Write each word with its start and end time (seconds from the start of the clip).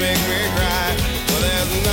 make 0.00 0.16
me 0.16 0.40
cry. 0.56 0.96
Well, 1.28 1.40
there's 1.42 1.84
no. 1.84 1.89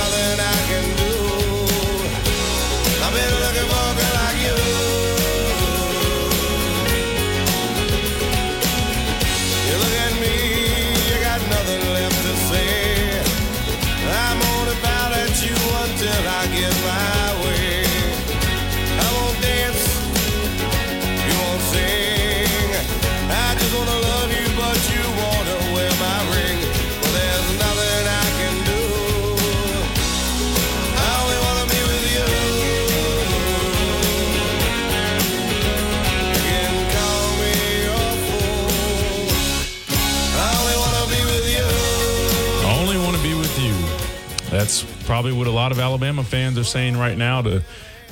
Probably 45.18 45.32
what 45.32 45.48
a 45.48 45.50
lot 45.50 45.72
of 45.72 45.80
Alabama 45.80 46.22
fans 46.22 46.56
are 46.56 46.62
saying 46.62 46.96
right 46.96 47.18
now 47.18 47.42
to 47.42 47.60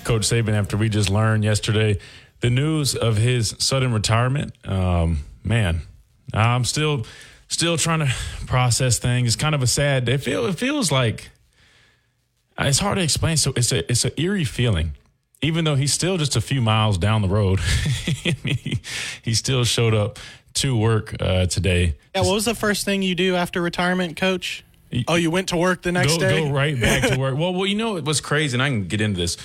Coach 0.02 0.22
Saban 0.22 0.54
after 0.54 0.76
we 0.76 0.88
just 0.88 1.08
learned 1.08 1.44
yesterday 1.44 2.00
the 2.40 2.50
news 2.50 2.96
of 2.96 3.16
his 3.16 3.54
sudden 3.60 3.92
retirement. 3.92 4.52
Um, 4.66 5.20
man, 5.44 5.82
I'm 6.34 6.64
still 6.64 7.06
still 7.46 7.76
trying 7.76 8.00
to 8.00 8.12
process 8.48 8.98
things. 8.98 9.28
It's 9.28 9.36
kind 9.36 9.54
of 9.54 9.62
a 9.62 9.68
sad. 9.68 10.08
It 10.08 10.20
feel 10.20 10.46
it 10.46 10.58
feels 10.58 10.90
like 10.90 11.30
it's 12.58 12.80
hard 12.80 12.96
to 12.96 13.04
explain. 13.04 13.36
So 13.36 13.52
it's 13.54 13.70
a 13.70 13.88
it's 13.88 14.04
an 14.04 14.10
eerie 14.16 14.42
feeling. 14.42 14.94
Even 15.42 15.64
though 15.64 15.76
he's 15.76 15.92
still 15.92 16.16
just 16.16 16.34
a 16.34 16.40
few 16.40 16.60
miles 16.60 16.98
down 16.98 17.22
the 17.22 17.28
road, 17.28 17.60
he, 17.60 18.80
he 19.22 19.32
still 19.32 19.62
showed 19.62 19.94
up 19.94 20.18
to 20.54 20.76
work 20.76 21.14
uh, 21.20 21.46
today. 21.46 21.94
Yeah, 22.16 22.22
what 22.22 22.34
was 22.34 22.46
the 22.46 22.54
first 22.56 22.84
thing 22.84 23.02
you 23.02 23.14
do 23.14 23.36
after 23.36 23.62
retirement, 23.62 24.16
Coach? 24.16 24.64
Oh, 25.08 25.16
you 25.16 25.30
went 25.30 25.48
to 25.48 25.56
work 25.56 25.82
the 25.82 25.92
next 25.92 26.14
go, 26.14 26.18
day? 26.20 26.44
Go 26.44 26.50
right 26.50 26.80
back 26.80 27.10
to 27.10 27.18
work. 27.18 27.36
Well, 27.36 27.52
well, 27.52 27.66
you 27.66 27.74
know 27.74 27.96
it 27.96 28.04
was 28.04 28.20
crazy, 28.20 28.54
and 28.54 28.62
I 28.62 28.68
can 28.68 28.86
get 28.86 29.00
into 29.00 29.18
this. 29.18 29.36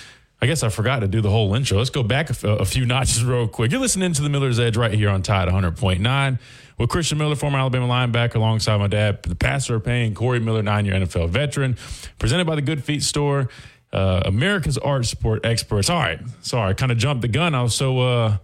I 0.42 0.48
guess 0.48 0.64
I 0.64 0.70
forgot 0.70 1.00
to 1.00 1.08
do 1.08 1.22
the 1.22 1.30
whole 1.30 1.54
intro. 1.54 1.78
Let's 1.78 1.92
go 1.92 2.02
back 2.04 2.30
a, 2.44 2.48
a 2.48 2.66
few 2.66 2.86
notches 2.86 3.24
real 3.26 3.48
quick. 3.48 3.72
You're 3.72 3.82
listening 3.82 4.14
to 4.14 4.22
the 4.22 4.30
Miller's 4.30 4.60
Edge 4.60 4.78
right 4.78 4.94
here 4.94 5.10
on 5.10 5.22
Tide 5.22 5.48
100.9 5.48 6.40
with 6.78 6.90
Christian 6.90 7.18
Miller, 7.18 7.36
former 7.36 7.60
Alabama 7.60 7.88
linebacker, 7.88 8.36
alongside 8.36 8.78
my 8.78 8.88
dad, 8.88 9.22
the 9.24 9.36
pastor 9.36 9.76
of 9.76 9.84
pain, 9.84 10.16
Corey 10.16 10.40
Miller, 10.40 10.64
nine-year 10.64 10.96
NFL 10.96 11.30
veteran, 11.30 11.78
presented 12.18 12.46
by 12.48 12.56
the 12.56 12.62
Good 12.62 12.84
Feet 12.84 13.04
Store, 13.04 13.50
uh, 13.94 14.24
America's 14.26 14.80
arch 14.80 15.06
support 15.08 15.46
experts. 15.46 15.90
All 15.90 16.00
right, 16.00 16.20
sorry, 16.42 16.72
I 16.72 16.74
kind 16.74 16.92
of 16.92 16.98
jumped 16.98 17.22
the 17.22 17.28
gun. 17.28 17.54
I 17.54 17.62
was 17.62 17.76
so. 17.76 18.00
Uh, 18.00 18.38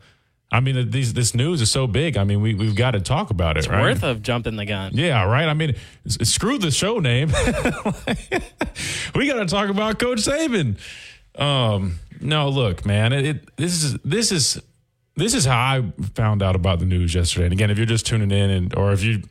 I 0.50 0.62
mean, 0.62 0.92
these, 0.92 1.14
this 1.14 1.36
news 1.36 1.62
is 1.62 1.70
so 1.70 1.88
big. 1.88 2.16
I 2.16 2.24
mean, 2.24 2.42
we, 2.42 2.54
we've 2.54 2.76
got 2.76 2.92
to 2.92 3.02
talk 3.02 3.32
about 3.32 3.58
it, 3.58 3.62
it's 3.62 3.68
right? 3.68 3.82
worth 3.82 4.04
of 4.04 4.22
jumping 4.22 4.56
the 4.56 4.66
gun. 4.66 4.92
Yeah, 4.94 5.26
right. 5.26 5.48
I 5.48 5.54
mean, 5.54 5.76
screw 6.08 6.58
the 6.58 6.72
show 6.72 7.00
name. 7.00 7.28
we 9.16 9.28
got 9.28 9.40
to 9.40 9.46
talk 9.46 9.70
about 9.70 10.00
Coach 10.00 10.20
Saban. 10.20 10.78
Um, 11.36 12.00
no, 12.22 12.50
look, 12.50 12.86
man, 12.86 13.12
it, 13.12 13.26
it, 13.26 13.58
this 13.58 13.84
is 13.84 13.94
this 14.04 14.32
is 14.32 14.62
this 15.16 15.34
is 15.34 15.46
how 15.46 15.58
I 15.58 15.84
found 16.16 16.42
out 16.42 16.56
about 16.56 16.80
the 16.80 16.86
news 16.86 17.14
yesterday. 17.14 17.46
And 17.46 17.54
again, 17.54 17.70
if 17.70 17.78
you're 17.78 17.86
just 17.86 18.06
tuning 18.06 18.32
in, 18.32 18.50
and 18.50 18.76
or 18.76 18.94
if 18.94 19.04
you've 19.04 19.26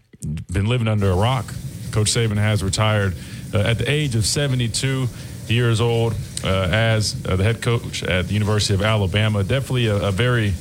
been 0.53 0.67
living 0.67 0.87
under 0.87 1.11
a 1.11 1.15
rock, 1.15 1.47
Coach 1.93 2.09
Saban 2.13 2.37
has 2.37 2.63
retired 2.63 3.15
uh, 3.55 3.59
at 3.59 3.79
the 3.79 3.91
age 3.91 4.15
of 4.15 4.27
72 4.27 5.09
years 5.49 5.81
old 5.81 6.15
uh, 6.45 6.69
as 6.71 7.17
uh, 7.27 7.37
the 7.37 7.45
head 7.45 7.63
coach 7.63 8.03
at 8.03 8.29
the 8.29 8.35
University 8.35 8.75
of 8.75 8.83
Alabama. 8.83 9.43
Definitely 9.43 9.87
a, 9.87 9.97
a 9.97 10.13
very 10.13 10.53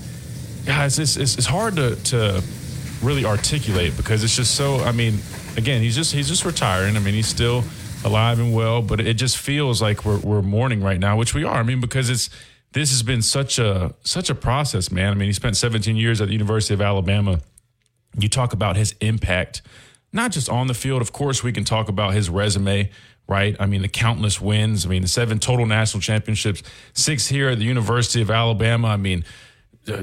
guys, 0.66 1.00
it's, 1.00 1.18
it's, 1.18 1.38
it's 1.38 1.48
hard 1.48 1.76
to, 1.76 1.96
to 1.96 2.44
really 3.02 3.26
articulate 3.26 3.96
because 3.96 4.24
it's 4.24 4.36
just 4.36 4.56
so. 4.56 4.78
I 4.80 4.92
mean, 4.92 5.20
again, 5.58 5.82
he's 5.82 5.96
just 5.96 6.14
he's 6.14 6.28
just 6.28 6.46
retiring. 6.46 6.96
I 6.96 7.00
mean, 7.00 7.14
he's 7.14 7.28
still 7.28 7.64
alive 8.04 8.40
and 8.40 8.54
well, 8.54 8.82
but 8.82 9.00
it 9.00 9.16
just 9.16 9.38
feels 9.38 9.82
like 9.82 10.06
we're 10.06 10.20
we're 10.20 10.42
mourning 10.42 10.82
right 10.82 11.00
now, 11.00 11.18
which 11.18 11.34
we 11.34 11.44
are. 11.44 11.58
I 11.58 11.64
mean, 11.64 11.80
because 11.80 12.10
it's 12.10 12.30
this 12.72 12.92
has 12.92 13.04
been 13.04 13.22
such 13.22 13.60
a 13.60 13.94
such 14.04 14.30
a 14.30 14.36
process, 14.36 14.92
man. 14.92 15.12
I 15.12 15.16
mean, 15.16 15.28
he 15.28 15.34
spent 15.34 15.58
17 15.58 15.96
years 15.96 16.22
at 16.22 16.28
the 16.28 16.34
University 16.34 16.74
of 16.74 16.82
Alabama. 16.82 17.40
You 18.18 18.30
talk 18.30 18.54
about 18.54 18.76
his 18.76 18.96
impact, 19.02 19.62
not 20.12 20.32
just 20.32 20.50
on 20.50 20.68
the 20.68 20.74
field. 20.74 21.02
Of 21.02 21.12
course, 21.12 21.44
we 21.44 21.52
can 21.52 21.66
talk 21.66 21.90
about 21.90 22.14
his 22.14 22.30
resume, 22.30 22.90
right? 23.28 23.56
I 23.60 23.66
mean, 23.66 23.82
the 23.82 23.90
countless 23.90 24.40
wins. 24.40 24.86
I 24.86 24.90
mean, 24.90 25.02
the 25.02 25.08
seven 25.08 25.40
total 25.40 25.66
national 25.66 26.02
championships, 26.02 26.64
six 26.94 27.28
here 27.28 27.50
at 27.50 27.60
the 27.60 27.66
University 27.66 28.22
of 28.22 28.32
Alabama. 28.32 28.88
I 28.88 28.98
mean 28.98 29.26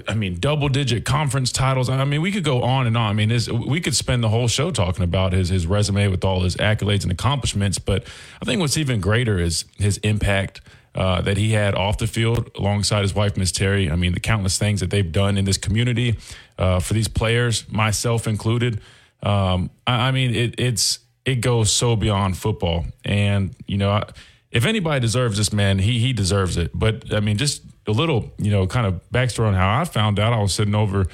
I 0.08 0.14
mean, 0.14 0.38
double 0.38 0.68
digit 0.68 1.04
conference 1.04 1.50
titles. 1.50 1.88
I 1.88 2.04
mean, 2.04 2.22
we 2.22 2.30
could 2.32 2.44
go 2.44 2.62
on 2.62 2.86
and 2.86 2.96
on. 2.96 3.10
I 3.10 3.12
mean, 3.12 3.36
we 3.66 3.80
could 3.80 3.96
spend 3.96 4.22
the 4.22 4.28
whole 4.28 4.48
show 4.48 4.70
talking 4.70 5.04
about 5.04 5.32
his 5.32 5.48
his 5.48 5.66
resume 5.66 6.08
with 6.08 6.24
all 6.24 6.42
his 6.42 6.56
accolades 6.56 7.02
and 7.02 7.12
accomplishments. 7.12 7.78
But 7.78 8.04
I 8.40 8.44
think 8.44 8.60
what's 8.60 8.76
even 8.76 9.00
greater 9.00 9.38
is 9.38 9.64
his 9.78 9.98
impact 9.98 10.60
uh, 10.94 11.22
that 11.22 11.36
he 11.36 11.52
had 11.52 11.74
off 11.74 11.98
the 11.98 12.06
field 12.06 12.50
alongside 12.56 13.02
his 13.02 13.14
wife, 13.14 13.36
Miss 13.36 13.50
Terry. 13.50 13.90
I 13.90 13.96
mean, 13.96 14.12
the 14.12 14.20
countless 14.20 14.58
things 14.58 14.80
that 14.80 14.90
they've 14.90 15.10
done 15.10 15.38
in 15.38 15.44
this 15.44 15.58
community 15.58 16.16
uh, 16.58 16.80
for 16.80 16.94
these 16.94 17.08
players, 17.08 17.70
myself 17.70 18.26
included. 18.26 18.80
Um, 19.22 19.70
I, 19.86 20.08
I, 20.08 20.10
mean, 20.10 20.34
it, 20.34 20.54
it's 20.58 20.98
it 21.24 21.36
goes 21.36 21.72
so 21.72 21.96
beyond 21.96 22.36
football, 22.36 22.86
and 23.04 23.54
you 23.66 23.78
know. 23.78 23.90
I, 23.90 24.04
if 24.50 24.66
anybody 24.66 25.00
deserves 25.00 25.38
this 25.38 25.50
man, 25.50 25.78
he 25.78 25.98
he 25.98 26.12
deserves 26.12 26.58
it. 26.58 26.70
But 26.74 27.12
I 27.12 27.20
mean, 27.20 27.38
just 27.38 27.62
a 27.86 27.92
little, 27.92 28.32
you 28.38 28.50
know, 28.50 28.66
kind 28.66 28.86
of 28.86 29.00
backstory 29.10 29.48
on 29.48 29.54
how 29.54 29.80
I 29.80 29.84
found 29.84 30.18
out. 30.18 30.32
I 30.32 30.40
was 30.40 30.54
sitting 30.54 30.74
over 30.74 31.06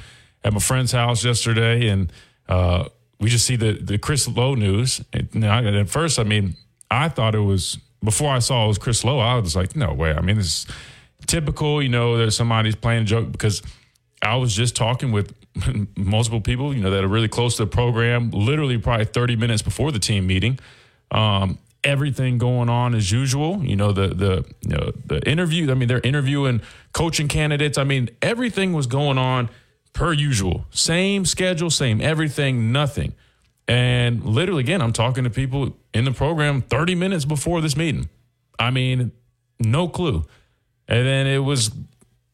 at 0.45 0.53
my 0.53 0.59
friend's 0.59 0.93
house 0.93 1.25
yesterday, 1.25 1.89
and 1.89 2.13
uh, 2.49 2.89
we 3.21 3.29
just 3.29 3.47
see 3.47 3.57
the 3.57 3.73
the 3.73 3.99
Chris 3.99 4.29
Low 4.29 4.55
news. 4.55 5.03
And, 5.13 5.29
and 5.35 5.45
at 5.45 5.89
first, 5.89 6.19
I 6.19 6.25
mean, 6.25 6.57
I 6.91 7.09
thought 7.09 7.35
it 7.35 7.41
was 7.41 7.79
before 8.03 8.33
I 8.33 8.39
saw 8.39 8.65
it 8.65 8.69
was 8.69 8.79
Chris 8.79 9.05
Low, 9.05 9.19
I 9.19 9.37
was 9.37 9.57
like, 9.57 9.75
no 9.75 9.93
way. 9.93 10.13
I 10.13 10.21
mean, 10.21 10.39
is 10.39 10.67
typical. 11.27 11.83
You 11.83 11.89
know, 11.89 12.17
that 12.19 12.33
somebody's 12.33 12.77
playing 12.77 13.03
a 13.03 13.07
joke 13.07 13.33
because 13.33 13.63
I 14.23 14.37
was 14.37 14.55
just 14.55 14.77
talking 14.77 15.13
with 15.13 15.35
multiple 15.97 16.41
people, 16.41 16.75
you 16.75 16.83
know, 16.83 16.91
that 16.91 17.05
are 17.05 17.09
really 17.09 17.29
close 17.29 17.57
to 17.57 17.65
the 17.65 17.71
program. 17.71 18.31
Literally, 18.31 18.79
probably 18.79 19.07
30 19.07 19.37
minutes 19.37 19.63
before 19.63 19.93
the 19.93 19.99
team 19.99 20.27
meeting. 20.27 20.59
Um, 21.11 21.59
everything 21.85 22.39
going 22.39 22.69
on 22.69 22.95
as 22.95 23.11
usual. 23.11 23.65
You 23.65 23.77
know, 23.77 23.93
the 23.93 24.09
the 24.09 24.45
you 24.63 24.77
know, 24.77 24.93
the 25.07 25.21
interview. 25.29 25.71
I 25.71 25.75
mean, 25.75 25.89
they're 25.89 26.01
interviewing 26.01 26.61
coaching 26.93 27.29
candidates. 27.29 27.79
I 27.79 27.85
mean, 27.85 28.11
everything 28.23 28.73
was 28.73 28.87
going 28.87 29.19
on 29.19 29.51
per 29.93 30.13
usual. 30.13 30.67
Same 30.71 31.25
schedule, 31.25 31.71
same 31.71 32.01
everything, 32.01 32.73
nothing. 32.73 33.15
And 33.67 34.25
literally, 34.25 34.61
again, 34.61 34.81
I'm 34.81 34.93
talking 34.93 35.25
to 35.25 35.31
people 35.31 35.77
in 35.93 36.05
the 36.05 36.13
program 36.13 36.63
30 36.63 36.95
minutes 36.95 37.25
before 37.27 37.61
this 37.61 37.77
meeting. 37.77 38.09
I 38.59 38.71
mean, 38.71 39.13
no 39.61 39.89
clue. 39.89 40.25
And 40.89 41.07
then 41.07 41.27
it 41.27 41.39
was, 41.39 41.71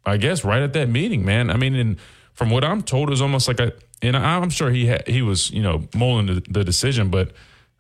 I 0.07 0.17
guess, 0.17 0.45
right 0.45 0.63
at 0.63 0.75
that 0.75 0.89
meeting, 0.89 1.25
man. 1.25 1.51
I 1.51 1.57
mean, 1.57 1.75
and 1.75 1.97
from 2.35 2.51
what 2.51 2.63
I'm 2.63 2.83
told, 2.83 3.09
it 3.09 3.11
was 3.11 3.23
almost 3.23 3.49
like 3.49 3.59
a, 3.59 3.73
and 4.01 4.17
I'm 4.17 4.51
sure 4.51 4.71
he 4.71 4.87
had, 4.87 5.09
he 5.09 5.23
was, 5.23 5.51
you 5.51 5.63
know, 5.63 5.89
mulling 5.95 6.27
the, 6.27 6.43
the 6.49 6.63
decision, 6.63 7.09
but 7.11 7.33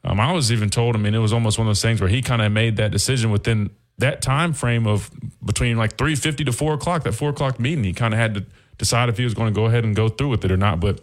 um, 0.05 0.21
I 0.21 0.33
was 0.33 0.53
even 0.53 0.71
told. 0.71 0.97
I 0.97 0.99
mean, 0.99 1.15
it 1.15 1.19
was 1.19 1.33
almost 1.33 1.59
one 1.59 1.67
of 1.67 1.71
those 1.71 1.83
things 1.83 2.01
where 2.01 2.11
he 2.11 2.21
kind 2.23 2.43
of 2.43 2.53
made 2.53 2.77
that 2.77 2.91
decision 2.91 3.31
within 3.31 3.71
that 3.99 4.21
time 4.23 4.53
frame 4.53 4.87
of 4.87 5.11
between 5.45 5.77
like 5.77 5.97
three 5.97 6.15
fifty 6.15 6.45
to 6.45 6.53
four 6.53 6.75
o'clock. 6.75 7.05
That 7.05 7.13
four 7.13 7.31
o'clock 7.31 7.59
meeting, 7.59 7.85
he 7.85 7.93
kind 7.93 8.13
of 8.13 8.21
had 8.21 8.35
to 8.35 8.45
decide 8.77 9.09
if 9.09 9.17
he 9.17 9.25
was 9.25 9.35
going 9.35 9.53
to 9.53 9.55
go 9.55 9.67
ahead 9.67 9.85
and 9.85 9.97
go 9.97 10.09
through 10.09 10.29
with 10.29 10.45
it 10.45 10.53
or 10.53 10.57
not. 10.57 10.81
But 10.81 11.01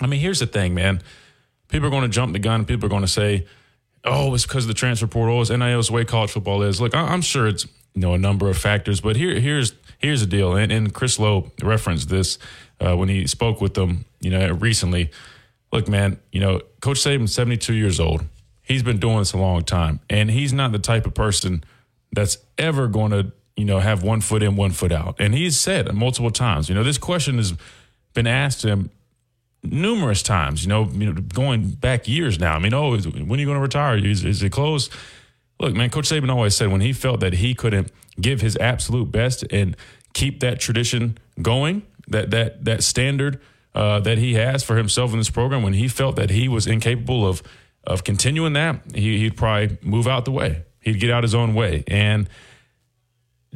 I 0.00 0.06
mean, 0.06 0.20
here's 0.20 0.40
the 0.40 0.46
thing, 0.46 0.74
man. 0.74 1.02
People 1.68 1.88
are 1.88 1.90
going 1.90 2.02
to 2.02 2.08
jump 2.08 2.32
the 2.32 2.38
gun. 2.38 2.64
People 2.64 2.86
are 2.86 2.88
going 2.88 3.02
to 3.02 3.08
say, 3.08 3.46
"Oh, 4.04 4.34
it's 4.34 4.46
because 4.46 4.64
of 4.64 4.68
the 4.68 4.74
transfer 4.74 5.06
portal. 5.06 5.40
It's 5.40 5.50
the 5.50 5.92
way 5.92 6.04
college 6.04 6.30
football 6.30 6.62
is." 6.62 6.80
Look, 6.80 6.94
I, 6.94 7.12
am 7.12 7.22
sure 7.22 7.46
it's 7.46 7.66
you 7.94 8.00
know 8.00 8.14
a 8.14 8.18
number 8.18 8.48
of 8.48 8.56
factors, 8.56 9.00
but 9.02 9.16
here 9.16 9.38
here's 9.38 9.74
here's 9.98 10.20
the 10.20 10.26
deal. 10.26 10.56
And, 10.56 10.72
and 10.72 10.94
Chris 10.94 11.18
Low 11.18 11.52
referenced 11.62 12.08
this 12.08 12.38
uh, 12.80 12.96
when 12.96 13.08
he 13.08 13.26
spoke 13.26 13.60
with 13.60 13.74
them, 13.74 14.04
you 14.20 14.30
know, 14.30 14.52
recently 14.52 15.10
look, 15.72 15.88
man, 15.88 16.18
you 16.30 16.40
know, 16.40 16.60
Coach 16.80 16.98
Saban's 16.98 17.34
72 17.34 17.72
years 17.72 17.98
old. 17.98 18.24
He's 18.62 18.82
been 18.82 18.98
doing 18.98 19.18
this 19.18 19.32
a 19.32 19.38
long 19.38 19.62
time, 19.62 20.00
and 20.08 20.30
he's 20.30 20.52
not 20.52 20.70
the 20.70 20.78
type 20.78 21.06
of 21.06 21.14
person 21.14 21.64
that's 22.12 22.38
ever 22.58 22.86
going 22.86 23.10
to, 23.10 23.32
you 23.56 23.64
know, 23.64 23.80
have 23.80 24.02
one 24.02 24.20
foot 24.20 24.42
in, 24.42 24.54
one 24.54 24.70
foot 24.70 24.92
out. 24.92 25.16
And 25.18 25.34
he's 25.34 25.58
said 25.58 25.92
multiple 25.92 26.30
times, 26.30 26.68
you 26.68 26.74
know, 26.74 26.84
this 26.84 26.98
question 26.98 27.38
has 27.38 27.54
been 28.14 28.26
asked 28.26 28.64
him 28.64 28.90
numerous 29.64 30.22
times, 30.22 30.62
you 30.62 30.68
know, 30.68 30.88
you 30.92 31.12
know 31.12 31.20
going 31.20 31.70
back 31.70 32.06
years 32.06 32.38
now. 32.38 32.54
I 32.54 32.58
mean, 32.58 32.74
oh, 32.74 32.94
is, 32.94 33.08
when 33.08 33.32
are 33.32 33.40
you 33.40 33.46
going 33.46 33.56
to 33.56 33.62
retire? 33.62 33.96
Is, 33.96 34.24
is 34.24 34.42
it 34.42 34.50
close? 34.50 34.90
Look, 35.58 35.74
man, 35.74 35.90
Coach 35.90 36.08
Saban 36.08 36.30
always 36.30 36.54
said 36.54 36.70
when 36.70 36.80
he 36.80 36.92
felt 36.92 37.20
that 37.20 37.34
he 37.34 37.54
couldn't 37.54 37.90
give 38.20 38.40
his 38.40 38.56
absolute 38.58 39.10
best 39.10 39.44
and 39.50 39.76
keep 40.12 40.40
that 40.40 40.60
tradition 40.60 41.18
going, 41.40 41.82
that 42.08 42.30
that 42.30 42.64
that 42.64 42.84
standard– 42.84 43.40
uh, 43.74 44.00
that 44.00 44.18
he 44.18 44.34
has 44.34 44.62
for 44.62 44.76
himself 44.76 45.12
in 45.12 45.18
this 45.18 45.30
program, 45.30 45.62
when 45.62 45.72
he 45.72 45.88
felt 45.88 46.16
that 46.16 46.30
he 46.30 46.48
was 46.48 46.66
incapable 46.66 47.26
of 47.26 47.42
of 47.84 48.04
continuing 48.04 48.52
that, 48.52 48.80
he, 48.94 49.24
would 49.24 49.36
probably 49.36 49.76
move 49.82 50.06
out 50.06 50.24
the 50.24 50.30
way. 50.30 50.62
He'd 50.80 51.00
get 51.00 51.10
out 51.10 51.24
his 51.24 51.34
own 51.34 51.52
way. 51.54 51.82
And 51.88 52.28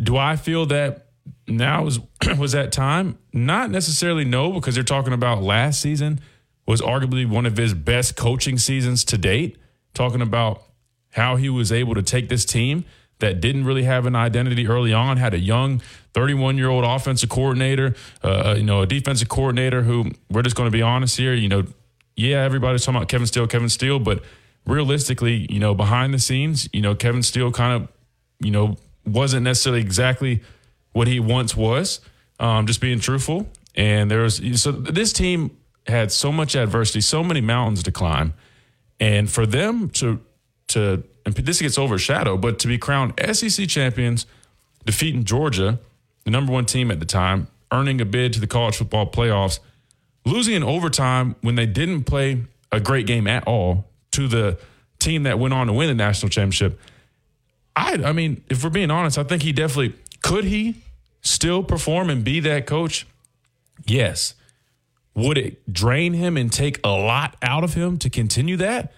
do 0.01 0.17
I 0.17 0.37
feel 0.37 0.67
that 0.67 1.07
now 1.47 1.85
was 1.85 2.01
was 2.39 2.53
that 2.53 2.73
time? 2.73 3.19
Not 3.33 3.71
necessarily 3.71 4.25
no, 4.25 4.53
because 4.53 4.75
they're 4.75 4.85
talking 4.85 5.13
about 5.13 5.43
last 5.43 5.81
season 5.81 6.21
was 6.67 6.81
arguably 6.81 7.29
one 7.29 7.47
of 7.47 7.57
his 7.57 7.75
best 7.75 8.17
coaching 8.17 8.59
seasons 8.59 9.05
to 9.05 9.19
date. 9.19 9.59
Talking 9.95 10.21
about 10.21 10.63
how 11.13 11.37
he 11.37 11.49
was 11.49 11.73
able 11.73 11.95
to 11.95 12.03
take 12.03 12.29
this 12.29 12.45
team 12.45 12.85
that 13.19 13.41
didn't 13.41 13.65
really 13.65 13.85
have 13.85 14.07
an 14.07 14.15
identity 14.15 14.67
early 14.67 14.93
on, 14.93 15.17
had 15.17 15.35
a 15.35 15.39
young 15.39 15.81
31 16.13 16.59
year 16.59 16.69
old 16.69 16.85
offensive 16.85 17.29
coordinator, 17.29 17.95
uh, 18.23 18.55
you 18.57 18.63
know, 18.63 18.83
a 18.83 18.87
defensive 18.87 19.29
coordinator 19.29 19.83
who 19.83 20.11
we're 20.31 20.43
just 20.43 20.57
going 20.57 20.67
to 20.67 20.71
be 20.71 20.83
honest 20.83 21.17
here, 21.17 21.35
you 21.35 21.49
know, 21.49 21.65
yeah, 22.17 22.43
everybody's 22.43 22.85
talking 22.85 22.97
about 22.97 23.09
Kevin 23.09 23.27
Steele, 23.27 23.47
Kevin 23.47 23.69
Steele, 23.69 23.99
but 23.99 24.23
realistically, 24.67 25.47
you 25.51 25.59
know, 25.59 25.75
behind 25.75 26.13
the 26.15 26.19
scenes, 26.19 26.69
you 26.73 26.81
know, 26.81 26.95
Kevin 26.95 27.23
Steele 27.23 27.53
kind 27.53 27.83
of, 27.83 27.89
you 28.41 28.51
know, 28.51 28.77
wasn't 29.05 29.45
necessarily 29.45 29.81
exactly 29.81 30.43
what 30.93 31.07
he 31.07 31.21
once 31.21 31.55
was, 31.55 32.01
um, 32.41 32.67
just 32.67 32.81
being 32.81 32.99
truthful. 32.99 33.49
And 33.75 34.11
there 34.11 34.23
was, 34.23 34.41
so 34.61 34.73
this 34.73 35.13
team 35.13 35.57
had 35.87 36.11
so 36.11 36.33
much 36.33 36.57
adversity, 36.57 37.03
so 37.03 37.23
many 37.23 37.41
mountains 37.41 37.83
to 37.85 37.93
climb. 37.93 38.35
And 38.99 39.31
for 39.31 39.47
them 39.47 39.91
to, 39.91 40.21
to 40.69 41.05
and 41.27 41.35
this 41.35 41.61
gets 41.61 41.77
overshadowed, 41.77 42.41
but 42.41 42.59
to 42.61 42.69
be 42.69 42.79
crowned 42.79 43.13
SEC 43.33 43.69
champions, 43.69 44.27
defeating 44.85 45.25
Georgia, 45.25 45.81
the 46.25 46.31
number 46.31 46.53
one 46.53 46.65
team 46.65 46.91
at 46.91 47.01
the 47.01 47.07
time, 47.07 47.49
earning 47.73 48.01
a 48.01 48.05
bid 48.05 48.33
to 48.33 48.41
the 48.41 48.47
college 48.47 48.77
football 48.77 49.11
playoffs, 49.11 49.59
losing 50.25 50.55
in 50.55 50.63
overtime 50.63 51.35
when 51.41 51.57
they 51.57 51.67
didn't 51.67 52.05
play 52.05 52.45
a 52.71 52.79
great 52.79 53.07
game 53.07 53.27
at 53.27 53.47
all 53.47 53.87
to 54.13 54.29
the 54.29 54.57
team 55.01 55.25
that 55.25 55.39
went 55.39 55.53
on 55.53 55.67
to 55.67 55.73
win 55.73 55.89
the 55.89 55.95
national 55.95 56.31
championship. 56.31 56.81
I, 57.75 58.01
I 58.05 58.13
mean, 58.13 58.43
if 58.49 58.63
we're 58.63 58.71
being 58.71 58.91
honest, 58.91 59.19
I 59.19 59.25
think 59.25 59.43
he 59.43 59.53
definitely 59.53 59.95
could 60.23 60.45
he 60.45 60.77
still 61.23 61.63
perform 61.63 62.09
and 62.09 62.25
be 62.25 62.41
that 62.41 62.67
coach? 62.67 63.07
Yes. 63.85 64.35
Would 65.15 65.39
it 65.39 65.73
drain 65.73 66.13
him 66.13 66.37
and 66.37 66.53
take 66.53 66.79
a 66.85 66.91
lot 66.91 67.37
out 67.43 67.65
of 67.65 67.75
him 67.75 67.99
to 67.99 68.11
continue 68.11 68.57
that? 68.59 68.93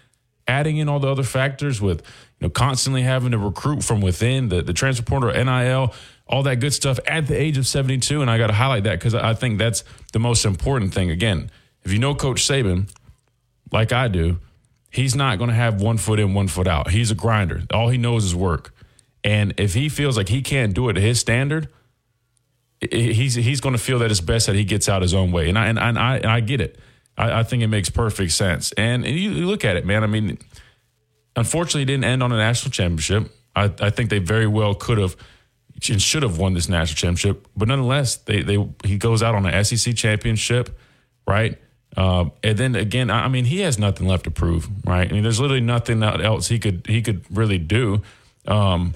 Adding 0.49 0.79
in 0.79 0.89
all 0.89 0.99
the 0.99 1.09
other 1.09 1.23
factors 1.23 1.81
with 1.81 2.00
you 2.41 2.47
know 2.47 2.50
constantly 2.50 3.03
having 3.03 3.31
to 3.31 3.39
recruit 3.39 3.85
from 3.85 4.00
within 4.00 4.49
the 4.49 4.62
the 4.62 4.73
transfer 4.73 5.05
portal, 5.05 5.31
NIL, 5.31 5.95
all 6.27 6.43
that 6.43 6.56
good 6.56 6.73
stuff 6.75 6.99
at 7.06 7.27
the 7.27 7.41
age 7.41 7.56
of 7.59 7.67
72. 7.67 8.21
And 8.21 8.31
I 8.31 8.39
got 8.39 8.49
to 8.49 8.55
highlight 8.55 8.85
that 8.85 8.99
because 8.99 9.15
I 9.15 9.35
think 9.35 9.59
that's 9.59 9.85
the 10.12 10.19
most 10.19 10.45
important 10.45 10.93
thing. 10.93 11.11
Again, 11.11 11.50
if 11.85 11.93
you 11.93 11.99
know 11.99 12.15
Coach 12.15 12.43
Saban, 12.43 12.93
like 13.73 13.93
I 13.93 14.09
do, 14.09 14.39
he's 14.91 15.15
not 15.15 15.39
going 15.39 15.49
to 15.49 15.56
have 15.56 15.81
one 15.81 15.99
foot 15.99 16.19
in, 16.19 16.35
one 16.35 16.49
foot 16.49 16.67
out. 16.67 16.91
He's 16.91 17.11
a 17.11 17.15
grinder. 17.15 17.62
All 17.73 17.89
he 17.89 17.99
knows 17.99 18.25
is 18.25 18.35
work. 18.35 18.75
And 19.25 19.55
if 19.59 19.75
he 19.75 19.89
feels 19.89 20.17
like 20.17 20.29
he 20.29 20.43
can't 20.43 20.75
do 20.75 20.89
it 20.89 20.95
to 20.95 21.00
his 21.00 21.19
standard, 21.19 21.69
he's 22.81 23.35
he's 23.35 23.61
going 23.61 23.75
to 23.75 23.79
feel 23.79 23.99
that 23.99 24.11
it's 24.11 24.21
best 24.21 24.47
that 24.47 24.55
he 24.55 24.65
gets 24.65 24.89
out 24.89 25.03
his 25.03 25.15
own 25.15 25.33
way. 25.33 25.49
And 25.49 25.59
I 25.59 25.67
and, 25.67 25.79
I 25.79 26.17
and 26.17 26.27
I 26.27 26.41
get 26.41 26.61
it. 26.61 26.79
I, 27.19 27.41
I 27.41 27.43
think 27.43 27.62
it 27.62 27.67
makes 27.67 27.91
perfect 27.91 28.32
sense. 28.32 28.73
And, 28.73 29.05
and 29.05 29.15
you, 29.15 29.31
you, 29.31 29.47
look 29.47 29.65
at 29.65 29.76
it, 29.76 29.85
man. 29.85 30.05
I 30.05 30.06
mean, 30.06 30.38
unfortunately, 31.37 31.82
it 31.82 31.87
didn't 31.87 32.05
end 32.05 32.23
on 32.23 32.32
a 32.32 32.37
national 32.37 32.70
championship. 32.70 33.31
I, 33.55 33.73
I 33.81 33.91
think 33.91 34.09
they 34.09 34.20
very 34.20 34.47
well 34.47 34.75
could 34.75 34.99
have 34.99 35.16
and 35.88 36.02
should 36.02 36.23
have 36.23 36.38
won 36.38 36.54
this 36.54 36.69
national 36.69 36.97
championship. 36.97 37.47
But 37.57 37.69
nonetheless, 37.69 38.16
they 38.16 38.43
they 38.43 38.69
he 38.85 38.99
goes 38.99 39.23
out 39.23 39.35
on 39.35 39.47
an 39.47 39.64
SEC 39.64 39.95
championship, 39.95 40.76
right? 41.26 41.59
Uh, 41.97 42.26
and 42.43 42.59
then 42.59 42.75
again, 42.75 43.11
I 43.11 43.28
mean, 43.28 43.45
he 43.45 43.61
has 43.61 43.78
nothing 43.78 44.07
left 44.07 44.25
to 44.25 44.31
prove, 44.31 44.69
right? 44.85 45.09
I 45.09 45.12
mean, 45.12 45.23
there's 45.23 45.40
literally 45.40 45.61
nothing 45.61 46.02
else 46.02 46.49
he 46.49 46.59
could 46.59 46.87
he 46.87 47.00
could 47.02 47.25
really 47.31 47.59
do 47.59 48.02
um, 48.47 48.95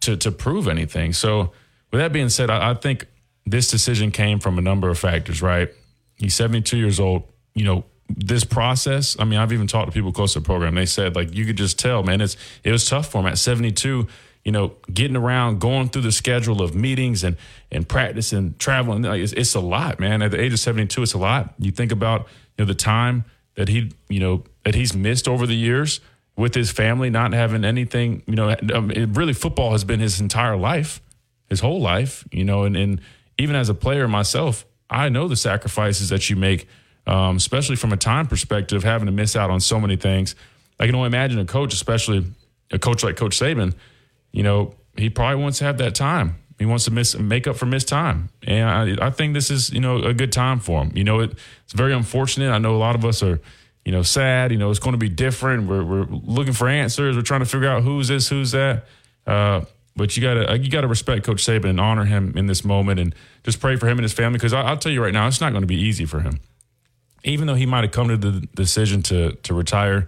to 0.00 0.16
to 0.18 0.30
prove 0.30 0.68
anything. 0.68 1.12
So, 1.12 1.52
with 1.90 2.00
that 2.00 2.12
being 2.12 2.28
said, 2.28 2.48
I, 2.48 2.70
I 2.70 2.74
think 2.74 3.06
this 3.44 3.70
decision 3.70 4.10
came 4.10 4.38
from 4.38 4.58
a 4.58 4.62
number 4.62 4.88
of 4.88 4.98
factors, 4.98 5.42
right? 5.42 5.70
He's 6.16 6.34
72 6.34 6.76
years 6.76 7.00
old 7.00 7.24
you 7.54 7.64
know, 7.64 7.84
this 8.16 8.44
process, 8.44 9.16
I 9.18 9.24
mean, 9.24 9.38
I've 9.38 9.52
even 9.52 9.66
talked 9.66 9.86
to 9.86 9.92
people 9.92 10.12
close 10.12 10.32
to 10.32 10.40
the 10.40 10.44
program. 10.44 10.74
They 10.74 10.86
said, 10.86 11.14
like, 11.14 11.34
you 11.34 11.44
could 11.44 11.56
just 11.56 11.78
tell, 11.78 12.02
man, 12.02 12.20
it's 12.20 12.36
it 12.64 12.72
was 12.72 12.88
tough 12.88 13.10
for 13.10 13.20
him 13.20 13.26
at 13.26 13.38
72. 13.38 14.06
You 14.44 14.52
know, 14.52 14.72
getting 14.92 15.16
around, 15.16 15.60
going 15.60 15.90
through 15.90 16.02
the 16.02 16.12
schedule 16.12 16.62
of 16.62 16.74
meetings 16.74 17.22
and 17.22 17.36
and 17.70 17.88
practice 17.88 18.32
and 18.32 18.58
traveling, 18.58 19.04
it's, 19.04 19.32
it's 19.32 19.54
a 19.54 19.60
lot, 19.60 20.00
man. 20.00 20.22
At 20.22 20.30
the 20.30 20.40
age 20.40 20.52
of 20.52 20.58
72, 20.58 21.02
it's 21.02 21.12
a 21.12 21.18
lot. 21.18 21.54
You 21.58 21.70
think 21.70 21.92
about 21.92 22.22
you 22.56 22.64
know 22.64 22.66
the 22.66 22.74
time 22.74 23.24
that 23.56 23.68
he, 23.68 23.92
you 24.08 24.20
know, 24.20 24.44
that 24.64 24.74
he's 24.74 24.94
missed 24.94 25.28
over 25.28 25.46
the 25.46 25.54
years 25.54 26.00
with 26.36 26.54
his 26.54 26.70
family, 26.70 27.10
not 27.10 27.32
having 27.32 27.64
anything. 27.64 28.22
You 28.26 28.34
know, 28.34 28.56
um, 28.74 28.90
it, 28.90 29.10
really, 29.10 29.34
football 29.34 29.72
has 29.72 29.84
been 29.84 30.00
his 30.00 30.20
entire 30.20 30.56
life, 30.56 31.02
his 31.48 31.60
whole 31.60 31.80
life. 31.80 32.24
You 32.32 32.44
know, 32.44 32.64
and 32.64 32.76
and 32.76 33.00
even 33.38 33.56
as 33.56 33.68
a 33.68 33.74
player 33.74 34.08
myself, 34.08 34.64
I 34.88 35.10
know 35.10 35.28
the 35.28 35.36
sacrifices 35.36 36.08
that 36.08 36.30
you 36.30 36.36
make 36.36 36.66
um, 37.10 37.36
especially 37.36 37.74
from 37.74 37.92
a 37.92 37.96
time 37.96 38.28
perspective, 38.28 38.84
having 38.84 39.06
to 39.06 39.12
miss 39.12 39.34
out 39.34 39.50
on 39.50 39.60
so 39.60 39.80
many 39.80 39.96
things. 39.96 40.36
I 40.78 40.86
can 40.86 40.94
only 40.94 41.08
imagine 41.08 41.40
a 41.40 41.44
coach, 41.44 41.74
especially 41.74 42.24
a 42.70 42.78
coach 42.78 43.02
like 43.02 43.16
Coach 43.16 43.36
Saban, 43.38 43.74
you 44.30 44.44
know, 44.44 44.74
he 44.96 45.10
probably 45.10 45.42
wants 45.42 45.58
to 45.58 45.64
have 45.64 45.78
that 45.78 45.96
time. 45.96 46.36
He 46.58 46.66
wants 46.66 46.84
to 46.84 46.92
miss 46.92 47.18
make 47.18 47.46
up 47.46 47.56
for 47.56 47.66
missed 47.66 47.88
time, 47.88 48.28
and 48.46 49.00
I, 49.00 49.06
I 49.06 49.10
think 49.10 49.32
this 49.32 49.50
is 49.50 49.70
you 49.72 49.80
know 49.80 49.96
a 49.96 50.12
good 50.12 50.30
time 50.30 50.60
for 50.60 50.82
him. 50.82 50.92
You 50.94 51.04
know, 51.04 51.20
it, 51.20 51.32
it's 51.64 51.72
very 51.72 51.94
unfortunate. 51.94 52.50
I 52.50 52.58
know 52.58 52.76
a 52.76 52.78
lot 52.78 52.94
of 52.94 53.04
us 53.04 53.22
are 53.22 53.40
you 53.84 53.92
know 53.92 54.02
sad. 54.02 54.52
You 54.52 54.58
know, 54.58 54.70
it's 54.70 54.78
going 54.78 54.92
to 54.92 54.98
be 54.98 55.08
different. 55.08 55.66
We're 55.66 55.82
we're 55.82 56.04
looking 56.04 56.52
for 56.52 56.68
answers. 56.68 57.16
We're 57.16 57.22
trying 57.22 57.40
to 57.40 57.46
figure 57.46 57.68
out 57.68 57.82
who's 57.82 58.08
this, 58.08 58.28
who's 58.28 58.50
that. 58.50 58.84
Uh, 59.26 59.62
but 59.96 60.18
you 60.18 60.22
gotta 60.22 60.58
you 60.58 60.70
gotta 60.70 60.86
respect 60.86 61.24
Coach 61.24 61.42
Saban 61.42 61.70
and 61.70 61.80
honor 61.80 62.04
him 62.04 62.36
in 62.36 62.44
this 62.44 62.62
moment, 62.62 63.00
and 63.00 63.14
just 63.42 63.58
pray 63.58 63.76
for 63.76 63.86
him 63.86 63.96
and 63.96 64.02
his 64.02 64.12
family. 64.12 64.36
Because 64.36 64.52
I'll 64.52 64.76
tell 64.76 64.92
you 64.92 65.02
right 65.02 65.14
now, 65.14 65.26
it's 65.28 65.40
not 65.40 65.52
going 65.52 65.62
to 65.62 65.66
be 65.66 65.80
easy 65.80 66.04
for 66.04 66.20
him 66.20 66.40
even 67.24 67.46
though 67.46 67.54
he 67.54 67.66
might 67.66 67.84
have 67.84 67.92
come 67.92 68.08
to 68.08 68.16
the 68.16 68.46
decision 68.54 69.02
to 69.04 69.32
to 69.32 69.54
retire, 69.54 70.06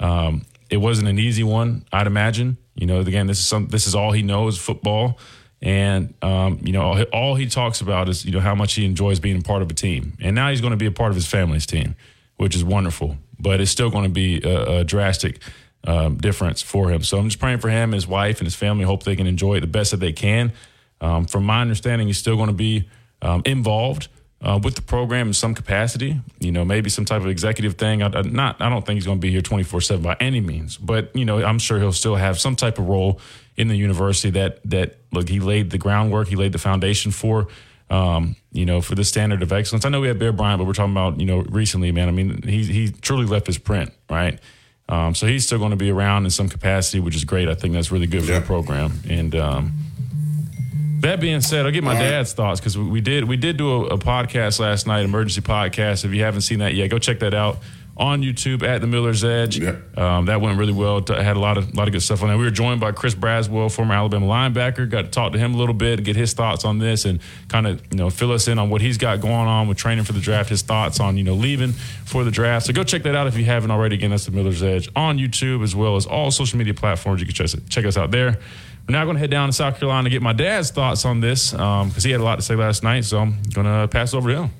um, 0.00 0.42
it 0.70 0.78
wasn't 0.78 1.08
an 1.08 1.18
easy 1.18 1.42
one, 1.42 1.84
I'd 1.92 2.06
imagine. 2.06 2.56
You 2.74 2.86
know, 2.86 3.00
again, 3.00 3.26
this 3.26 3.38
is 3.38 3.46
some 3.46 3.68
this 3.68 3.86
is 3.86 3.94
all 3.94 4.12
he 4.12 4.22
knows 4.22 4.58
football, 4.58 5.18
and 5.60 6.14
um, 6.22 6.60
you 6.64 6.72
know, 6.72 7.04
all, 7.12 7.34
he 7.34 7.46
talks 7.46 7.80
about 7.80 8.08
is 8.08 8.24
you 8.24 8.32
know 8.32 8.40
how 8.40 8.54
much 8.54 8.74
he 8.74 8.84
enjoys 8.84 9.20
being 9.20 9.38
a 9.38 9.42
part 9.42 9.62
of 9.62 9.70
a 9.70 9.74
team, 9.74 10.16
and 10.20 10.34
now 10.34 10.50
he's 10.50 10.60
going 10.60 10.72
to 10.72 10.76
be 10.76 10.86
a 10.86 10.92
part 10.92 11.10
of 11.10 11.14
his 11.14 11.26
family's 11.26 11.66
team, 11.66 11.94
which 12.36 12.56
is 12.56 12.64
wonderful. 12.64 13.18
But 13.38 13.60
it's 13.60 13.70
still 13.70 13.90
going 13.90 14.04
to 14.04 14.10
be 14.10 14.40
a, 14.42 14.78
a 14.78 14.84
drastic 14.84 15.40
um, 15.84 16.16
difference 16.16 16.62
for 16.62 16.90
him. 16.90 17.02
So 17.02 17.18
I'm 17.18 17.28
just 17.28 17.40
praying 17.40 17.58
for 17.58 17.68
him, 17.68 17.92
his 17.92 18.06
wife, 18.06 18.38
and 18.38 18.46
his 18.46 18.54
family. 18.54 18.84
Hope 18.84 19.02
they 19.02 19.16
can 19.16 19.26
enjoy 19.26 19.56
it 19.56 19.60
the 19.60 19.66
best 19.66 19.90
that 19.90 19.98
they 19.98 20.12
can. 20.12 20.52
Um, 21.00 21.26
from 21.26 21.44
my 21.44 21.60
understanding, 21.60 22.06
he's 22.06 22.18
still 22.18 22.36
going 22.36 22.48
to 22.48 22.54
be 22.54 22.88
um, 23.20 23.42
involved 23.44 24.08
uh, 24.42 24.58
with 24.62 24.74
the 24.74 24.82
program 24.82 25.28
in 25.28 25.32
some 25.32 25.54
capacity. 25.54 26.20
You 26.40 26.52
know, 26.52 26.64
maybe 26.64 26.90
some 26.90 27.04
type 27.04 27.20
of 27.22 27.28
executive 27.28 27.74
thing. 27.74 28.02
I, 28.02 28.06
I 28.06 28.22
not, 28.22 28.60
I 28.60 28.68
don't 28.68 28.84
think 28.84 28.96
he's 28.96 29.06
going 29.06 29.18
to 29.18 29.22
be 29.22 29.30
here 29.30 29.42
24 29.42 29.80
seven 29.80 30.02
by 30.02 30.16
any 30.20 30.40
means, 30.40 30.76
but 30.76 31.14
you 31.14 31.24
know, 31.24 31.42
I'm 31.44 31.58
sure 31.58 31.78
he'll 31.78 31.92
still 31.92 32.16
have 32.16 32.38
some 32.40 32.56
type 32.56 32.78
of 32.78 32.88
role 32.88 33.20
in 33.56 33.68
the 33.68 33.76
university 33.76 34.30
that 34.30 34.60
that 34.70 34.96
look 35.12 35.28
he 35.28 35.38
laid 35.40 35.70
the 35.70 35.78
groundwork, 35.78 36.28
he 36.28 36.36
laid 36.36 36.52
the 36.52 36.58
foundation 36.58 37.12
for. 37.12 37.48
Um, 37.90 38.36
you 38.52 38.64
know, 38.64 38.80
for 38.80 38.94
the 38.94 39.04
standard 39.04 39.42
of 39.42 39.52
excellence. 39.52 39.84
I 39.84 39.90
know 39.90 40.00
we 40.00 40.08
had 40.08 40.18
Bear 40.18 40.32
Bryant, 40.32 40.58
but 40.58 40.64
we're 40.66 40.72
talking 40.72 40.92
about 40.94 41.20
you 41.20 41.26
know 41.26 41.40
recently, 41.42 41.92
man. 41.92 42.08
I 42.08 42.12
mean, 42.12 42.40
he 42.42 42.64
he 42.64 42.90
truly 42.90 43.26
left 43.26 43.46
his 43.46 43.58
print, 43.58 43.92
right? 44.08 44.38
Um, 44.88 45.14
so 45.14 45.26
he's 45.26 45.44
still 45.44 45.58
going 45.58 45.72
to 45.72 45.76
be 45.76 45.90
around 45.90 46.24
in 46.24 46.30
some 46.30 46.48
capacity, 46.48 47.00
which 47.00 47.14
is 47.14 47.24
great. 47.24 47.48
I 47.48 47.54
think 47.54 47.74
that's 47.74 47.92
really 47.92 48.06
good 48.06 48.24
for 48.24 48.32
Yeah. 48.32 48.38
the 48.40 48.46
program. 48.46 48.92
And 49.10 49.34
um, 49.34 49.72
that 51.02 51.20
being 51.20 51.40
said, 51.40 51.66
I'll 51.66 51.72
get 51.72 51.84
my 51.84 51.94
dad's 51.94 52.32
thoughts 52.32 52.60
because 52.60 52.78
we 52.78 53.00
did 53.00 53.24
we 53.24 53.36
did 53.36 53.56
do 53.56 53.70
a, 53.70 53.86
a 53.94 53.98
podcast 53.98 54.58
last 54.60 54.86
night, 54.86 55.04
emergency 55.04 55.40
podcast. 55.40 56.04
If 56.04 56.12
you 56.12 56.22
haven't 56.22 56.42
seen 56.42 56.60
that 56.60 56.74
yet, 56.74 56.88
go 56.88 56.98
check 56.98 57.18
that 57.20 57.34
out 57.34 57.58
on 57.96 58.22
YouTube 58.22 58.62
at 58.62 58.80
the 58.80 58.86
Miller's 58.86 59.22
Edge. 59.22 59.58
Yeah. 59.58 59.76
Um, 59.96 60.26
that 60.26 60.40
went 60.40 60.58
really 60.58 60.72
well. 60.72 61.02
T- 61.02 61.14
had 61.14 61.36
a 61.36 61.40
lot 61.40 61.58
of 61.58 61.74
lot 61.74 61.88
of 61.88 61.92
good 61.92 62.02
stuff 62.02 62.22
on 62.22 62.28
there. 62.28 62.38
We 62.38 62.44
were 62.44 62.50
joined 62.50 62.80
by 62.80 62.92
Chris 62.92 63.14
Braswell, 63.14 63.70
former 63.70 63.94
Alabama 63.94 64.26
linebacker. 64.26 64.88
Got 64.88 65.02
to 65.02 65.10
talk 65.10 65.32
to 65.32 65.38
him 65.38 65.54
a 65.54 65.58
little 65.58 65.74
bit, 65.74 66.02
get 66.04 66.16
his 66.16 66.32
thoughts 66.32 66.64
on 66.64 66.78
this, 66.78 67.04
and 67.04 67.20
kind 67.48 67.66
of 67.66 67.82
you 67.90 67.98
know 67.98 68.08
fill 68.08 68.32
us 68.32 68.46
in 68.46 68.58
on 68.58 68.70
what 68.70 68.80
he's 68.80 68.96
got 68.96 69.20
going 69.20 69.32
on 69.32 69.68
with 69.68 69.78
training 69.78 70.04
for 70.04 70.12
the 70.12 70.20
draft. 70.20 70.48
His 70.48 70.62
thoughts 70.62 71.00
on 71.00 71.18
you 71.18 71.24
know 71.24 71.34
leaving 71.34 71.72
for 72.04 72.24
the 72.24 72.30
draft. 72.30 72.66
So 72.66 72.72
go 72.72 72.84
check 72.84 73.02
that 73.02 73.16
out 73.16 73.26
if 73.26 73.36
you 73.36 73.44
haven't 73.44 73.70
already. 73.70 73.96
Again, 73.96 74.10
that's 74.10 74.26
the 74.26 74.32
Miller's 74.32 74.62
Edge 74.62 74.88
on 74.94 75.18
YouTube 75.18 75.62
as 75.62 75.74
well 75.74 75.96
as 75.96 76.06
all 76.06 76.30
social 76.30 76.58
media 76.58 76.74
platforms. 76.74 77.20
You 77.20 77.26
can 77.26 77.34
check, 77.34 77.60
check 77.68 77.84
us 77.84 77.96
out 77.96 78.10
there. 78.10 78.38
We're 78.88 78.92
now 78.94 79.04
going 79.04 79.14
to 79.16 79.20
head 79.20 79.30
down 79.30 79.48
to 79.48 79.52
South 79.52 79.78
Carolina 79.78 80.04
to 80.04 80.10
get 80.10 80.22
my 80.22 80.32
dad's 80.32 80.70
thoughts 80.70 81.04
on 81.04 81.20
this 81.20 81.52
because 81.52 82.02
he 82.04 82.10
had 82.10 82.20
a 82.20 82.24
lot 82.24 82.36
to 82.36 82.42
say 82.42 82.56
last 82.56 82.82
night. 82.82 83.04
So 83.04 83.18
I'm 83.18 83.40
going 83.54 83.66
to 83.66 83.88
pass 83.88 84.12
over 84.14 84.30
to 84.30 84.42
him. 84.44 84.50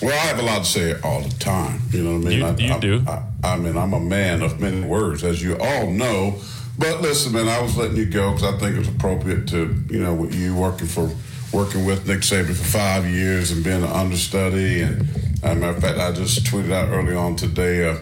Well, 0.00 0.10
I 0.12 0.26
have 0.26 0.38
a 0.40 0.42
lot 0.42 0.58
to 0.58 0.64
say 0.64 1.00
all 1.04 1.20
the 1.20 1.30
time. 1.38 1.80
You 1.90 2.02
know 2.02 2.18
what 2.18 2.26
I 2.26 2.30
mean? 2.30 2.38
You- 2.38 2.46
I, 2.46 2.56
you 2.56 2.72
I, 2.74 2.78
do. 2.80 3.04
I, 3.06 3.22
I 3.44 3.56
mean, 3.56 3.76
I'm 3.76 3.92
a 3.92 4.00
man 4.00 4.42
of 4.42 4.60
many 4.60 4.80
words, 4.80 5.22
as 5.22 5.40
you 5.42 5.56
all 5.58 5.90
know. 5.90 6.40
But 6.78 7.02
listen, 7.02 7.32
man, 7.32 7.48
I 7.48 7.60
was 7.62 7.76
letting 7.76 7.96
you 7.96 8.06
go 8.06 8.32
because 8.32 8.54
I 8.54 8.58
think 8.58 8.76
it's 8.78 8.88
appropriate 8.88 9.46
to, 9.48 9.74
you 9.90 10.00
know, 10.02 10.14
with 10.14 10.34
you 10.34 10.56
working 10.56 10.88
for 10.88 11.10
working 11.52 11.84
with 11.84 12.08
Nick 12.08 12.20
Saban 12.20 12.46
for 12.48 12.54
five 12.64 13.06
years 13.06 13.50
and 13.52 13.62
being 13.62 13.82
an 13.84 13.90
understudy. 13.90 14.80
And 14.80 15.02
as 15.44 15.52
a 15.52 15.54
matter 15.54 15.76
of 15.76 15.82
fact, 15.82 15.98
I 15.98 16.10
just 16.12 16.44
tweeted 16.44 16.72
out 16.72 16.88
early 16.88 17.14
on 17.14 17.36
today 17.36 17.88
uh, 17.88 17.98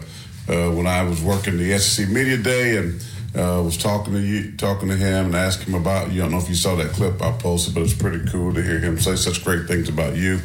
uh, 0.51 0.71
when 0.71 0.87
I 0.87 1.03
was 1.03 1.21
working 1.21 1.57
the 1.57 1.77
SEC 1.77 2.07
Media 2.09 2.37
Day 2.37 2.77
and 2.77 3.03
uh, 3.35 3.61
was 3.63 3.77
talking 3.77 4.13
to 4.13 4.19
you, 4.19 4.51
talking 4.57 4.89
to 4.89 4.95
him, 4.95 5.27
and 5.27 5.35
asked 5.35 5.63
him 5.63 5.75
about. 5.75 6.11
You 6.11 6.21
I 6.21 6.25
don't 6.25 6.31
know 6.31 6.37
if 6.39 6.49
you 6.49 6.55
saw 6.55 6.75
that 6.75 6.91
clip 6.91 7.21
I 7.21 7.31
posted, 7.31 7.73
but 7.73 7.83
it's 7.83 7.93
pretty 7.93 8.29
cool 8.29 8.53
to 8.53 8.61
hear 8.61 8.79
him 8.79 8.99
say 8.99 9.15
such 9.15 9.43
great 9.43 9.67
things 9.67 9.89
about 9.89 10.15
you. 10.15 10.39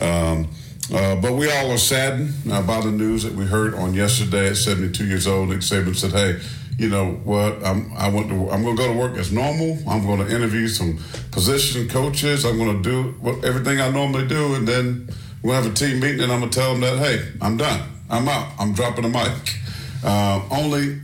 Um, 0.00 0.48
uh, 0.92 1.16
but 1.16 1.34
we 1.34 1.50
all 1.50 1.70
are 1.70 1.78
saddened 1.78 2.32
by 2.44 2.80
the 2.80 2.90
news 2.90 3.22
that 3.22 3.32
we 3.32 3.46
heard 3.46 3.74
on 3.74 3.94
yesterday. 3.94 4.48
At 4.48 4.56
72 4.56 5.06
years 5.06 5.26
old, 5.26 5.50
Nick 5.50 5.60
Saban 5.60 5.94
said, 5.94 6.10
"Hey, 6.12 6.40
you 6.78 6.88
know 6.88 7.12
what? 7.24 7.64
I'm 7.64 7.92
I 7.96 8.08
want 8.08 8.28
to 8.30 8.50
I'm 8.50 8.62
going 8.62 8.76
to 8.76 8.82
go 8.82 8.92
to 8.92 8.98
work 8.98 9.16
as 9.16 9.30
normal. 9.30 9.78
I'm 9.88 10.04
going 10.04 10.26
to 10.26 10.34
interview 10.34 10.66
some 10.68 10.98
position 11.30 11.88
coaches. 11.88 12.44
I'm 12.44 12.58
going 12.58 12.82
to 12.82 12.90
do 12.90 13.10
what, 13.20 13.44
everything 13.44 13.80
I 13.80 13.90
normally 13.90 14.26
do, 14.26 14.54
and 14.54 14.66
then 14.66 15.08
we'll 15.42 15.54
have 15.54 15.70
a 15.70 15.74
team 15.74 16.00
meeting, 16.00 16.22
and 16.22 16.32
I'm 16.32 16.40
going 16.40 16.50
to 16.50 16.58
tell 16.58 16.72
them 16.72 16.80
that, 16.80 16.98
hey, 16.98 17.28
I'm 17.40 17.56
done. 17.56 17.88
I'm 18.10 18.28
out. 18.28 18.52
I'm 18.58 18.72
dropping 18.72 19.04
the 19.04 19.10
mic. 19.10 19.58
Uh, 20.04 20.42
only 20.50 21.00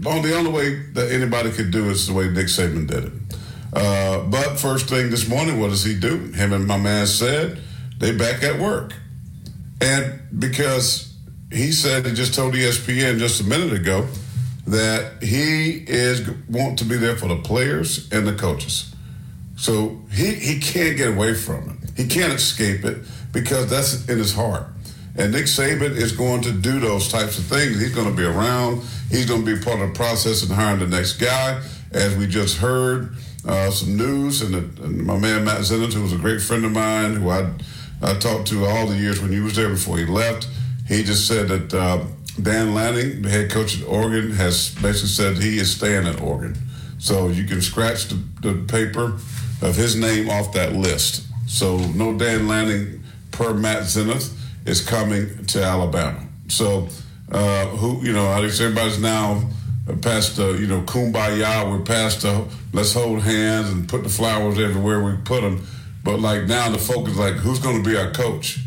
the 0.00 0.34
only 0.34 0.50
way 0.50 0.76
that 0.94 1.10
anybody 1.12 1.50
could 1.50 1.70
do 1.70 1.88
it 1.88 1.92
is 1.92 2.06
the 2.06 2.12
way 2.12 2.28
Nick 2.28 2.46
Saban 2.46 2.86
did 2.86 3.04
it. 3.04 3.12
Uh, 3.72 4.24
but 4.24 4.58
first 4.58 4.88
thing 4.88 5.10
this 5.10 5.28
morning, 5.28 5.60
what 5.60 5.70
does 5.70 5.84
he 5.84 5.98
do? 5.98 6.16
Him 6.32 6.52
and 6.52 6.66
my 6.66 6.76
man 6.78 7.06
said 7.06 7.60
they 7.98 8.16
back 8.16 8.42
at 8.42 8.58
work, 8.58 8.94
and 9.80 10.20
because 10.36 11.14
he 11.52 11.70
said 11.72 12.06
he 12.06 12.12
just 12.12 12.34
told 12.34 12.54
ESPN 12.54 13.18
just 13.18 13.40
a 13.40 13.44
minute 13.44 13.72
ago 13.72 14.06
that 14.66 15.22
he 15.22 15.84
is 15.86 16.28
want 16.48 16.78
to 16.78 16.84
be 16.84 16.96
there 16.96 17.16
for 17.16 17.28
the 17.28 17.36
players 17.36 18.10
and 18.12 18.26
the 18.26 18.34
coaches. 18.34 18.94
So 19.56 20.00
he, 20.10 20.32
he 20.34 20.58
can't 20.58 20.96
get 20.96 21.08
away 21.08 21.34
from 21.34 21.70
it. 21.70 21.90
He 21.96 22.06
can't 22.06 22.32
escape 22.32 22.84
it 22.84 22.98
because 23.32 23.68
that's 23.68 24.08
in 24.08 24.18
his 24.18 24.34
heart. 24.34 24.64
And 25.20 25.34
Nick 25.34 25.44
Saban 25.44 25.96
is 25.96 26.12
going 26.12 26.40
to 26.42 26.50
do 26.50 26.80
those 26.80 27.08
types 27.08 27.38
of 27.38 27.44
things. 27.44 27.78
He's 27.78 27.94
going 27.94 28.08
to 28.08 28.16
be 28.16 28.24
around. 28.24 28.80
He's 29.10 29.26
going 29.26 29.44
to 29.44 29.54
be 29.54 29.62
part 29.62 29.78
of 29.78 29.88
the 29.88 29.94
process 29.94 30.42
in 30.42 30.48
hiring 30.48 30.80
the 30.80 30.86
next 30.86 31.18
guy. 31.18 31.62
As 31.92 32.16
we 32.16 32.26
just 32.26 32.56
heard 32.56 33.12
uh, 33.46 33.70
some 33.70 33.98
news, 33.98 34.40
and, 34.40 34.54
the, 34.54 34.82
and 34.82 35.04
my 35.04 35.18
man 35.18 35.44
Matt 35.44 35.60
Zenitz, 35.60 35.92
who 35.92 36.00
was 36.00 36.14
a 36.14 36.16
great 36.16 36.40
friend 36.40 36.64
of 36.64 36.72
mine, 36.72 37.16
who 37.16 37.28
I, 37.28 37.50
I 38.00 38.14
talked 38.14 38.48
to 38.48 38.64
all 38.64 38.86
the 38.86 38.96
years 38.96 39.20
when 39.20 39.30
he 39.30 39.40
was 39.40 39.56
there 39.56 39.68
before 39.68 39.98
he 39.98 40.06
left, 40.06 40.48
he 40.88 41.02
just 41.02 41.28
said 41.28 41.48
that 41.48 41.74
uh, 41.74 42.02
Dan 42.40 42.72
Lanning, 42.72 43.20
the 43.20 43.28
head 43.28 43.50
coach 43.50 43.78
at 43.78 43.86
Oregon, 43.86 44.30
has 44.30 44.74
basically 44.76 45.08
said 45.08 45.36
he 45.36 45.58
is 45.58 45.70
staying 45.70 46.06
at 46.06 46.22
Oregon. 46.22 46.56
So 46.98 47.28
you 47.28 47.44
can 47.44 47.60
scratch 47.60 48.06
the, 48.08 48.14
the 48.40 48.54
paper 48.68 49.18
of 49.60 49.76
his 49.76 49.96
name 49.96 50.30
off 50.30 50.54
that 50.54 50.72
list. 50.72 51.26
So 51.46 51.76
no 51.76 52.16
Dan 52.16 52.48
Lanning 52.48 53.02
per 53.32 53.52
Matt 53.52 53.82
Zenitz 53.82 54.34
is 54.70 54.80
coming 54.80 55.44
to 55.46 55.62
Alabama. 55.62 56.24
So 56.48 56.88
uh, 57.30 57.66
who 57.66 58.02
you 58.04 58.12
know, 58.12 58.28
I 58.30 58.40
think 58.40 58.60
everybody's 58.60 59.00
now 59.00 59.42
past 60.00 60.36
the 60.36 60.52
you 60.52 60.66
know 60.66 60.82
kumbaya. 60.82 61.70
We're 61.70 61.84
past 61.84 62.22
the 62.22 62.46
let's 62.72 62.92
hold 62.92 63.22
hands 63.22 63.70
and 63.70 63.88
put 63.88 64.02
the 64.04 64.08
flowers 64.08 64.58
everywhere 64.58 65.02
we 65.02 65.16
put 65.24 65.42
them. 65.42 65.66
But 66.04 66.20
like 66.20 66.44
now 66.46 66.70
the 66.70 66.78
focus 66.78 67.16
like 67.16 67.34
who's 67.34 67.58
going 67.58 67.82
to 67.82 67.88
be 67.88 67.96
our 67.96 68.10
coach? 68.10 68.60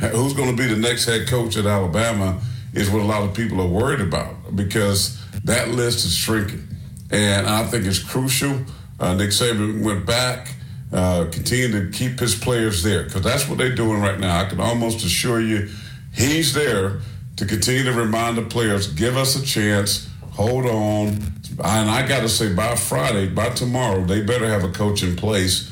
Who's 0.00 0.32
going 0.32 0.50
to 0.50 0.56
be 0.60 0.66
the 0.68 0.80
next 0.80 1.04
head 1.04 1.28
coach 1.28 1.56
at 1.56 1.66
Alabama 1.66 2.40
is 2.74 2.90
what 2.90 3.02
a 3.02 3.04
lot 3.04 3.22
of 3.22 3.34
people 3.34 3.60
are 3.60 3.68
worried 3.68 4.00
about 4.00 4.56
because 4.56 5.20
that 5.44 5.68
list 5.68 6.04
is 6.04 6.16
shrinking. 6.16 6.66
And 7.10 7.46
I 7.46 7.64
think 7.64 7.84
it's 7.84 8.00
crucial. 8.00 8.62
Uh, 8.98 9.14
Nick 9.14 9.30
Saban 9.30 9.84
went 9.84 10.06
back, 10.06 10.54
uh, 10.92 11.26
continued 11.30 11.72
to 11.72 11.98
keep 11.98 12.20
his 12.20 12.34
players 12.34 12.82
there 12.82 13.04
because 13.04 13.22
that's 13.22 13.48
what 13.48 13.58
they're 13.58 13.74
doing 13.74 14.00
right 14.00 14.18
now. 14.18 14.40
I 14.40 14.44
can 14.48 14.60
almost 14.60 15.04
assure 15.04 15.40
you 15.40 15.68
he's 16.12 16.52
there 16.52 17.00
to 17.36 17.46
continue 17.46 17.84
to 17.84 17.92
remind 17.92 18.36
the 18.36 18.42
players 18.42 18.92
give 18.92 19.16
us 19.16 19.40
a 19.40 19.44
chance, 19.44 20.08
hold 20.32 20.66
on. 20.66 21.18
And 21.64 21.90
I 21.90 22.06
got 22.06 22.20
to 22.20 22.28
say, 22.28 22.52
by 22.54 22.74
Friday, 22.76 23.28
by 23.28 23.50
tomorrow, 23.50 24.04
they 24.04 24.22
better 24.22 24.48
have 24.48 24.64
a 24.64 24.70
coach 24.70 25.02
in 25.02 25.16
place 25.16 25.70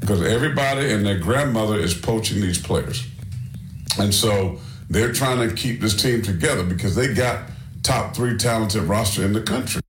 because 0.00 0.22
everybody 0.22 0.92
and 0.92 1.04
their 1.04 1.18
grandmother 1.18 1.78
is 1.78 1.94
poaching 1.94 2.40
these 2.40 2.60
players. 2.60 3.06
And 3.98 4.14
so 4.14 4.58
they're 4.88 5.12
trying 5.12 5.48
to 5.48 5.54
keep 5.54 5.80
this 5.80 6.00
team 6.00 6.22
together 6.22 6.64
because 6.64 6.94
they 6.94 7.12
got 7.12 7.48
top 7.82 8.14
three 8.14 8.36
talented 8.36 8.82
roster 8.82 9.24
in 9.24 9.32
the 9.32 9.42
country. 9.42 9.80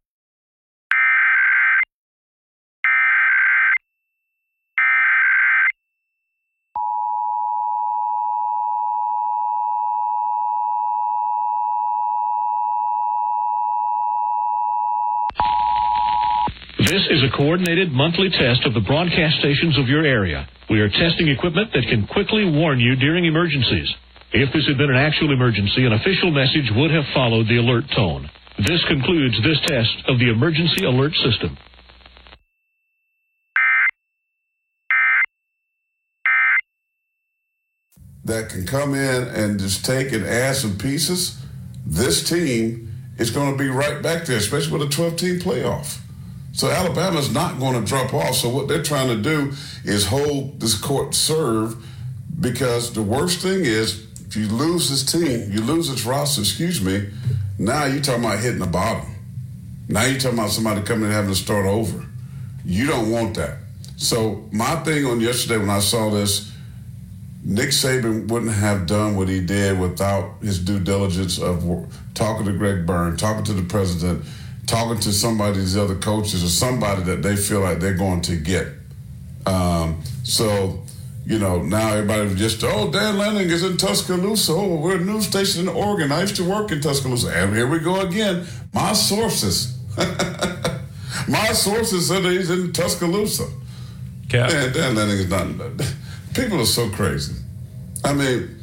This 16.91 17.07
is 17.09 17.20
coordinated 17.35 17.91
monthly 17.91 18.29
test 18.29 18.65
of 18.65 18.73
the 18.73 18.81
broadcast 18.81 19.39
stations 19.39 19.77
of 19.77 19.87
your 19.87 20.05
area. 20.05 20.47
We 20.69 20.79
are 20.79 20.89
testing 20.89 21.27
equipment 21.27 21.71
that 21.73 21.87
can 21.89 22.07
quickly 22.07 22.45
warn 22.45 22.79
you 22.79 22.95
during 22.95 23.25
emergencies. 23.25 23.89
If 24.33 24.53
this 24.53 24.67
had 24.67 24.77
been 24.77 24.89
an 24.89 24.97
actual 24.97 25.33
emergency, 25.33 25.85
an 25.85 25.93
official 25.93 26.31
message 26.31 26.71
would 26.75 26.91
have 26.91 27.05
followed 27.13 27.47
the 27.47 27.57
alert 27.57 27.85
tone. 27.95 28.29
This 28.57 28.83
concludes 28.87 29.35
this 29.43 29.59
test 29.67 29.95
of 30.07 30.19
the 30.19 30.29
emergency 30.29 30.85
alert 30.85 31.13
system. 31.15 31.57
that 38.23 38.49
can 38.49 38.65
come 38.65 38.93
in 38.93 39.23
and 39.29 39.59
just 39.59 39.83
take 39.85 40.11
and 40.13 40.25
add 40.25 40.55
some 40.55 40.77
pieces, 40.77 41.43
this 41.85 42.27
team 42.27 42.91
is 43.17 43.31
going 43.31 43.51
to 43.51 43.57
be 43.57 43.69
right 43.69 44.01
back 44.01 44.25
there, 44.25 44.37
especially 44.37 44.77
with 44.77 44.87
a 44.87 44.91
12 44.91 45.17
team 45.17 45.39
playoff. 45.39 45.99
So 46.53 46.69
Alabama's 46.69 47.33
not 47.33 47.59
going 47.59 47.79
to 47.79 47.87
drop 47.87 48.13
off. 48.13 48.35
So 48.35 48.49
what 48.49 48.67
they're 48.67 48.83
trying 48.83 49.07
to 49.07 49.21
do 49.21 49.53
is 49.83 50.05
hold 50.05 50.59
this 50.59 50.75
court 50.75 51.15
serve 51.15 51.75
because 52.39 52.93
the 52.93 53.01
worst 53.01 53.39
thing 53.39 53.65
is 53.65 54.07
if 54.27 54.35
you 54.35 54.47
lose 54.47 54.89
this 54.89 55.03
team, 55.09 55.51
you 55.51 55.61
lose 55.61 55.89
this 55.89 56.05
roster, 56.05 56.41
excuse 56.41 56.81
me, 56.81 57.09
now 57.57 57.85
you're 57.85 58.01
talking 58.01 58.23
about 58.23 58.39
hitting 58.39 58.59
the 58.59 58.67
bottom. 58.67 59.15
Now 59.87 60.03
you're 60.05 60.19
talking 60.19 60.39
about 60.39 60.51
somebody 60.51 60.81
coming 60.81 61.05
and 61.05 61.13
having 61.13 61.31
to 61.31 61.35
start 61.35 61.65
over. 61.65 62.05
You 62.65 62.87
don't 62.87 63.11
want 63.11 63.35
that. 63.35 63.57
So 63.97 64.47
my 64.51 64.77
thing 64.77 65.05
on 65.05 65.19
yesterday 65.19 65.57
when 65.57 65.69
I 65.69 65.79
saw 65.79 66.09
this, 66.09 66.51
Nick 67.43 67.69
Saban 67.69 68.27
wouldn't 68.27 68.53
have 68.53 68.85
done 68.85 69.15
what 69.15 69.27
he 69.27 69.41
did 69.41 69.79
without 69.79 70.41
his 70.41 70.59
due 70.59 70.79
diligence 70.79 71.39
of 71.39 71.63
talking 72.13 72.45
to 72.45 72.53
Greg 72.53 72.85
Byrne, 72.85 73.17
talking 73.17 73.43
to 73.45 73.53
the 73.53 73.63
president, 73.63 74.23
talking 74.67 74.99
to 75.01 75.11
somebody, 75.11 75.59
these 75.59 75.77
other 75.77 75.95
coaches, 75.95 76.43
or 76.43 76.47
somebody 76.47 77.03
that 77.03 77.21
they 77.23 77.35
feel 77.35 77.61
like 77.61 77.79
they're 77.79 77.93
going 77.93 78.21
to 78.21 78.35
get. 78.35 78.67
Um, 79.45 80.01
so, 80.23 80.83
you 81.25 81.39
know, 81.39 81.61
now 81.61 81.93
everybody 81.93 82.33
just, 82.35 82.63
oh, 82.63 82.91
Dan 82.91 83.17
Lanning 83.17 83.49
is 83.49 83.63
in 83.63 83.77
Tuscaloosa. 83.77 84.53
Oh, 84.53 84.75
we're 84.75 84.97
a 84.97 84.99
news 84.99 85.27
station 85.27 85.61
in 85.61 85.67
Oregon. 85.67 86.11
I 86.11 86.21
used 86.21 86.35
to 86.37 86.43
work 86.43 86.71
in 86.71 86.81
Tuscaloosa. 86.81 87.29
And 87.29 87.55
here 87.55 87.67
we 87.67 87.79
go 87.79 88.01
again. 88.01 88.45
My 88.73 88.93
sources. 88.93 89.77
My 91.27 91.51
sources 91.53 92.07
said 92.07 92.23
he's 92.23 92.49
in 92.49 92.71
Tuscaloosa. 92.73 93.47
Cap. 94.29 94.49
Dan, 94.49 94.73
Dan 94.73 94.95
Lanning 94.95 95.17
is 95.17 95.29
not. 95.29 95.47
People 96.33 96.61
are 96.61 96.65
so 96.65 96.89
crazy. 96.89 97.35
I 98.03 98.13
mean, 98.13 98.57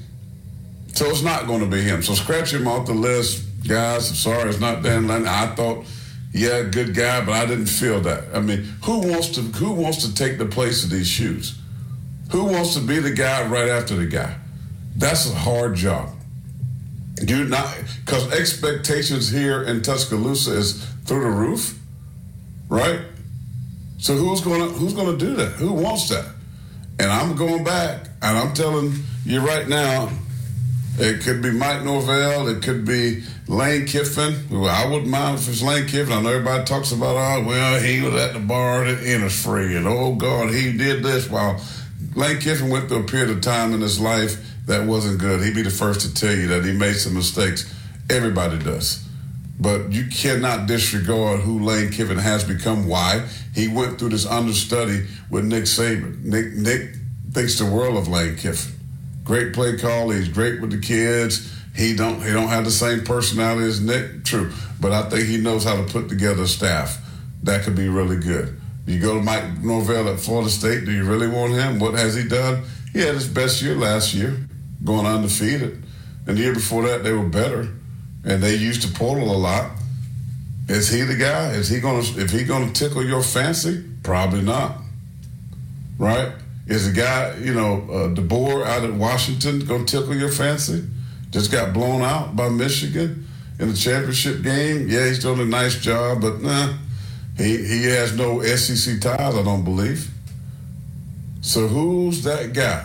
so 0.94 1.06
it's 1.06 1.22
not 1.22 1.46
going 1.46 1.60
to 1.60 1.66
be 1.66 1.80
him. 1.80 2.02
So 2.02 2.14
scratch 2.14 2.52
him 2.52 2.66
off 2.66 2.86
the 2.86 2.94
list, 2.94 3.44
guys. 3.68 4.10
I'm 4.10 4.16
sorry, 4.16 4.48
it's 4.48 4.60
not 4.60 4.82
Dan 4.82 5.06
Lanning. 5.06 5.28
I 5.28 5.54
thought, 5.54 5.84
yeah, 6.32 6.62
good 6.62 6.94
guy, 6.94 7.24
but 7.24 7.34
I 7.34 7.46
didn't 7.46 7.66
feel 7.66 8.00
that. 8.00 8.24
I 8.34 8.40
mean, 8.40 8.64
who 8.84 8.98
wants 8.98 9.28
to 9.30 9.42
who 9.42 9.72
wants 9.72 10.06
to 10.06 10.14
take 10.14 10.38
the 10.38 10.46
place 10.46 10.84
of 10.84 10.90
these 10.90 11.06
shoes? 11.06 11.58
Who 12.32 12.44
wants 12.44 12.74
to 12.74 12.80
be 12.80 12.98
the 12.98 13.12
guy 13.12 13.46
right 13.46 13.68
after 13.68 13.94
the 13.94 14.06
guy? 14.06 14.36
That's 14.96 15.30
a 15.30 15.34
hard 15.34 15.76
job. 15.76 16.10
Do 17.14 17.44
not 17.44 17.76
because 18.04 18.32
expectations 18.32 19.30
here 19.30 19.62
in 19.62 19.82
Tuscaloosa 19.82 20.52
is 20.52 20.84
through 21.04 21.22
the 21.22 21.30
roof, 21.30 21.78
right? 22.68 23.00
So 23.98 24.14
who's 24.14 24.40
gonna 24.40 24.66
who's 24.66 24.94
gonna 24.94 25.16
do 25.16 25.34
that? 25.36 25.52
Who 25.52 25.72
wants 25.72 26.08
that? 26.10 26.26
And 27.00 27.10
I'm 27.10 27.36
going 27.36 27.64
back, 27.64 28.06
and 28.22 28.38
I'm 28.38 28.54
telling 28.54 28.92
you 29.24 29.40
right 29.40 29.68
now, 29.68 30.10
it 31.00 31.22
could 31.22 31.42
be 31.42 31.50
Mike 31.50 31.84
Norvell, 31.84 32.48
it 32.48 32.62
could 32.62 32.84
be 32.84 33.22
Lane 33.46 33.86
Kiffin. 33.86 34.34
I 34.52 34.86
wouldn't 34.86 35.08
mind 35.08 35.38
if 35.38 35.48
it's 35.48 35.62
Lane 35.62 35.86
Kiffin. 35.86 36.12
I 36.12 36.22
know 36.22 36.30
everybody 36.30 36.64
talks 36.64 36.92
about, 36.92 37.16
oh, 37.16 37.44
well, 37.46 37.80
he 37.80 38.00
was 38.00 38.14
at 38.14 38.32
the 38.32 38.40
bar 38.40 38.84
at 38.84 38.98
Innisfree, 38.98 39.76
and 39.76 39.86
oh, 39.86 40.14
God, 40.14 40.52
he 40.52 40.76
did 40.76 41.02
this. 41.02 41.28
While 41.28 41.60
Lane 42.14 42.38
Kiffin 42.38 42.70
went 42.70 42.88
through 42.88 43.04
a 43.04 43.06
period 43.06 43.30
of 43.30 43.40
time 43.40 43.72
in 43.72 43.80
his 43.80 44.00
life 44.00 44.44
that 44.66 44.86
wasn't 44.86 45.18
good. 45.18 45.42
He'd 45.42 45.54
be 45.54 45.62
the 45.62 45.70
first 45.70 46.00
to 46.02 46.14
tell 46.14 46.34
you 46.34 46.48
that 46.48 46.64
he 46.64 46.72
made 46.72 46.94
some 46.94 47.14
mistakes. 47.14 47.72
Everybody 48.10 48.58
does. 48.58 49.04
But 49.60 49.92
you 49.92 50.06
cannot 50.06 50.66
disregard 50.66 51.40
who 51.40 51.60
Lane 51.60 51.90
Kiffin 51.90 52.18
has 52.18 52.44
become. 52.44 52.86
Why? 52.86 53.26
He 53.54 53.66
went 53.66 53.98
through 53.98 54.10
this 54.10 54.26
understudy 54.26 55.06
with 55.30 55.44
Nick 55.44 55.64
Saban. 55.64 56.22
Nick 56.22 56.52
Nick 56.52 56.94
thinks 57.32 57.58
the 57.58 57.66
world 57.66 57.96
of 57.96 58.08
Lane 58.08 58.36
Kiffin. 58.36 58.77
Great 59.28 59.52
play 59.52 59.76
call. 59.76 60.08
He's 60.10 60.28
great 60.28 60.60
with 60.60 60.72
the 60.72 60.78
kids. 60.78 61.54
He 61.76 61.94
don't 61.94 62.20
he 62.22 62.32
don't 62.32 62.48
have 62.48 62.64
the 62.64 62.72
same 62.72 63.04
personality 63.04 63.68
as 63.68 63.80
Nick. 63.80 64.24
True, 64.24 64.50
but 64.80 64.90
I 64.90 65.08
think 65.08 65.28
he 65.28 65.36
knows 65.36 65.62
how 65.62 65.76
to 65.76 65.84
put 65.84 66.08
together 66.08 66.42
a 66.42 66.48
staff 66.48 66.98
that 67.44 67.62
could 67.62 67.76
be 67.76 67.88
really 67.88 68.16
good. 68.16 68.58
You 68.86 68.98
go 68.98 69.18
to 69.18 69.22
Mike 69.22 69.62
Norvell 69.62 70.08
at 70.08 70.18
Florida 70.18 70.50
State. 70.50 70.86
Do 70.86 70.92
you 70.92 71.04
really 71.04 71.28
want 71.28 71.52
him? 71.52 71.78
What 71.78 71.94
has 71.94 72.14
he 72.14 72.26
done? 72.26 72.64
He 72.92 73.00
had 73.00 73.14
his 73.14 73.28
best 73.28 73.62
year 73.62 73.74
last 73.74 74.14
year, 74.14 74.34
going 74.82 75.06
undefeated, 75.06 75.84
and 76.26 76.36
the 76.36 76.40
year 76.40 76.54
before 76.54 76.84
that 76.88 77.04
they 77.04 77.12
were 77.12 77.28
better 77.28 77.68
and 78.24 78.42
they 78.42 78.54
used 78.54 78.82
the 78.82 78.98
portal 78.98 79.30
a 79.30 79.36
lot. 79.36 79.72
Is 80.68 80.88
he 80.88 81.02
the 81.02 81.16
guy? 81.16 81.50
Is 81.50 81.68
he 81.68 81.80
gonna 81.80 82.02
if 82.16 82.30
he 82.30 82.44
gonna 82.44 82.72
tickle 82.72 83.04
your 83.04 83.22
fancy? 83.22 83.84
Probably 84.02 84.42
not. 84.42 84.78
Right? 85.98 86.32
Is 86.68 86.86
the 86.86 87.00
guy, 87.00 87.34
you 87.38 87.54
know, 87.54 87.76
uh, 87.90 88.14
DeBoer 88.14 88.66
out 88.66 88.84
at 88.84 88.92
Washington 88.92 89.60
gonna 89.60 89.84
tickle 89.84 90.14
your 90.14 90.30
fancy? 90.30 90.84
Just 91.30 91.50
got 91.50 91.72
blown 91.72 92.02
out 92.02 92.36
by 92.36 92.48
Michigan 92.48 93.26
in 93.58 93.68
the 93.68 93.76
championship 93.76 94.42
game. 94.42 94.88
Yeah, 94.88 95.06
he's 95.06 95.18
doing 95.18 95.40
a 95.40 95.44
nice 95.44 95.80
job, 95.80 96.20
but 96.20 96.42
nah, 96.42 96.74
he 97.36 97.56
he 97.56 97.84
has 97.84 98.16
no 98.16 98.42
SEC 98.42 99.00
ties, 99.00 99.34
I 99.34 99.42
don't 99.42 99.64
believe. 99.64 100.10
So 101.40 101.68
who's 101.68 102.22
that 102.24 102.52
guy? 102.52 102.84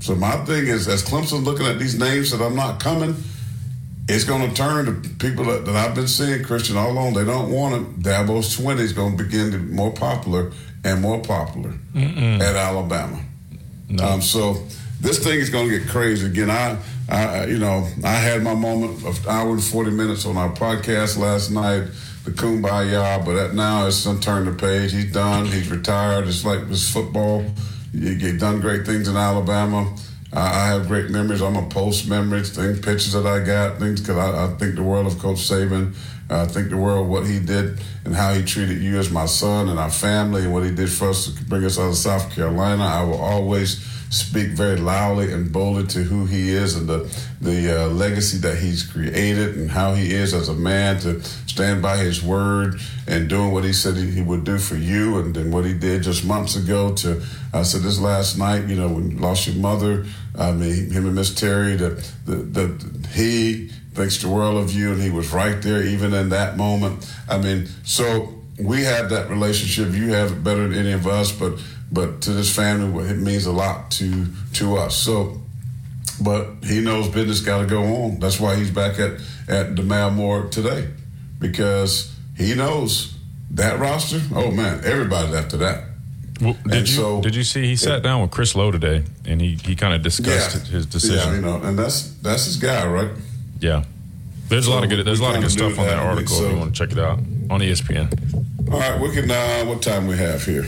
So 0.00 0.14
my 0.14 0.36
thing 0.44 0.66
is, 0.66 0.88
as 0.88 1.04
Clemson 1.04 1.44
looking 1.44 1.66
at 1.66 1.78
these 1.78 1.98
names 1.98 2.30
that 2.30 2.44
I'm 2.44 2.56
not 2.56 2.80
coming 2.80 3.14
it's 4.08 4.24
going 4.24 4.48
to 4.48 4.54
turn 4.54 4.86
to 4.86 5.08
people 5.16 5.44
that, 5.44 5.64
that, 5.64 5.76
I've 5.76 5.94
been 5.94 6.08
seeing, 6.08 6.42
Christian, 6.42 6.76
all 6.76 6.90
along. 6.90 7.14
They 7.14 7.24
don't 7.24 7.50
want 7.50 7.74
it. 7.74 8.00
Dabo 8.00 8.42
Swinney 8.42 8.80
is 8.80 8.92
going 8.92 9.16
to 9.16 9.24
begin 9.24 9.52
to 9.52 9.58
be 9.58 9.72
more 9.72 9.92
popular 9.92 10.52
and 10.84 11.00
more 11.00 11.20
popular 11.20 11.72
Mm-mm. 11.94 12.40
at 12.40 12.56
Alabama. 12.56 13.20
No. 13.88 14.04
Um, 14.04 14.22
so 14.22 14.54
this 15.00 15.22
thing 15.22 15.38
is 15.38 15.50
going 15.50 15.68
to 15.68 15.78
get 15.78 15.88
crazy 15.88 16.26
again. 16.26 16.50
I, 16.50 16.78
I, 17.08 17.46
you 17.46 17.58
know, 17.58 17.86
I 18.04 18.14
had 18.14 18.42
my 18.42 18.54
moment 18.54 19.04
of 19.04 19.26
hour 19.26 19.50
and 19.50 19.62
40 19.62 19.90
minutes 19.90 20.24
on 20.24 20.36
our 20.36 20.50
podcast 20.50 21.18
last 21.18 21.50
night, 21.50 21.84
the 22.24 22.30
Kumbaya, 22.30 23.24
but 23.24 23.34
that 23.34 23.54
now 23.54 23.86
it's 23.86 24.04
turn 24.20 24.46
the 24.46 24.52
page. 24.52 24.92
He's 24.92 25.12
done. 25.12 25.46
He's 25.46 25.70
retired. 25.70 26.28
It's 26.28 26.44
like 26.44 26.68
this 26.68 26.90
football. 26.90 27.44
He 27.92 28.36
done 28.38 28.60
great 28.60 28.86
things 28.86 29.08
in 29.08 29.16
Alabama. 29.16 29.94
I, 30.32 30.68
have 30.68 30.88
great 30.88 31.10
memories. 31.10 31.42
I'm 31.42 31.56
a 31.56 31.68
post 31.68 32.08
memories, 32.08 32.56
things, 32.56 32.78
pictures 32.78 33.12
that 33.12 33.26
I 33.26 33.44
got, 33.44 33.78
things 33.78 34.00
because 34.00 34.16
I, 34.16 34.46
I, 34.46 34.48
think 34.56 34.76
the 34.76 34.82
world 34.82 35.06
of 35.06 35.18
Coach 35.18 35.36
Saban. 35.36 35.94
I 36.30 36.46
think 36.46 36.70
the 36.70 36.76
world 36.76 37.08
what 37.08 37.26
he 37.26 37.38
did 37.38 37.78
and 38.04 38.14
how 38.14 38.32
he 38.32 38.42
treated 38.44 38.80
you 38.80 38.98
as 38.98 39.10
my 39.10 39.26
son 39.26 39.68
and 39.68 39.78
our 39.78 39.90
family 39.90 40.42
and 40.42 40.52
what 40.52 40.64
he 40.64 40.70
did 40.70 40.90
for 40.90 41.10
us 41.10 41.26
to 41.26 41.44
bring 41.44 41.64
us 41.64 41.78
out 41.78 41.88
of 41.88 41.96
South 41.96 42.34
Carolina. 42.34 42.84
I 42.84 43.02
will 43.02 43.20
always 43.20 43.84
speak 44.10 44.48
very 44.48 44.76
loudly 44.76 45.32
and 45.32 45.50
boldly 45.50 45.86
to 45.86 46.02
who 46.02 46.26
he 46.26 46.50
is 46.50 46.76
and 46.76 46.86
the 46.86 47.26
the 47.40 47.84
uh, 47.84 47.88
legacy 47.88 48.36
that 48.38 48.58
he's 48.58 48.82
created 48.82 49.56
and 49.56 49.70
how 49.70 49.94
he 49.94 50.12
is 50.12 50.34
as 50.34 50.50
a 50.50 50.54
man 50.54 51.00
to 51.00 51.22
stand 51.22 51.80
by 51.80 51.96
his 51.96 52.22
word 52.22 52.78
and 53.06 53.30
doing 53.30 53.52
what 53.52 53.64
he 53.64 53.72
said 53.72 53.96
he, 53.96 54.10
he 54.10 54.20
would 54.20 54.44
do 54.44 54.58
for 54.58 54.76
you 54.76 55.18
and 55.18 55.52
what 55.52 55.64
he 55.64 55.72
did 55.72 56.02
just 56.02 56.26
months 56.26 56.56
ago 56.56 56.92
to 56.94 57.22
I 57.54 57.62
said 57.62 57.80
this 57.80 57.98
last 57.98 58.36
night 58.36 58.68
you 58.68 58.76
know 58.76 58.88
when 58.88 59.12
you 59.12 59.16
lost 59.16 59.46
your 59.46 59.56
mother 59.56 60.04
I 60.38 60.52
mean, 60.52 60.90
him 60.90 61.06
and 61.06 61.14
Miss 61.14 61.34
Terry, 61.34 61.76
the, 61.76 61.90
the, 62.24 62.36
the, 62.36 63.08
he 63.08 63.70
thinks 63.94 64.20
the 64.22 64.28
world 64.28 64.56
of 64.56 64.72
you, 64.72 64.92
and 64.92 65.02
he 65.02 65.10
was 65.10 65.32
right 65.32 65.60
there 65.62 65.82
even 65.82 66.14
in 66.14 66.30
that 66.30 66.56
moment. 66.56 67.12
I 67.28 67.38
mean, 67.38 67.68
so 67.84 68.34
we 68.58 68.82
have 68.82 69.10
that 69.10 69.30
relationship. 69.30 69.94
You 69.94 70.12
have 70.12 70.32
it 70.32 70.44
better 70.44 70.68
than 70.68 70.78
any 70.78 70.92
of 70.92 71.06
us, 71.06 71.32
but 71.32 71.60
but 71.90 72.22
to 72.22 72.30
this 72.30 72.54
family, 72.54 73.08
it 73.08 73.18
means 73.18 73.46
a 73.46 73.52
lot 73.52 73.90
to 73.92 74.26
to 74.54 74.76
us. 74.76 74.96
So, 74.96 75.40
but 76.22 76.48
he 76.62 76.80
knows 76.80 77.08
business 77.08 77.40
got 77.40 77.60
to 77.60 77.66
go 77.66 77.82
on. 77.82 78.20
That's 78.20 78.40
why 78.40 78.56
he's 78.56 78.70
back 78.70 78.98
at 78.98 79.20
at 79.48 79.76
the 79.76 79.82
Mal 79.82 80.10
Moore 80.10 80.46
today, 80.46 80.88
because 81.38 82.14
he 82.36 82.54
knows 82.54 83.14
that 83.50 83.78
roster. 83.78 84.20
Oh 84.34 84.50
man, 84.50 84.82
everybody's 84.84 85.34
after 85.34 85.58
that. 85.58 85.84
Well, 86.40 86.54
did 86.64 86.72
and 86.72 86.88
you 86.88 86.94
so, 86.94 87.20
did 87.20 87.36
you 87.36 87.44
see 87.44 87.66
he 87.66 87.76
sat 87.76 87.98
it, 87.98 88.02
down 88.02 88.22
with 88.22 88.30
Chris 88.32 88.56
Low 88.56 88.72
today 88.72 89.04
and 89.24 89.40
he, 89.40 89.56
he 89.64 89.76
kind 89.76 89.94
of 89.94 90.02
discussed 90.02 90.66
yeah, 90.66 90.72
his 90.72 90.86
decision. 90.86 91.28
Yeah, 91.28 91.34
you 91.36 91.40
know, 91.40 91.62
and 91.62 91.78
that's 91.78 92.14
that's 92.14 92.46
his 92.46 92.56
guy, 92.56 92.86
right? 92.86 93.10
Yeah. 93.62 93.84
There's 94.48 94.66
so 94.66 94.72
a 94.72 94.74
lot 94.74 94.84
of 94.84 94.90
good 94.90 95.06
there's 95.06 95.20
a 95.20 95.22
lot 95.22 95.36
of 95.36 95.42
good 95.42 95.52
stuff 95.52 95.78
on 95.78 95.86
that 95.86 95.98
article 95.98 96.36
so, 96.36 96.44
if 96.44 96.52
you 96.52 96.58
want 96.58 96.74
to 96.74 96.78
check 96.78 96.92
it 96.92 96.98
out 96.98 97.18
on 97.48 97.60
ESPN. 97.60 98.72
All 98.72 98.78
right, 98.78 99.00
we 99.00 99.10
can 99.12 99.30
uh 99.30 99.64
what 99.64 99.80
time 99.80 100.06
we 100.08 100.16
have 100.16 100.44
here? 100.44 100.66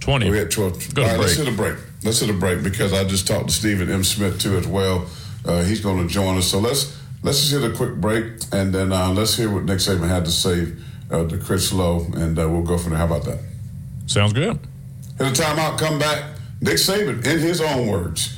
Twenty. 0.00 0.30
We 0.30 0.40
at 0.40 0.50
twelve. 0.50 0.94
Go 0.94 1.02
All 1.02 1.08
right, 1.08 1.20
let's 1.20 1.36
hit 1.36 1.46
a 1.46 1.52
break. 1.52 1.76
Let's 2.02 2.20
hit 2.20 2.30
a 2.30 2.32
break 2.32 2.62
because 2.62 2.92
I 2.92 3.04
just 3.04 3.28
talked 3.28 3.48
to 3.48 3.54
Stephen 3.54 3.90
M. 3.90 4.04
Smith 4.04 4.40
too 4.40 4.56
as 4.56 4.66
well. 4.66 5.06
Uh, 5.44 5.62
he's 5.64 5.80
going 5.80 6.06
to 6.06 6.12
join 6.12 6.38
us. 6.38 6.50
So 6.50 6.58
let's 6.58 6.98
let's 7.22 7.40
just 7.40 7.52
hit 7.52 7.70
a 7.70 7.76
quick 7.76 7.96
break 7.96 8.24
and 8.52 8.72
then 8.72 8.90
uh, 8.90 9.10
let's 9.10 9.36
hear 9.36 9.52
what 9.52 9.64
Nick 9.64 9.78
Saban 9.78 10.08
had 10.08 10.24
to 10.24 10.30
say 10.30 10.72
uh, 11.10 11.26
to 11.28 11.38
Chris 11.38 11.72
Low, 11.72 12.06
and 12.14 12.38
uh, 12.38 12.48
we'll 12.48 12.62
go 12.62 12.78
from 12.78 12.90
there. 12.90 12.98
How 12.98 13.06
about 13.06 13.24
that? 13.24 13.40
Sounds 14.06 14.32
good. 14.32 14.58
Hit 15.18 15.26
a 15.26 15.42
timeout, 15.42 15.78
come 15.78 15.98
back. 15.98 16.24
Nick 16.60 16.76
Saban, 16.76 17.26
in 17.26 17.38
his 17.38 17.60
own 17.60 17.86
words, 17.86 18.35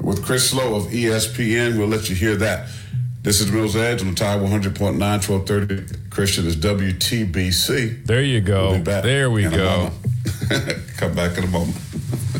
with 0.00 0.24
Chris 0.24 0.54
Low 0.54 0.74
of 0.74 0.84
ESPN. 0.84 1.78
We'll 1.78 1.88
let 1.88 2.08
you 2.08 2.16
hear 2.16 2.36
that. 2.36 2.68
This 3.22 3.40
is 3.40 3.50
Miller's 3.50 3.76
Edge 3.76 4.00
on 4.00 4.08
the 4.08 4.14
Tide 4.14 4.40
100.9, 4.40 4.98
1230. 4.98 6.08
Christian 6.08 6.46
is 6.46 6.56
WTBC. 6.56 8.06
There 8.06 8.22
you 8.22 8.40
go. 8.40 8.70
We'll 8.70 8.84
there 8.84 9.30
we 9.30 9.42
go. 9.42 9.90
come 10.96 11.14
back 11.14 11.36
in 11.36 11.44
a 11.44 11.48
moment. 11.48 11.76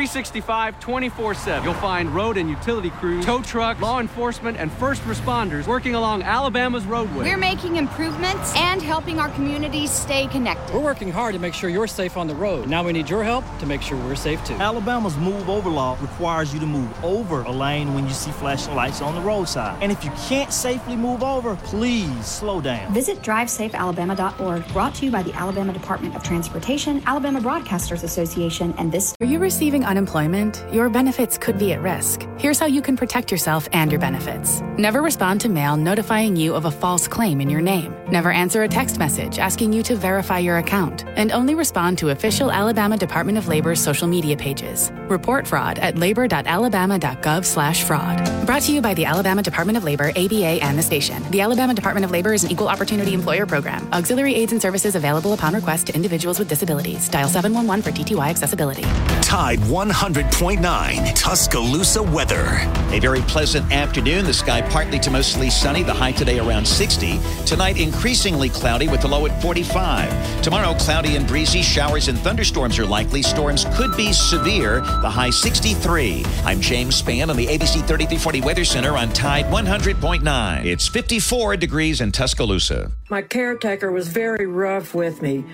365 0.00 0.80
24 0.80 1.34
7. 1.34 1.62
You'll 1.62 1.74
find 1.74 2.08
road 2.14 2.38
and 2.38 2.48
utility 2.48 2.88
crews, 2.88 3.22
tow 3.22 3.42
trucks, 3.42 3.82
law 3.82 4.00
enforcement, 4.00 4.56
and 4.56 4.72
first 4.72 5.02
responders 5.02 5.66
working 5.66 5.94
along 5.94 6.22
Alabama's 6.22 6.86
roadway. 6.86 7.26
We're 7.26 7.36
making 7.36 7.76
improvements 7.76 8.56
and 8.56 8.80
helping 8.80 9.20
our 9.20 9.28
communities 9.28 9.90
stay 9.90 10.26
connected. 10.28 10.74
We're 10.74 10.80
working 10.80 11.12
hard 11.12 11.34
to 11.34 11.38
make 11.38 11.52
sure 11.52 11.68
you're 11.68 11.86
safe 11.86 12.16
on 12.16 12.28
the 12.28 12.34
road. 12.34 12.66
Now 12.66 12.82
we 12.82 12.94
need 12.94 13.10
your 13.10 13.22
help 13.22 13.44
to 13.58 13.66
make 13.66 13.82
sure 13.82 13.98
we're 13.98 14.14
safe 14.14 14.42
too. 14.42 14.54
Alabama's 14.54 15.18
move 15.18 15.50
over 15.50 15.68
law 15.68 15.98
requires 16.00 16.54
you 16.54 16.60
to 16.60 16.66
move 16.66 17.04
over 17.04 17.42
a 17.42 17.50
lane 17.50 17.92
when 17.92 18.06
you 18.06 18.14
see 18.14 18.30
flashing 18.30 18.74
lights 18.74 19.02
on 19.02 19.14
the 19.14 19.20
roadside. 19.20 19.82
And 19.82 19.92
if 19.92 20.02
you 20.02 20.12
can't 20.28 20.50
safely 20.50 20.96
move 20.96 21.22
over, 21.22 21.56
please 21.56 22.24
slow 22.24 22.62
down. 22.62 22.90
Visit 22.94 23.20
drivesafealabama.org, 23.20 24.66
brought 24.68 24.94
to 24.94 25.04
you 25.04 25.10
by 25.10 25.22
the 25.22 25.34
Alabama 25.34 25.74
Department 25.74 26.16
of 26.16 26.22
Transportation, 26.22 27.02
Alabama 27.04 27.38
Broadcasters 27.42 28.02
Association, 28.02 28.72
and 28.78 28.90
this. 28.90 29.14
Are 29.20 29.26
you 29.26 29.38
receiving 29.38 29.84
unemployment? 29.90 30.64
Your 30.72 30.88
benefits 30.88 31.36
could 31.36 31.58
be 31.58 31.72
at 31.72 31.82
risk. 31.82 32.26
Here's 32.38 32.58
how 32.58 32.66
you 32.66 32.80
can 32.80 32.96
protect 32.96 33.30
yourself 33.30 33.68
and 33.72 33.90
your 33.90 34.00
benefits. 34.00 34.60
Never 34.78 35.02
respond 35.02 35.40
to 35.42 35.48
mail 35.48 35.76
notifying 35.76 36.36
you 36.36 36.54
of 36.54 36.64
a 36.64 36.70
false 36.70 37.08
claim 37.08 37.40
in 37.40 37.50
your 37.50 37.60
name. 37.60 37.94
Never 38.10 38.30
answer 38.30 38.62
a 38.62 38.68
text 38.68 38.98
message 38.98 39.38
asking 39.38 39.72
you 39.72 39.82
to 39.82 39.96
verify 39.96 40.38
your 40.38 40.58
account. 40.58 41.04
And 41.16 41.32
only 41.32 41.54
respond 41.54 41.98
to 41.98 42.10
official 42.10 42.50
Alabama 42.50 42.96
Department 42.96 43.36
of 43.36 43.48
Labor's 43.48 43.80
social 43.80 44.08
media 44.08 44.36
pages. 44.36 44.90
Report 45.08 45.46
fraud 45.46 45.78
at 45.80 45.98
labor.alabama.gov 45.98 47.44
slash 47.44 47.82
fraud. 47.82 48.46
Brought 48.46 48.62
to 48.62 48.72
you 48.72 48.80
by 48.80 48.94
the 48.94 49.04
Alabama 49.04 49.42
Department 49.42 49.76
of 49.76 49.84
Labor, 49.84 50.10
ABA, 50.10 50.62
and 50.62 50.78
the 50.78 50.82
station. 50.82 51.22
The 51.30 51.40
Alabama 51.40 51.74
Department 51.74 52.04
of 52.04 52.10
Labor 52.10 52.32
is 52.32 52.44
an 52.44 52.50
equal 52.50 52.68
opportunity 52.68 53.12
employer 53.12 53.44
program. 53.44 53.92
Auxiliary 53.92 54.34
aids 54.34 54.52
and 54.52 54.62
services 54.62 54.94
available 54.94 55.32
upon 55.32 55.54
request 55.54 55.88
to 55.88 55.94
individuals 55.94 56.38
with 56.38 56.48
disabilities. 56.48 57.08
Dial 57.08 57.28
711 57.28 57.82
for 57.82 57.90
TTY 57.90 58.30
accessibility. 58.30 58.84
Tide 59.30 59.60
100.9 59.60 61.14
Tuscaloosa 61.14 62.02
weather. 62.02 62.68
A 62.92 62.98
very 62.98 63.20
pleasant 63.20 63.70
afternoon. 63.70 64.24
The 64.24 64.34
sky 64.34 64.60
partly 64.60 64.98
to 64.98 65.08
mostly 65.08 65.50
sunny. 65.50 65.84
The 65.84 65.94
high 65.94 66.10
today 66.10 66.40
around 66.40 66.66
60. 66.66 67.20
Tonight 67.46 67.78
increasingly 67.78 68.48
cloudy 68.48 68.88
with 68.88 69.02
the 69.02 69.06
low 69.06 69.26
at 69.26 69.40
45. 69.40 70.42
Tomorrow 70.42 70.74
cloudy 70.80 71.14
and 71.14 71.28
breezy. 71.28 71.62
Showers 71.62 72.08
and 72.08 72.18
thunderstorms 72.18 72.76
are 72.80 72.86
likely. 72.86 73.22
Storms 73.22 73.66
could 73.74 73.96
be 73.96 74.12
severe. 74.12 74.80
The 74.80 75.08
high 75.08 75.30
63. 75.30 76.24
I'm 76.44 76.60
James 76.60 77.00
Spann 77.00 77.28
on 77.30 77.36
the 77.36 77.46
ABC 77.46 77.86
3340 77.86 78.40
Weather 78.40 78.64
Center 78.64 78.96
on 78.96 79.12
Tide 79.12 79.44
100.9. 79.44 80.64
It's 80.64 80.88
54 80.88 81.56
degrees 81.56 82.00
in 82.00 82.10
Tuscaloosa. 82.10 82.90
My 83.10 83.22
caretaker 83.22 83.92
was 83.92 84.08
very 84.08 84.46
rough 84.46 84.92
with 84.92 85.22
me. 85.22 85.44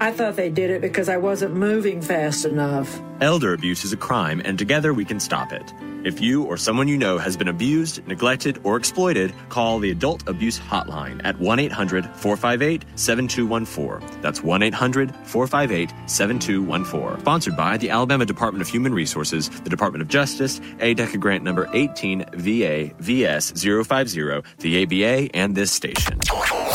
I 0.00 0.10
thought 0.10 0.36
they 0.36 0.48
did 0.48 0.70
it 0.70 0.80
because 0.80 1.10
I 1.10 1.18
wasn't 1.18 1.54
moving 1.54 2.00
fast 2.00 2.46
enough. 2.46 2.98
Elder 3.22 3.54
abuse 3.54 3.82
is 3.82 3.94
a 3.94 3.96
crime, 3.96 4.42
and 4.44 4.58
together 4.58 4.92
we 4.92 5.04
can 5.04 5.18
stop 5.18 5.50
it. 5.50 5.72
If 6.04 6.20
you 6.20 6.44
or 6.44 6.58
someone 6.58 6.86
you 6.86 6.98
know 6.98 7.16
has 7.16 7.34
been 7.34 7.48
abused, 7.48 8.06
neglected, 8.06 8.60
or 8.62 8.76
exploited, 8.76 9.32
call 9.48 9.78
the 9.78 9.90
Adult 9.90 10.28
Abuse 10.28 10.58
Hotline 10.58 11.22
at 11.24 11.38
1 11.40 11.58
800 11.58 12.04
458 12.04 12.84
7214. 12.94 14.20
That's 14.20 14.42
1 14.42 14.62
800 14.62 15.14
458 15.24 15.94
7214. 16.06 17.20
Sponsored 17.20 17.56
by 17.56 17.78
the 17.78 17.88
Alabama 17.88 18.26
Department 18.26 18.60
of 18.60 18.68
Human 18.68 18.92
Resources, 18.92 19.48
the 19.48 19.70
Department 19.70 20.02
of 20.02 20.08
Justice, 20.08 20.60
ADECA 20.80 21.18
grant 21.18 21.42
number 21.42 21.70
18 21.72 22.26
VA 22.34 22.90
VS 22.98 23.52
050, 23.52 24.42
the 24.58 24.82
ABA, 24.82 25.34
and 25.34 25.56
this 25.56 25.72
station. 25.72 26.20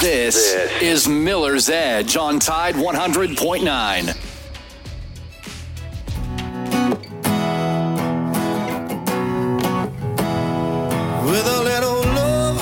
This 0.01 0.55
is 0.81 1.07
Miller's 1.07 1.69
Edge 1.69 2.17
on 2.17 2.39
Tide 2.39 2.73
100.9. 2.75 4.30
With 11.31 11.47
a 11.47 11.63
little 11.63 12.01
love 12.13 12.61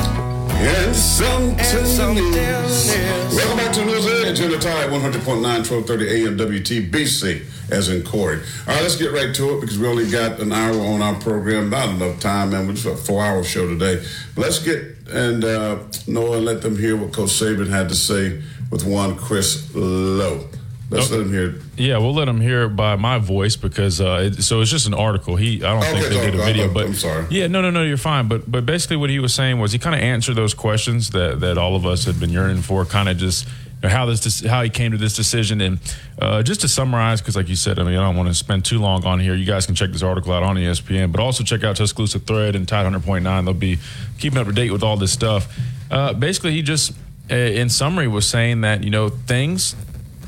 and 0.52 0.96
some 0.96 1.56
tenderness. 1.56 2.96
Welcome 3.36 3.58
back 3.58 3.74
to 3.74 3.84
News 3.84 4.06
Edge 4.06 4.42
in 4.42 4.52
the 4.52 4.60
Tide 4.60 4.92
100.9, 4.92 5.42
1230 5.42 6.08
AM 6.08 6.38
WTBC, 6.38 7.72
as 7.72 7.90
in 7.90 8.04
Corey. 8.04 8.38
All 8.68 8.76
right, 8.76 8.84
let's 8.84 8.96
get 8.96 9.12
right 9.12 9.34
to 9.34 9.58
it 9.58 9.62
because 9.62 9.80
we 9.80 9.88
only 9.88 10.08
got 10.12 10.40
an 10.40 10.54
hour 10.54 10.80
on 10.80 11.02
our 11.02 11.16
program. 11.16 11.72
Not 11.72 11.90
enough 11.90 12.20
time, 12.20 12.52
man. 12.52 12.68
We're 12.68 12.74
just 12.74 12.86
a 12.86 12.96
four 12.96 13.26
hour 13.26 13.44
show 13.44 13.68
today. 13.68 14.06
But 14.36 14.44
let's 14.44 14.60
get 14.60 14.84
and 15.12 15.44
uh, 15.44 15.80
Noah 16.06 16.38
and 16.38 16.46
let 16.46 16.62
them 16.62 16.78
hear 16.78 16.96
what 16.96 17.12
Coach 17.12 17.30
Saban 17.30 17.70
had 17.70 17.90
to 17.90 17.96
say 17.96 18.40
with 18.70 18.86
one 18.86 19.16
Chris 19.16 19.74
Low. 19.74 20.48
Let's 20.92 21.12
let 21.12 21.20
him 21.22 21.32
hear. 21.32 21.50
it. 21.52 21.62
Yeah, 21.78 21.98
we'll 22.00 22.14
let 22.16 22.28
him 22.28 22.42
hear 22.42 22.64
it 22.64 22.70
by 22.70 22.96
my 22.96 23.20
voice 23.20 23.56
because 23.56 24.02
uh, 24.02 24.32
it, 24.32 24.42
so 24.44 24.62
it's 24.62 24.72
just 24.72 24.88
an 24.88 24.94
article. 24.96 25.36
He 25.36 25.64
I 25.64 25.74
don't 25.74 25.84
think 25.84 26.06
Okay, 26.06 26.10
they 26.18 26.32
did 26.32 26.40
a 26.40 26.44
video, 26.44 26.64
I'm- 26.66 26.74
but 26.74 26.86
I'm 26.88 26.94
sorry. 26.96 27.28
Yeah, 27.30 27.48
no, 27.48 27.62
no, 27.62 27.70
no, 27.70 27.84
you're 27.84 27.98
fine. 27.98 28.28
But 28.28 28.50
but 28.52 28.66
basically, 28.66 28.98
what 28.98 29.10
he 29.12 29.20
was 29.20 29.34
saying 29.34 29.60
was 29.60 29.72
he 29.72 29.78
kind 29.80 29.96
of 29.96 30.02
answered 30.02 30.36
those 30.36 30.54
questions 30.56 31.12
that 31.12 31.40
that 31.42 31.58
all 31.58 31.76
of 31.76 31.86
us 31.86 32.06
had 32.06 32.20
been 32.20 32.32
yearning 32.32 32.62
for. 32.64 32.86
Kind 32.86 33.08
of 33.08 33.18
just 33.18 33.48
how 33.84 34.06
this 34.08 34.44
how 34.44 34.62
he 34.64 34.70
came 34.70 34.92
to 34.92 34.98
this 34.98 35.16
decision, 35.16 35.62
and 35.62 35.80
uh, 36.20 36.42
just 36.44 36.62
to 36.62 36.68
summarize, 36.68 37.22
because 37.22 37.36
like 37.36 37.48
you 37.50 37.56
said, 37.56 37.78
I 37.80 37.84
mean, 37.84 37.96
I 37.96 38.02
don't 38.02 38.18
want 38.18 38.28
to 38.30 38.34
spend 38.36 38.66
too 38.66 38.80
long 38.80 39.06
on 39.06 39.20
here. 39.20 39.36
You 39.36 39.46
guys 39.46 39.66
can 39.68 39.76
check 39.76 39.92
this 39.92 40.02
article 40.04 40.34
out 40.34 40.42
on 40.44 40.56
ESPN, 40.58 41.12
but 41.12 41.22
also 41.22 41.44
check 41.44 41.64
out 41.64 41.76
Tuscaloosa 41.76 42.20
Thread 42.20 42.56
and 42.56 42.68
Tide 42.68 42.84
Hundred 42.84 43.04
Point 43.04 43.24
Nine. 43.24 43.46
They'll 43.46 43.54
be 43.54 43.78
keeping 44.18 44.40
up 44.40 44.48
to 44.48 44.54
date 44.54 44.72
with 44.72 44.82
all 44.84 44.98
this 44.98 45.12
stuff. 45.14 45.56
Uh, 45.92 46.14
basically, 46.14 46.52
he 46.52 46.62
just 46.64 46.94
uh, 47.32 47.36
in 47.36 47.70
summary 47.70 48.08
was 48.08 48.28
saying 48.28 48.62
that 48.62 48.84
you 48.84 48.90
know 48.90 49.10
things 49.10 49.76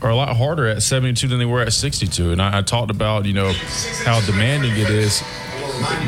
are 0.02 0.10
a 0.10 0.16
lot 0.16 0.36
harder 0.36 0.68
at 0.68 0.82
72 0.82 1.28
than 1.28 1.40
they 1.40 1.46
were 1.46 1.62
at 1.62 1.74
62. 1.74 2.32
And 2.32 2.42
I, 2.42 2.60
I 2.60 2.62
talked 2.62 2.92
about, 2.92 3.26
you 3.26 3.34
know, 3.34 3.52
how 4.04 4.20
demanding 4.22 4.72
it 4.72 4.90
is. 4.90 5.24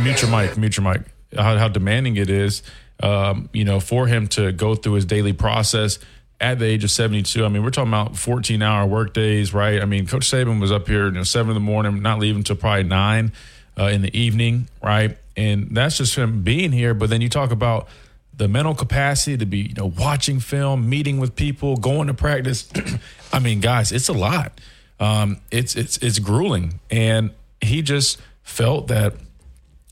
Mute 0.01 0.21
your 0.21 0.31
mic, 0.31 0.57
mute 0.57 0.77
your 0.77 0.91
mic. 0.91 1.01
How, 1.35 1.57
how 1.57 1.67
demanding 1.67 2.15
it 2.15 2.29
is, 2.29 2.61
um, 3.01 3.49
you 3.53 3.65
know, 3.65 3.79
for 3.79 4.05
him 4.07 4.27
to 4.29 4.51
go 4.51 4.75
through 4.75 4.93
his 4.93 5.05
daily 5.05 5.33
process 5.33 5.99
at 6.39 6.59
the 6.59 6.65
age 6.65 6.83
of 6.83 6.91
72. 6.91 7.43
I 7.43 7.47
mean, 7.47 7.63
we're 7.63 7.71
talking 7.71 7.89
about 7.89 8.17
14 8.17 8.61
hour 8.61 8.85
work 8.85 9.13
days, 9.13 9.53
right? 9.53 9.81
I 9.81 9.85
mean, 9.85 10.05
Coach 10.05 10.29
Saban 10.29 10.59
was 10.59 10.71
up 10.71 10.87
here, 10.87 11.05
you 11.05 11.11
know, 11.11 11.23
seven 11.23 11.51
in 11.51 11.53
the 11.55 11.59
morning, 11.59 12.01
not 12.01 12.19
leaving 12.19 12.39
until 12.39 12.55
probably 12.55 12.83
nine 12.83 13.31
uh, 13.79 13.85
in 13.85 14.01
the 14.01 14.15
evening, 14.17 14.67
right? 14.81 15.17
And 15.35 15.69
that's 15.71 15.97
just 15.97 16.15
him 16.15 16.43
being 16.43 16.71
here. 16.71 16.93
But 16.93 17.09
then 17.09 17.21
you 17.21 17.29
talk 17.29 17.51
about 17.51 17.87
the 18.35 18.47
mental 18.47 18.73
capacity 18.73 19.37
to 19.37 19.45
be, 19.45 19.59
you 19.59 19.73
know, 19.75 19.85
watching 19.85 20.39
film, 20.39 20.89
meeting 20.89 21.19
with 21.19 21.35
people, 21.35 21.77
going 21.77 22.07
to 22.07 22.13
practice. 22.13 22.69
I 23.33 23.39
mean, 23.39 23.59
guys, 23.59 23.91
it's 23.91 24.09
a 24.09 24.13
lot. 24.13 24.59
Um, 24.99 25.41
it's 25.51 25.75
it's 25.75 25.97
it's 25.97 26.19
grueling, 26.19 26.79
and 26.89 27.31
he 27.61 27.81
just 27.81 28.21
felt 28.43 28.87
that 28.87 29.15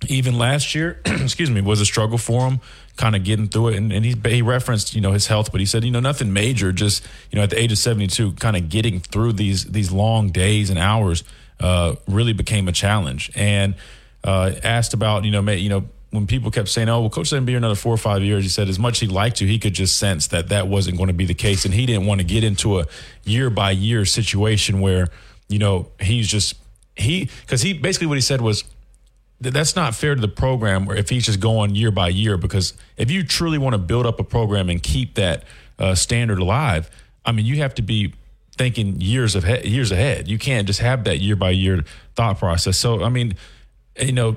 even 0.08 0.38
last 0.38 0.74
year, 0.74 1.02
excuse 1.06 1.50
me, 1.50 1.62
was 1.62 1.82
a 1.82 1.86
struggle 1.86 2.18
for 2.18 2.48
him, 2.48 2.60
kind 2.98 3.16
of 3.16 3.24
getting 3.24 3.48
through 3.48 3.70
it. 3.70 3.78
And, 3.78 3.92
and 3.92 4.06
he 4.06 4.16
he 4.26 4.42
referenced 4.42 4.96
you 4.96 5.02
know 5.02 5.12
his 5.12 5.28
health, 5.28 5.52
but 5.52 5.60
he 5.60 5.66
said 5.66 5.84
you 5.84 5.92
know 5.92 6.00
nothing 6.00 6.34
major, 6.34 6.72
just 6.72 7.06
you 7.30 7.38
know 7.38 7.44
at 7.44 7.50
the 7.50 7.60
age 7.60 7.72
of 7.72 7.78
seventy 7.78 8.08
two, 8.08 8.32
kind 8.34 8.56
of 8.56 8.70
getting 8.70 9.00
through 9.00 9.34
these 9.34 9.66
these 9.66 9.92
long 9.92 10.30
days 10.30 10.70
and 10.70 10.80
hours 10.80 11.24
uh, 11.60 11.96
really 12.08 12.34
became 12.34 12.68
a 12.68 12.72
challenge. 12.72 13.32
And 13.36 13.76
uh, 14.24 14.54
asked 14.64 14.94
about 14.94 15.26
you 15.26 15.32
know 15.32 15.42
may, 15.42 15.58
you 15.58 15.70
know 15.70 15.86
when 16.12 16.28
people 16.28 16.52
kept 16.52 16.70
saying, 16.70 16.90
"Oh, 16.90 17.02
well, 17.02 17.10
coach 17.10 17.30
didn't 17.30 17.46
be 17.46 17.54
here 17.54 17.58
another 17.58 17.76
four 17.76 17.94
or 17.94 17.98
five 17.98 18.22
years," 18.24 18.44
he 18.44 18.50
said 18.50 18.70
as 18.70 18.78
much 18.80 18.98
as 18.98 19.00
he'd 19.02 19.12
like 19.12 19.34
to, 19.36 19.46
he 19.46 19.60
could 19.60 19.74
just 19.74 19.98
sense 19.98 20.28
that 20.28 20.50
that 20.50 20.68
wasn't 20.68 20.98
going 20.98 21.08
to 21.08 21.14
be 21.14 21.26
the 21.26 21.34
case, 21.34 21.66
and 21.66 21.74
he 21.74 21.86
didn't 21.86 22.06
want 22.06 22.20
to 22.20 22.26
get 22.26 22.44
into 22.44 22.80
a 22.80 22.86
year 23.24 23.50
by 23.50 23.72
year 23.72 24.06
situation 24.06 24.80
where 24.80 25.08
you 25.50 25.60
know 25.60 25.88
he's 26.00 26.28
just 26.28 26.56
he 26.96 27.30
because 27.42 27.62
he 27.62 27.74
basically 27.74 28.08
what 28.08 28.18
he 28.18 28.22
said 28.22 28.42
was 28.42 28.64
th- 29.42 29.54
that's 29.54 29.76
not 29.76 29.96
fair 29.96 30.16
to 30.16 30.22
the 30.22 30.28
program 30.28 30.90
if 30.92 31.10
he's 31.10 31.26
just 31.26 31.40
going 31.40 31.76
year 31.76 31.92
by 31.92 32.10
year 32.10 32.38
because 32.38 32.74
if 32.98 33.10
you 33.10 33.24
truly 33.24 33.58
want 33.58 33.74
to 33.74 33.78
build 33.78 34.06
up 34.06 34.20
a 34.20 34.24
program 34.24 34.70
and 34.70 34.84
keep 34.84 35.16
that 35.16 35.44
uh, 35.80 35.96
standard 35.96 36.40
alive 36.40 36.90
i 37.26 37.32
mean 37.32 37.46
you 37.46 37.58
have 37.58 37.74
to 37.74 37.82
be 37.82 38.14
thinking 38.58 39.00
years 39.02 39.36
of 39.36 39.44
he- 39.44 39.68
years 39.68 39.92
ahead. 39.92 40.28
You 40.28 40.38
can't 40.38 40.68
just 40.68 40.80
have 40.82 41.06
that 41.06 41.20
year 41.20 41.36
by 41.36 41.52
year 41.52 41.84
thought 42.16 42.38
process. 42.38 42.78
So 42.78 43.04
i 43.04 43.10
mean 43.10 43.36
you 44.00 44.12
know 44.12 44.36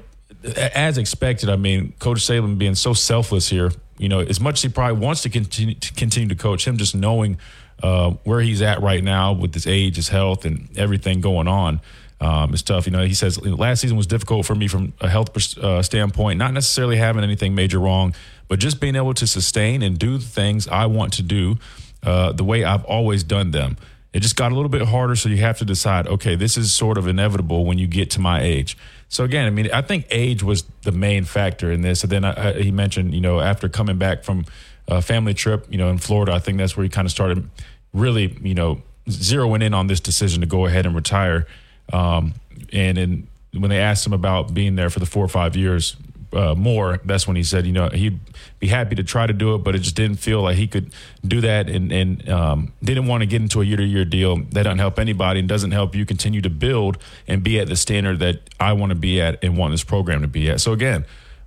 as 0.74 0.98
expected 0.98 1.48
i 1.48 1.56
mean 1.56 1.92
coach 1.98 2.18
Saban 2.18 2.58
being 2.58 2.74
so 2.74 2.92
selfless 2.92 3.48
here 3.48 3.72
you 3.98 4.08
know 4.08 4.20
as 4.20 4.40
much 4.40 4.56
as 4.56 4.62
he 4.62 4.68
probably 4.68 5.04
wants 5.04 5.22
to 5.22 5.30
continue 5.30 5.74
to 5.74 5.92
continue 5.94 6.28
to 6.28 6.34
coach 6.34 6.66
him 6.66 6.76
just 6.76 6.94
knowing 6.94 7.38
uh, 7.82 8.10
where 8.22 8.40
he's 8.40 8.62
at 8.62 8.80
right 8.80 9.02
now 9.02 9.32
with 9.32 9.52
his 9.52 9.66
age 9.66 9.96
his 9.96 10.08
health 10.08 10.44
and 10.44 10.68
everything 10.76 11.20
going 11.20 11.48
on 11.48 11.80
um, 12.20 12.54
it's 12.54 12.62
tough. 12.62 12.86
You 12.86 12.92
know, 12.92 13.04
he 13.04 13.12
says 13.12 13.44
last 13.44 13.80
season 13.80 13.98
was 13.98 14.06
difficult 14.06 14.46
for 14.46 14.54
me 14.54 14.66
from 14.66 14.94
a 15.00 15.10
health 15.10 15.58
uh, 15.58 15.82
standpoint, 15.82 16.38
not 16.38 16.54
necessarily 16.54 16.96
having 16.96 17.22
anything 17.22 17.54
major 17.54 17.78
wrong, 17.78 18.14
but 18.48 18.58
just 18.58 18.80
being 18.80 18.96
able 18.96 19.12
to 19.14 19.26
sustain 19.26 19.82
and 19.82 19.98
do 19.98 20.16
the 20.16 20.24
things 20.24 20.66
I 20.68 20.86
want 20.86 21.12
to 21.14 21.22
do 21.22 21.58
uh, 22.02 22.32
the 22.32 22.44
way 22.44 22.64
I've 22.64 22.84
always 22.84 23.24
done 23.24 23.50
them. 23.50 23.76
It 24.14 24.20
just 24.20 24.36
got 24.36 24.52
a 24.52 24.54
little 24.54 24.70
bit 24.70 24.82
harder, 24.82 25.16
so 25.16 25.28
you 25.28 25.38
have 25.38 25.58
to 25.58 25.64
decide, 25.64 26.06
okay, 26.06 26.36
this 26.36 26.56
is 26.56 26.72
sort 26.72 26.98
of 26.98 27.08
inevitable 27.08 27.64
when 27.64 27.78
you 27.78 27.86
get 27.86 28.10
to 28.12 28.20
my 28.20 28.40
age. 28.40 28.76
So 29.14 29.22
again, 29.22 29.46
I 29.46 29.50
mean, 29.50 29.70
I 29.72 29.80
think 29.80 30.06
age 30.10 30.42
was 30.42 30.64
the 30.82 30.90
main 30.90 31.24
factor 31.24 31.70
in 31.70 31.82
this. 31.82 32.02
And 32.02 32.10
then 32.10 32.24
I, 32.24 32.48
I, 32.48 32.52
he 32.54 32.72
mentioned, 32.72 33.14
you 33.14 33.20
know, 33.20 33.38
after 33.38 33.68
coming 33.68 33.96
back 33.96 34.24
from 34.24 34.44
a 34.88 35.00
family 35.00 35.34
trip, 35.34 35.68
you 35.70 35.78
know, 35.78 35.88
in 35.88 35.98
Florida, 35.98 36.32
I 36.32 36.40
think 36.40 36.58
that's 36.58 36.76
where 36.76 36.82
he 36.82 36.90
kind 36.90 37.06
of 37.06 37.12
started 37.12 37.48
really, 37.92 38.36
you 38.42 38.54
know, 38.54 38.82
zeroing 39.06 39.62
in 39.62 39.72
on 39.72 39.86
this 39.86 40.00
decision 40.00 40.40
to 40.40 40.48
go 40.48 40.66
ahead 40.66 40.84
and 40.84 40.96
retire. 40.96 41.46
Um, 41.92 42.34
and 42.72 42.98
in 42.98 43.28
when 43.52 43.70
they 43.70 43.78
asked 43.78 44.04
him 44.04 44.12
about 44.12 44.52
being 44.52 44.74
there 44.74 44.90
for 44.90 44.98
the 44.98 45.06
four 45.06 45.24
or 45.24 45.28
five 45.28 45.54
years 45.54 45.94
uh, 46.34 46.54
more, 46.54 47.00
that's 47.04 47.26
when 47.26 47.36
he 47.36 47.42
said, 47.42 47.66
you 47.66 47.72
know, 47.72 47.88
he'd 47.88 48.18
be 48.58 48.68
happy 48.68 48.94
to 48.94 49.04
try 49.04 49.26
to 49.26 49.32
do 49.32 49.54
it, 49.54 49.58
but 49.58 49.74
it 49.74 49.80
just 49.80 49.96
didn't 49.96 50.16
feel 50.16 50.42
like 50.42 50.56
he 50.56 50.66
could 50.66 50.92
do 51.26 51.40
that 51.40 51.68
and, 51.68 51.92
and 51.92 52.28
um, 52.28 52.72
didn't 52.82 53.06
want 53.06 53.22
to 53.22 53.26
get 53.26 53.40
into 53.40 53.60
a 53.60 53.64
year 53.64 53.76
to 53.76 53.84
year 53.84 54.04
deal. 54.04 54.36
That 54.36 54.64
doesn't 54.64 54.78
help 54.78 54.98
anybody 54.98 55.40
and 55.40 55.48
doesn't 55.48 55.72
help 55.72 55.94
you 55.94 56.04
continue 56.04 56.40
to 56.42 56.50
build 56.50 56.98
and 57.26 57.42
be 57.42 57.60
at 57.60 57.68
the 57.68 57.76
standard 57.76 58.18
that 58.20 58.40
I 58.58 58.72
want 58.72 58.90
to 58.90 58.96
be 58.96 59.20
at 59.20 59.42
and 59.42 59.56
want 59.56 59.72
this 59.72 59.84
program 59.84 60.22
to 60.22 60.28
be 60.28 60.50
at. 60.50 60.60
So, 60.60 60.72
again, 60.72 61.04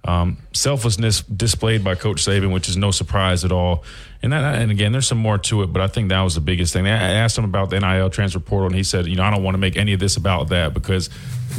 um, 0.07 0.37
selflessness 0.53 1.21
displayed 1.21 1.83
by 1.83 1.95
Coach 1.95 2.25
Saban, 2.25 2.53
which 2.53 2.69
is 2.69 2.77
no 2.77 2.91
surprise 2.91 3.43
at 3.43 3.51
all. 3.51 3.83
And 4.23 4.31
that, 4.31 4.55
and 4.55 4.71
again, 4.71 4.93
there's 4.93 5.05
some 5.05 5.17
more 5.17 5.37
to 5.37 5.63
it, 5.63 5.67
but 5.67 5.81
I 5.81 5.87
think 5.87 6.09
that 6.09 6.21
was 6.21 6.33
the 6.33 6.41
biggest 6.41 6.73
thing. 6.73 6.87
I 6.87 6.91
asked 6.91 7.37
him 7.37 7.43
about 7.43 7.69
the 7.69 7.79
NIL 7.79 8.09
transfer 8.09 8.39
portal, 8.39 8.67
and 8.67 8.75
he 8.75 8.83
said, 8.83 9.05
you 9.05 9.15
know, 9.15 9.23
I 9.23 9.29
don't 9.29 9.43
want 9.43 9.55
to 9.55 9.59
make 9.59 9.75
any 9.75 9.93
of 9.93 9.99
this 9.99 10.15
about 10.15 10.49
that 10.49 10.73
because, 10.73 11.09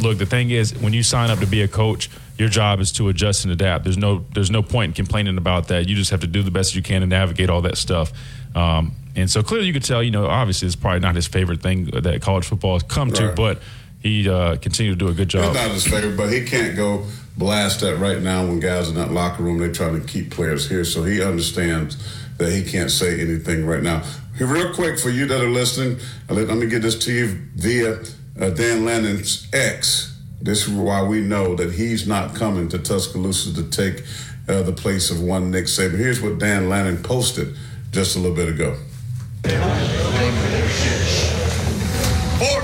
look, 0.01 0.19
the 0.19 0.27
thing 0.27 0.51
is, 0.51 0.75
when 0.79 0.93
you 0.93 1.03
sign 1.03 1.31
up 1.31 1.41
to 1.41 1.47
be 1.47 1.63
a 1.63 1.69
coach, 1.69 2.09
your 2.39 2.49
job 2.49 2.81
is 2.81 2.93
to 2.93 3.09
adjust 3.09 3.45
and 3.45 3.53
adapt. 3.53 3.85
There's 3.85 3.99
no 3.99 4.25
there's 4.35 4.51
no 4.51 4.63
point 4.63 4.91
in 4.91 4.95
complaining 4.95 5.37
about 5.39 5.69
that. 5.69 5.89
You 5.89 5.97
just 5.97 6.11
have 6.11 6.21
to 6.21 6.27
do 6.27 6.43
the 6.43 6.51
best 6.51 6.75
you 6.75 6.83
can 6.83 7.03
and 7.03 7.11
navigate 7.11 7.51
all 7.51 7.63
that 7.63 7.77
stuff. 7.77 8.13
Um, 8.55 8.93
and 9.17 9.29
so 9.31 9.43
clearly, 9.43 9.67
you 9.67 9.73
could 9.73 9.85
tell, 9.85 10.03
you 10.03 10.11
know, 10.13 10.27
obviously 10.27 10.67
it's 10.67 10.77
probably 10.77 11.01
not 11.01 11.15
his 11.17 11.27
favorite 11.27 11.61
thing 11.61 11.87
that 11.87 12.23
college 12.23 12.47
football 12.47 12.75
has 12.75 12.85
come 12.85 13.11
to, 13.13 13.27
Right. 13.29 13.37
but 13.37 13.63
he 14.01 14.29
uh, 14.29 14.57
continued 14.57 14.99
to 14.99 15.05
do 15.07 15.11
a 15.11 15.15
good 15.15 15.29
job. 15.29 15.47
It's 15.47 15.55
not 15.55 15.71
his 15.73 15.87
favorite, 15.87 16.17
but 16.17 16.33
he 16.33 16.45
can't 16.45 16.77
go 16.77 17.05
blast 17.37 17.81
that 17.81 17.97
right 17.97 18.21
now 18.23 18.47
when 18.47 18.61
guys 18.61 18.89
in 18.89 18.95
that 18.95 19.11
locker 19.11 19.43
room 19.43 19.59
they're 19.59 19.73
trying 19.73 20.01
to 20.01 20.07
keep 20.07 20.31
players 20.31 20.69
here. 20.69 20.85
So 20.85 21.03
he 21.05 21.21
understands 21.23 21.97
that 22.39 22.53
he 22.53 22.63
can't 22.63 22.91
say 22.91 23.21
anything 23.21 23.67
right 23.67 23.83
now. 23.83 24.05
Real 24.41 24.73
quick 24.73 25.01
for 25.01 25.11
you 25.11 25.27
that 25.27 25.41
are 25.41 25.51
listening, 25.51 25.99
let, 26.31 26.47
let 26.47 26.57
me 26.57 26.67
get 26.69 26.83
this 26.83 26.97
to 27.07 27.13
you 27.13 27.27
via 27.57 27.99
uh, 28.41 28.51
Dan 28.51 28.85
Lanning's 28.85 29.49
ex. 29.53 30.17
This 30.41 30.69
is 30.69 30.73
why 30.73 31.03
we 31.03 31.21
know 31.21 31.57
that 31.57 31.73
he's 31.73 32.07
not 32.07 32.35
coming 32.35 32.69
to 32.69 32.79
Tuscaloosa 32.79 33.55
to 33.55 33.69
take 33.69 34.05
uh, 34.49 34.63
the 34.63 34.73
place 34.73 35.11
of 35.11 35.21
one 35.21 35.51
Nick 35.51 35.65
Saban. 35.65 35.99
Here's 35.99 36.23
what 36.23 36.39
Dan 36.39 36.69
Lanning 36.69 37.03
posted 37.03 37.57
just 37.91 38.17
a 38.17 38.21
little 38.21 38.37
bit 38.37 38.49
ago. 38.49 38.77
Four. 42.39 42.61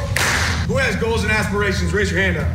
Who 0.68 0.76
has 0.76 0.96
goals 0.96 1.24
and 1.24 1.32
aspirations? 1.32 1.92
Raise 1.92 2.12
your 2.12 2.20
hand 2.20 2.38
up. 2.38 2.46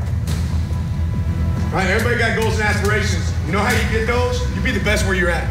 Right, 1.74 1.90
everybody 1.90 2.18
got 2.18 2.40
goals 2.40 2.56
and 2.56 2.64
aspirations. 2.64 3.32
You 3.46 3.52
know 3.52 3.60
how 3.60 3.76
you 3.76 3.92
get 3.92 4.08
those? 4.08 4.40
You 4.56 4.62
be 4.64 4.72
the 4.72 4.84
best 4.84 5.06
where 5.06 5.16
you're 5.16 5.30
at. 5.30 5.46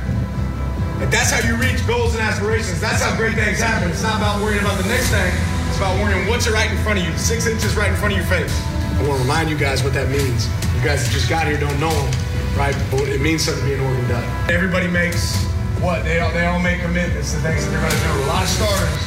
And 0.98 1.12
that's 1.12 1.30
how 1.30 1.46
you 1.46 1.54
reach 1.56 1.86
goals 1.86 2.14
and 2.14 2.22
aspirations. 2.22 2.80
That's 2.80 3.02
how 3.02 3.14
great 3.16 3.34
things 3.34 3.60
happen. 3.60 3.90
It's 3.90 4.02
not 4.02 4.16
about 4.16 4.42
worrying 4.42 4.64
about 4.64 4.82
the 4.82 4.88
next 4.88 5.10
thing. 5.10 5.32
It's 5.68 5.76
about 5.76 6.02
worrying 6.02 6.26
what's 6.26 6.48
right 6.48 6.70
in 6.70 6.78
front 6.78 6.98
of 6.98 7.04
you, 7.04 7.12
six 7.18 7.46
inches 7.46 7.76
right 7.76 7.90
in 7.90 7.96
front 7.96 8.14
of 8.14 8.18
your 8.18 8.26
face. 8.26 8.77
I 8.98 9.06
want 9.06 9.14
to 9.14 9.22
remind 9.22 9.48
you 9.48 9.56
guys 9.56 9.84
what 9.84 9.94
that 9.94 10.10
means. 10.10 10.46
You 10.74 10.82
guys 10.82 11.06
that 11.06 11.12
just 11.12 11.30
got 11.30 11.46
here 11.46 11.58
don't 11.58 11.78
know 11.78 11.90
them, 11.90 12.10
right? 12.58 12.74
But 12.90 13.08
it 13.08 13.20
means 13.20 13.44
something 13.44 13.62
to 13.62 13.68
be 13.70 13.74
an 13.74 13.80
Oregon 13.80 14.08
Duck. 14.08 14.50
Everybody 14.50 14.88
makes 14.88 15.38
what? 15.78 16.02
They 16.02 16.18
all, 16.18 16.32
they 16.32 16.46
all 16.46 16.58
make 16.58 16.80
commitments 16.82 17.32
to 17.32 17.38
things 17.38 17.64
that 17.64 17.70
they're 17.70 17.80
going 17.80 17.94
to 17.94 18.02
do. 18.02 18.26
A 18.26 18.30
lot 18.30 18.42
of 18.42 18.48
starters. 18.48 19.02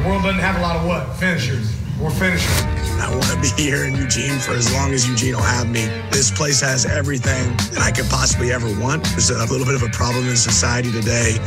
The 0.00 0.08
world 0.08 0.22
doesn't 0.22 0.40
have 0.40 0.56
a 0.56 0.62
lot 0.62 0.76
of 0.76 0.86
what? 0.86 1.14
Finishers. 1.16 1.70
We're 2.00 2.10
finishers. 2.10 2.60
I 3.00 3.08
want 3.10 3.24
to 3.24 3.40
be 3.40 3.48
here 3.62 3.86
in 3.86 3.94
Eugene 3.94 4.38
for 4.38 4.52
as 4.52 4.70
long 4.74 4.92
as 4.92 5.08
Eugene 5.08 5.34
will 5.34 5.42
have 5.42 5.70
me. 5.70 5.86
This 6.10 6.30
place 6.30 6.60
has 6.60 6.84
everything 6.84 7.56
that 7.72 7.80
I 7.80 7.90
could 7.90 8.04
possibly 8.10 8.52
ever 8.52 8.68
want. 8.78 9.04
There's 9.04 9.30
a 9.30 9.38
little 9.46 9.64
bit 9.64 9.74
of 9.74 9.82
a 9.82 9.88
problem 9.88 10.28
in 10.28 10.36
society 10.36 10.92
today 10.92 11.38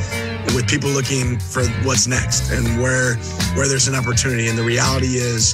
with 0.55 0.67
people 0.67 0.89
looking 0.89 1.37
for 1.37 1.63
what's 1.85 2.07
next 2.07 2.49
and 2.51 2.81
where 2.81 3.17
where 3.53 3.67
there's 3.67 3.87
an 3.87 3.93
opportunity. 3.93 4.47
And 4.47 4.57
the 4.57 4.63
reality 4.63 5.17
is, 5.17 5.53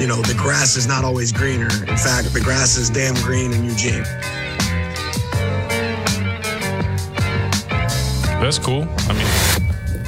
you 0.00 0.08
know, 0.08 0.20
the 0.22 0.34
grass 0.36 0.76
is 0.76 0.88
not 0.88 1.04
always 1.04 1.30
greener. 1.30 1.70
In 1.86 1.96
fact, 1.96 2.32
the 2.32 2.40
grass 2.40 2.76
is 2.76 2.90
damn 2.90 3.14
green 3.22 3.52
in 3.52 3.64
Eugene. 3.64 4.02
That's 8.42 8.58
cool. 8.58 8.88
I 9.08 9.12
mean, 9.12 9.41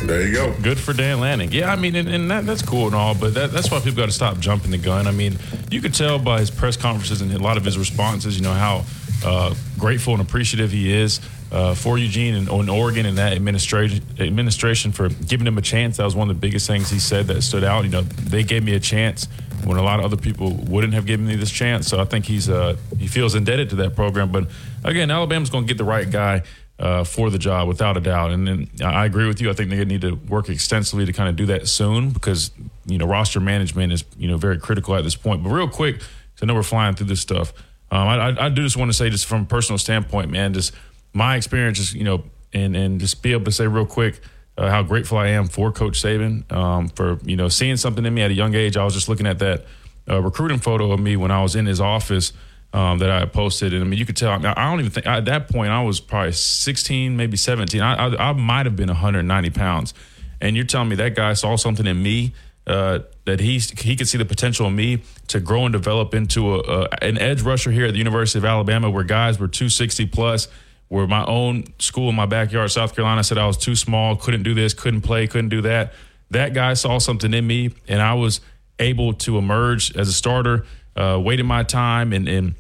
there 0.07 0.27
you 0.27 0.35
go. 0.35 0.55
Good 0.63 0.79
for 0.79 0.93
Dan 0.93 1.21
Lanning. 1.21 1.53
Yeah, 1.53 1.73
I 1.73 1.77
mean, 1.77 1.95
and, 1.97 2.09
and 2.09 2.31
that, 2.31 2.47
that's 2.47 2.63
cool 2.63 2.87
and 2.87 2.95
all, 2.95 3.15
but 3.15 3.35
that, 3.35 3.53
that's 3.53 3.71
why 3.71 3.79
people 3.81 3.97
got 3.97 4.07
to 4.07 4.13
stop 4.13 4.39
jumping 4.39 4.71
the 4.71 4.79
gun. 4.79 5.07
I 5.07 5.11
mean, 5.11 5.39
you 5.71 5.81
could 5.81 5.95
tell 5.95 6.19
by 6.19 6.41
his 6.41 6.51
press 6.51 6.77
conferences 6.77 7.21
and 7.21 7.33
a 7.33 7.39
lot 7.39 7.57
of 7.57 7.65
his 7.65 7.79
responses, 7.79 8.37
you 8.37 8.43
know, 8.43 8.53
how 8.53 8.85
uh, 9.25 9.55
grateful 9.79 10.13
and 10.13 10.23
appreciative 10.23 10.71
he 10.71 10.93
is 10.93 11.21
uh, 11.51 11.75
for 11.75 11.99
Eugene 11.99 12.35
and, 12.35 12.49
and 12.49 12.69
Oregon 12.69 13.07
and 13.07 13.17
that 13.19 13.33
administration 13.33 14.05
administration 14.19 14.93
for 14.93 15.09
giving 15.09 15.47
him 15.47 15.57
a 15.57 15.63
chance. 15.63 15.97
That 15.97 16.05
was 16.05 16.17
one 16.17 16.29
of 16.29 16.37
the 16.37 16.41
biggest 16.41 16.67
things 16.67 16.91
he 16.91 16.99
said 16.99 17.27
that 17.29 17.43
stood 17.43 17.65
out. 17.65 17.85
You 17.85 17.91
know, 17.91 18.03
they 18.03 18.43
gave 18.43 18.65
me 18.65 18.75
a 18.75 18.81
chance 18.81 19.29
when 19.65 19.79
a 19.79 19.83
lot 19.83 19.99
of 19.99 20.05
other 20.05 20.17
people 20.17 20.53
wouldn't 20.53 20.93
have 20.95 21.07
given 21.07 21.27
me 21.27 21.37
this 21.37 21.51
chance. 21.51 21.87
So 21.87 22.01
I 22.01 22.05
think 22.05 22.27
he's 22.27 22.49
uh, 22.49 22.77
he 22.99 23.07
feels 23.07 23.35
indebted 23.35 23.71
to 23.71 23.77
that 23.77 23.95
program. 23.95 24.31
But 24.33 24.49
again, 24.83 25.11
Alabama's 25.11 25.51
going 25.51 25.65
to 25.65 25.69
get 25.69 25.79
the 25.79 25.85
right 25.85 26.11
guy 26.11 26.43
uh, 26.79 27.05
for 27.05 27.31
the 27.31 27.39
job 27.39 27.69
without 27.69 27.97
a 27.97 28.01
doubt. 28.01 28.31
And 28.33 28.47
then 28.49 28.69
I 28.85 29.05
agree 29.05 29.27
with 29.27 29.41
you. 29.41 29.49
I 29.51 29.53
think 29.53 29.71
they 29.71 29.85
need 29.85 30.01
to 30.03 30.15
work 30.29 30.49
extensively 30.49 31.07
to 31.07 31.13
kind 31.13 31.29
of 31.29 31.37
do 31.37 31.47
that 31.47 31.69
soon 31.69 32.11
because 32.11 32.51
you 32.87 32.99
know 32.99 33.07
roster 33.07 33.41
management 33.41 33.93
is 33.93 34.05
you 34.19 34.29
know 34.29 34.37
very 34.37 34.59
critical 34.59 34.95
at 34.95 35.05
this 35.05 35.17
point. 35.17 35.43
But 35.43 35.51
real 35.51 35.69
quick, 35.69 35.99
'cause 36.01 36.43
I 36.43 36.47
know 36.47 36.55
we're 36.55 36.63
flying 36.63 36.95
through 36.95 37.07
this 37.07 37.21
stuff. 37.21 37.53
Um, 37.91 38.09
I, 38.09 38.15
I, 38.31 38.47
I 38.47 38.49
do 38.49 38.63
just 38.63 38.77
want 38.77 38.91
to 38.91 38.97
say, 38.97 39.09
just 39.09 39.27
from 39.27 39.43
a 39.43 39.45
personal 39.47 39.79
standpoint, 39.79 40.31
man, 40.31 40.53
just 40.53 40.73
my 41.13 41.37
experience 41.37 41.79
is 41.79 41.95
you 41.95 42.03
know, 42.05 42.25
and 42.53 42.75
and 42.77 42.99
just 42.99 43.23
be 43.23 43.33
able 43.33 43.45
to 43.45 43.53
say 43.53 43.67
real 43.67 43.87
quick. 43.87 44.21
Uh, 44.57 44.71
how 44.71 44.85
grateful 44.85 45.19
I 45.19 45.29
am 45.29 45.49
for 45.49 45.73
Coach 45.73 46.01
Saban 46.01 46.51
um, 46.53 46.89
for 46.89 47.19
you 47.25 47.37
know 47.37 47.49
seeing 47.49 47.77
something 47.77 48.05
in 48.07 48.15
me 48.15 48.23
at 48.23 48.31
a 48.31 48.35
young 48.35 48.55
age. 48.55 48.77
I 48.77 48.85
was 48.85 48.95
just 48.95 49.09
looking 49.09 49.27
at 49.27 49.41
that 49.41 49.65
uh, 50.09 50.21
recruiting 50.23 50.59
photo 50.61 50.93
of 50.93 51.01
me 51.01 51.17
when 51.17 51.31
I 51.33 51.43
was 51.43 51.57
in 51.57 51.67
his 51.67 51.81
office 51.81 52.33
um, 52.75 52.99
that 52.99 53.09
I 53.09 53.25
posted, 53.25 53.73
and 53.73 53.83
I 53.83 53.87
mean 53.87 54.01
you 54.01 54.05
could 54.05 54.17
tell. 54.17 54.31
I, 54.31 54.53
I 54.57 54.69
don't 54.69 54.81
even 54.81 54.91
think 54.91 55.07
at 55.07 55.25
that 55.27 55.49
point 55.49 55.71
I 55.71 55.83
was 55.83 56.01
probably 56.01 56.33
16, 56.33 57.17
maybe 57.17 57.37
17. 57.37 57.81
I, 57.81 57.95
I, 57.95 58.31
I 58.31 58.33
might 58.33 58.67
have 58.67 58.75
been 58.75 58.89
190 58.89 59.51
pounds, 59.51 59.95
and 60.41 60.57
you're 60.57 60.67
telling 60.67 60.89
me 60.89 60.97
that 60.97 61.15
guy 61.15 61.35
saw 61.35 61.55
something 61.55 61.87
in 61.87 62.03
me 62.03 62.35
uh, 62.67 62.99
that 63.27 63.39
he 63.39 63.61
he 63.79 63.95
could 63.95 64.09
see 64.09 64.19
the 64.19 64.25
potential 64.25 64.67
in 64.67 64.75
me 64.75 65.03
to 65.29 65.39
grow 65.39 65.67
and 65.67 65.73
develop 65.73 66.15
into 66.15 66.57
a, 66.57 66.59
a 66.59 66.89
an 67.01 67.17
edge 67.19 67.43
rusher 67.43 67.71
here 67.71 67.87
at 67.87 67.93
the 67.93 67.99
University 67.99 68.41
of 68.41 68.45
Alabama, 68.45 68.91
where 68.91 69.05
guys 69.05 69.39
were 69.39 69.49
260 69.49 70.07
plus. 70.07 70.49
Where 70.89 71.07
my 71.07 71.25
own 71.25 71.65
school 71.79 72.11
in 72.11 72.15
my 72.15 72.27
backyard, 72.27 72.71
South 72.71 72.95
Carolina, 72.95 73.25
said 73.25 73.39
I 73.39 73.47
was 73.47 73.57
too 73.57 73.75
small, 73.75 74.17
couldn't 74.17 74.43
do 74.43 74.53
this, 74.53 74.75
couldn't 74.75 75.01
play, 75.01 75.27
couldn't 75.27 75.49
do 75.49 75.63
that. 75.63 75.95
That 76.31 76.53
guy 76.53 76.75
saw 76.75 76.99
something 76.99 77.33
in 77.33 77.45
me, 77.47 77.73
and 77.89 78.03
I 78.03 78.15
was 78.15 78.43
able 78.79 79.15
to 79.15 79.39
emerge 79.39 79.97
as 79.97 80.09
a 80.09 80.13
starter, 80.13 80.67
uh, 80.95 81.19
my 81.19 81.63
time, 81.63 82.13
and, 82.13 82.29
and 82.29 82.55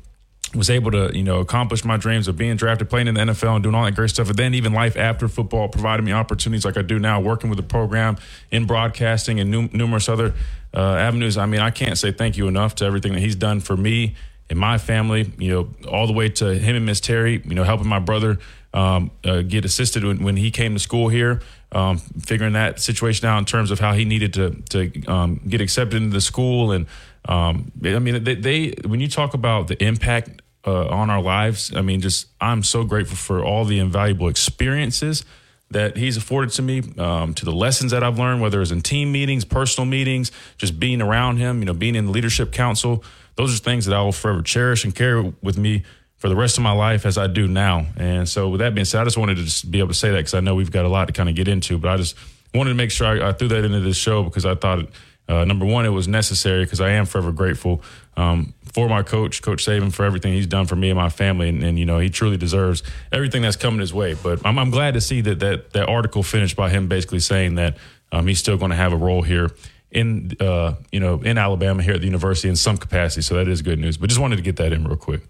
was 0.54 0.70
able 0.70 0.90
to 0.92 1.10
you 1.14 1.22
know 1.22 1.40
accomplish 1.40 1.84
my 1.84 1.96
dreams 1.96 2.28
of 2.28 2.36
being 2.36 2.56
drafted, 2.56 2.88
playing 2.88 3.08
in 3.08 3.14
the 3.14 3.20
NFL, 3.20 3.56
and 3.56 3.62
doing 3.62 3.74
all 3.74 3.84
that 3.84 3.94
great 3.94 4.10
stuff. 4.10 4.28
And 4.28 4.38
then 4.38 4.54
even 4.54 4.72
life 4.72 4.96
after 4.96 5.28
football 5.28 5.68
provided 5.68 6.02
me 6.02 6.12
opportunities 6.12 6.64
like 6.64 6.76
I 6.76 6.82
do 6.82 6.98
now, 6.98 7.20
working 7.20 7.50
with 7.50 7.56
the 7.56 7.64
program 7.64 8.16
in 8.50 8.66
broadcasting 8.66 9.40
and 9.40 9.50
num- 9.50 9.70
numerous 9.72 10.08
other 10.08 10.34
uh, 10.72 10.94
avenues. 10.94 11.36
I 11.36 11.46
mean, 11.46 11.60
I 11.60 11.70
can't 11.70 11.98
say 11.98 12.12
thank 12.12 12.36
you 12.36 12.48
enough 12.48 12.76
to 12.76 12.84
everything 12.84 13.12
that 13.12 13.20
he's 13.20 13.36
done 13.36 13.60
for 13.60 13.76
me 13.76 14.14
and 14.50 14.58
my 14.58 14.78
family. 14.78 15.32
You 15.38 15.50
know, 15.50 15.88
all 15.88 16.06
the 16.06 16.12
way 16.12 16.28
to 16.30 16.54
him 16.54 16.76
and 16.76 16.86
Miss 16.86 17.00
Terry. 17.00 17.42
You 17.44 17.54
know, 17.54 17.64
helping 17.64 17.88
my 17.88 17.98
brother 18.00 18.38
um, 18.72 19.10
uh, 19.24 19.42
get 19.42 19.64
assisted 19.64 20.04
when, 20.04 20.22
when 20.22 20.36
he 20.36 20.50
came 20.50 20.74
to 20.74 20.80
school 20.80 21.08
here. 21.08 21.40
Um, 21.72 21.98
figuring 21.98 22.52
that 22.52 22.78
situation 22.78 23.26
out 23.26 23.38
in 23.38 23.46
terms 23.46 23.72
of 23.72 23.80
how 23.80 23.94
he 23.94 24.04
needed 24.04 24.34
to 24.34 24.62
to 24.70 25.06
um, 25.06 25.40
get 25.48 25.60
accepted 25.60 25.96
into 25.96 26.14
the 26.14 26.20
school, 26.20 26.70
and 26.70 26.86
um, 27.26 27.72
I 27.84 27.98
mean, 27.98 28.22
they, 28.22 28.34
they 28.34 28.74
when 28.84 29.00
you 29.00 29.08
talk 29.08 29.34
about 29.34 29.68
the 29.68 29.82
impact 29.82 30.42
uh, 30.66 30.88
on 30.88 31.10
our 31.10 31.20
lives, 31.20 31.74
I 31.74 31.82
mean, 31.82 32.00
just 32.00 32.26
I'm 32.40 32.62
so 32.62 32.84
grateful 32.84 33.16
for 33.16 33.44
all 33.44 33.64
the 33.64 33.78
invaluable 33.78 34.28
experiences 34.28 35.24
that 35.70 35.96
he's 35.96 36.16
afforded 36.16 36.50
to 36.52 36.62
me, 36.62 36.82
um, 36.98 37.34
to 37.34 37.44
the 37.44 37.52
lessons 37.52 37.90
that 37.90 38.02
I've 38.02 38.18
learned, 38.18 38.40
whether 38.40 38.62
it's 38.62 38.70
in 38.70 38.80
team 38.80 39.12
meetings, 39.12 39.44
personal 39.44 39.86
meetings, 39.86 40.30
just 40.56 40.78
being 40.78 41.02
around 41.02 41.38
him, 41.38 41.58
you 41.60 41.64
know, 41.64 41.72
being 41.72 41.94
in 41.96 42.06
the 42.06 42.12
leadership 42.12 42.52
council. 42.52 43.02
Those 43.36 43.54
are 43.54 43.62
things 43.62 43.86
that 43.86 43.94
I 43.94 44.00
will 44.02 44.12
forever 44.12 44.42
cherish 44.42 44.84
and 44.84 44.94
carry 44.94 45.34
with 45.42 45.58
me 45.58 45.82
for 46.16 46.28
the 46.28 46.36
rest 46.36 46.56
of 46.56 46.62
my 46.64 46.72
life 46.72 47.04
as 47.04 47.18
I 47.18 47.26
do 47.26 47.48
now. 47.48 47.86
And 47.96 48.28
so, 48.28 48.48
with 48.48 48.60
that 48.60 48.74
being 48.74 48.84
said, 48.84 49.00
I 49.00 49.04
just 49.04 49.18
wanted 49.18 49.36
to 49.36 49.44
just 49.44 49.70
be 49.70 49.80
able 49.80 49.88
to 49.88 49.94
say 49.94 50.10
that 50.10 50.18
because 50.18 50.34
I 50.34 50.40
know 50.40 50.54
we've 50.54 50.70
got 50.70 50.84
a 50.84 50.88
lot 50.88 51.06
to 51.06 51.12
kind 51.12 51.28
of 51.28 51.34
get 51.34 51.48
into, 51.48 51.76
but 51.76 51.90
I 51.90 51.96
just 51.96 52.16
wanted 52.54 52.70
to 52.70 52.76
make 52.76 52.90
sure 52.90 53.06
I, 53.06 53.30
I 53.30 53.32
threw 53.32 53.48
that 53.48 53.64
into 53.64 53.80
this 53.80 53.96
show 53.96 54.22
because 54.22 54.46
I 54.46 54.54
thought, 54.54 54.86
uh, 55.28 55.44
number 55.44 55.66
one, 55.66 55.84
it 55.86 55.90
was 55.90 56.06
necessary 56.06 56.64
because 56.64 56.80
I 56.80 56.90
am 56.90 57.04
forever 57.04 57.32
grateful 57.32 57.82
um, 58.16 58.54
for 58.74 58.88
my 58.88 59.04
coach, 59.04 59.40
Coach 59.40 59.64
Saban, 59.64 59.92
for 59.92 60.04
everything 60.04 60.32
he's 60.32 60.48
done 60.48 60.66
for 60.66 60.74
me 60.74 60.90
and 60.90 60.96
my 60.96 61.08
family. 61.08 61.48
And, 61.48 61.62
and 61.62 61.78
you 61.78 61.86
know, 61.86 62.00
he 62.00 62.10
truly 62.10 62.36
deserves 62.36 62.82
everything 63.12 63.40
that's 63.40 63.56
coming 63.56 63.78
his 63.78 63.94
way. 63.94 64.14
But 64.14 64.44
I'm, 64.44 64.58
I'm 64.58 64.70
glad 64.70 64.94
to 64.94 65.00
see 65.00 65.20
that, 65.22 65.38
that 65.40 65.72
that 65.72 65.88
article 65.88 66.24
finished 66.24 66.56
by 66.56 66.70
him 66.70 66.88
basically 66.88 67.20
saying 67.20 67.54
that 67.54 67.76
um, 68.10 68.26
he's 68.26 68.40
still 68.40 68.58
going 68.58 68.70
to 68.70 68.76
have 68.76 68.92
a 68.92 68.96
role 68.96 69.22
here 69.22 69.50
in 69.92 70.32
uh, 70.40 70.74
you 70.90 70.98
know 70.98 71.20
in 71.22 71.38
Alabama 71.38 71.82
here 71.82 71.94
at 71.94 72.00
the 72.00 72.06
university 72.06 72.48
in 72.48 72.56
some 72.56 72.76
capacity. 72.76 73.22
So 73.22 73.36
that 73.36 73.48
is 73.48 73.62
good 73.62 73.78
news. 73.78 73.96
But 73.96 74.08
just 74.08 74.20
wanted 74.20 74.36
to 74.36 74.42
get 74.42 74.56
that 74.56 74.72
in 74.72 74.84
real 74.84 74.96
quick. 74.96 75.22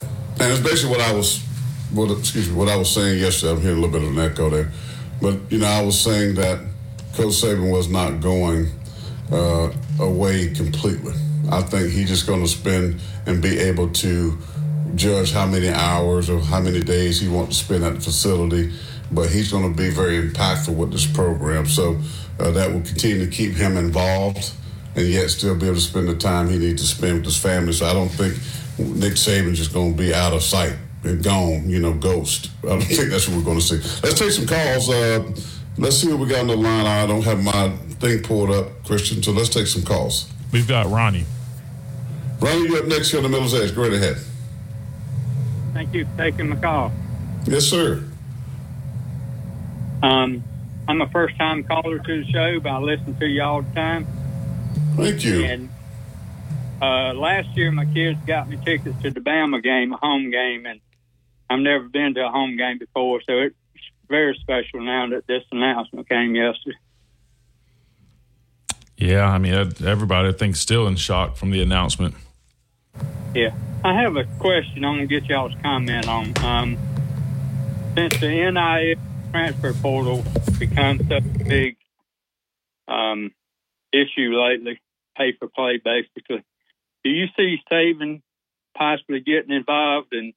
And 0.00 0.50
it's 0.50 0.60
basically 0.60 0.96
what 0.96 1.02
I 1.02 1.12
was, 1.12 1.42
what 1.92 2.10
excuse 2.18 2.48
me, 2.48 2.56
what 2.56 2.68
I 2.68 2.76
was 2.76 2.90
saying 2.90 3.20
yesterday. 3.20 3.52
I'm 3.52 3.60
hearing 3.60 3.76
a 3.76 3.80
little 3.82 4.00
bit 4.00 4.08
of 4.08 4.16
an 4.16 4.18
echo 4.18 4.48
there, 4.48 4.72
but 5.20 5.38
you 5.50 5.58
know, 5.58 5.66
I 5.66 5.82
was 5.82 6.00
saying 6.00 6.36
that 6.36 6.58
Coach 7.12 7.34
Saban 7.34 7.70
was 7.70 7.88
not 7.88 8.20
going 8.20 8.68
uh, 9.30 9.70
away 9.98 10.54
completely. 10.54 11.12
I 11.50 11.62
think 11.62 11.92
he's 11.92 12.08
just 12.08 12.26
going 12.26 12.42
to 12.42 12.48
spend 12.48 13.00
and 13.26 13.42
be 13.42 13.58
able 13.58 13.88
to 13.90 14.38
judge 14.94 15.32
how 15.32 15.46
many 15.46 15.68
hours 15.68 16.30
or 16.30 16.40
how 16.40 16.60
many 16.60 16.80
days 16.80 17.20
he 17.20 17.28
wants 17.28 17.58
to 17.58 17.64
spend 17.64 17.84
at 17.84 17.94
the 17.94 18.00
facility. 18.00 18.72
But 19.12 19.28
he's 19.30 19.50
going 19.50 19.70
to 19.70 19.76
be 19.76 19.90
very 19.90 20.28
impactful 20.28 20.74
with 20.74 20.92
this 20.92 21.06
program. 21.06 21.66
So 21.66 21.98
uh, 22.38 22.52
that 22.52 22.72
will 22.72 22.82
continue 22.82 23.24
to 23.24 23.30
keep 23.30 23.54
him 23.54 23.76
involved 23.76 24.52
and 24.94 25.06
yet 25.06 25.30
still 25.30 25.56
be 25.56 25.66
able 25.66 25.76
to 25.76 25.80
spend 25.80 26.08
the 26.08 26.16
time 26.16 26.48
he 26.48 26.58
needs 26.58 26.82
to 26.82 26.88
spend 26.88 27.16
with 27.16 27.24
his 27.24 27.36
family. 27.36 27.72
So 27.72 27.86
I 27.86 27.92
don't 27.92 28.08
think 28.08 28.34
Nick 28.78 29.14
Saban's 29.14 29.58
just 29.58 29.72
going 29.72 29.96
to 29.96 29.98
be 29.98 30.14
out 30.14 30.32
of 30.32 30.42
sight 30.42 30.76
and 31.02 31.22
gone, 31.22 31.68
you 31.68 31.80
know, 31.80 31.94
ghost. 31.94 32.50
I 32.62 32.68
don't 32.68 32.82
think 32.82 33.10
that's 33.10 33.28
what 33.28 33.38
we're 33.38 33.44
going 33.44 33.58
to 33.58 33.64
see. 33.64 33.76
Let's 34.02 34.18
take 34.18 34.32
some 34.32 34.46
calls. 34.46 34.88
Uh, 34.88 35.32
let's 35.78 35.96
see 35.96 36.08
what 36.08 36.20
we 36.20 36.28
got 36.28 36.40
on 36.40 36.46
the 36.48 36.56
line. 36.56 36.86
I 36.86 37.06
don't 37.06 37.24
have 37.24 37.42
my 37.42 37.70
thing 38.00 38.22
pulled 38.22 38.50
up, 38.50 38.84
Christian, 38.84 39.22
so 39.22 39.32
let's 39.32 39.48
take 39.48 39.66
some 39.66 39.82
calls. 39.82 40.30
We've 40.52 40.68
got 40.68 40.86
Ronnie. 40.86 41.24
Ronnie, 42.40 42.68
you 42.68 42.78
up 42.78 42.86
next 42.86 43.10
here 43.10 43.18
on 43.18 43.24
the 43.24 43.28
Miller's 43.28 43.54
Edge. 43.54 43.74
Go 43.74 43.82
right 43.82 43.92
ahead. 43.92 44.16
Thank 45.74 45.94
you 45.94 46.06
for 46.06 46.16
taking 46.16 46.48
my 46.48 46.56
call. 46.56 46.92
Yes, 47.44 47.64
sir. 47.64 48.02
Um, 50.02 50.42
I'm 50.88 51.00
a 51.02 51.08
first 51.10 51.36
time 51.36 51.62
caller 51.64 51.98
to 51.98 52.24
the 52.24 52.30
show, 52.30 52.60
but 52.60 52.70
I 52.70 52.78
listen 52.78 53.14
to 53.18 53.26
you 53.26 53.42
all 53.42 53.62
the 53.62 53.74
time. 53.74 54.06
Thank 54.96 55.24
you. 55.24 55.44
And 55.44 55.68
uh, 56.80 57.12
last 57.14 57.48
year, 57.56 57.70
my 57.70 57.84
kids 57.84 58.18
got 58.26 58.48
me 58.48 58.58
tickets 58.64 59.00
to 59.02 59.10
the 59.10 59.20
Bama 59.20 59.62
game, 59.62 59.92
a 59.92 59.96
home 59.98 60.30
game, 60.30 60.64
and 60.66 60.80
I've 61.50 61.60
never 61.60 61.88
been 61.88 62.14
to 62.14 62.26
a 62.26 62.30
home 62.30 62.56
game 62.56 62.78
before, 62.78 63.20
so 63.26 63.38
it's 63.38 63.54
very 64.08 64.36
special 64.40 64.80
now 64.80 65.08
that 65.10 65.26
this 65.26 65.42
announcement 65.52 66.08
came 66.08 66.34
yesterday. 66.34 66.76
Yeah, 68.96 69.26
I 69.26 69.38
mean, 69.38 69.54
everybody 69.54 70.28
I 70.28 70.32
think 70.32 70.56
still 70.56 70.86
in 70.86 70.96
shock 70.96 71.36
from 71.36 71.50
the 71.50 71.62
announcement. 71.62 72.14
Yeah, 73.34 73.54
I 73.84 73.94
have 73.94 74.16
a 74.16 74.24
question. 74.38 74.84
I'm 74.84 74.96
gonna 74.96 75.06
get 75.06 75.24
y'all's 75.26 75.54
comment 75.62 76.08
on. 76.08 76.32
Um, 76.44 76.78
since 77.94 78.18
the 78.20 78.28
NIL 78.28 78.96
transfer 79.30 79.72
portal 79.74 80.24
become 80.58 80.98
such 80.98 81.22
a 81.22 81.44
big 81.44 81.76
um, 82.88 83.30
issue 83.92 84.34
lately, 84.36 84.80
pay 85.16 85.32
for 85.38 85.48
play 85.48 85.80
basically. 85.82 86.42
Do 87.04 87.10
you 87.10 87.26
see 87.36 87.58
Saban 87.70 88.20
possibly 88.76 89.20
getting 89.20 89.52
involved 89.52 90.12
and 90.12 90.32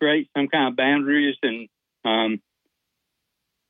create 0.00 0.28
some 0.36 0.48
kind 0.48 0.68
of 0.68 0.76
boundaries 0.76 1.36
and 1.42 1.68
um, 2.04 2.42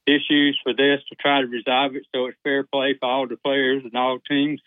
issues 0.06 0.58
for 0.62 0.72
this 0.72 1.00
to 1.08 1.14
try 1.16 1.40
to 1.40 1.46
resolve 1.46 1.94
it 1.94 2.04
so 2.14 2.26
it's 2.26 2.38
fair 2.42 2.64
play 2.64 2.96
for 2.98 3.08
all 3.08 3.28
the 3.28 3.36
players 3.36 3.82
and 3.84 3.94
all 3.94 4.18
teams? 4.28 4.60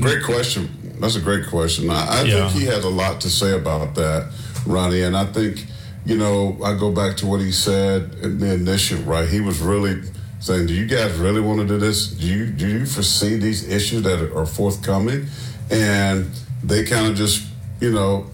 Great 0.00 0.22
question. 0.24 0.79
That's 1.00 1.16
a 1.16 1.20
great 1.20 1.46
question. 1.46 1.88
I, 1.90 2.20
I 2.20 2.22
yeah. 2.22 2.48
think 2.48 2.60
he 2.60 2.66
had 2.66 2.84
a 2.84 2.88
lot 2.88 3.22
to 3.22 3.30
say 3.30 3.52
about 3.52 3.94
that, 3.94 4.30
Ronnie. 4.66 5.02
And 5.02 5.16
I 5.16 5.24
think, 5.24 5.64
you 6.04 6.16
know, 6.16 6.58
I 6.62 6.78
go 6.78 6.92
back 6.92 7.16
to 7.18 7.26
what 7.26 7.40
he 7.40 7.52
said 7.52 8.14
in 8.22 8.38
the 8.38 8.52
initial, 8.54 8.98
right? 9.02 9.28
He 9.28 9.40
was 9.40 9.60
really 9.60 10.02
saying, 10.40 10.66
"Do 10.66 10.74
you 10.74 10.86
guys 10.86 11.16
really 11.16 11.40
want 11.40 11.60
to 11.60 11.66
do 11.66 11.78
this? 11.78 12.08
Do 12.08 12.26
you 12.26 12.46
do 12.46 12.68
you 12.68 12.84
foresee 12.84 13.36
these 13.36 13.66
issues 13.68 14.02
that 14.02 14.20
are 14.34 14.46
forthcoming?" 14.46 15.26
And 15.70 16.30
they 16.62 16.84
kind 16.84 17.06
of 17.06 17.16
just, 17.16 17.46
you 17.80 17.92
know, 17.92 18.26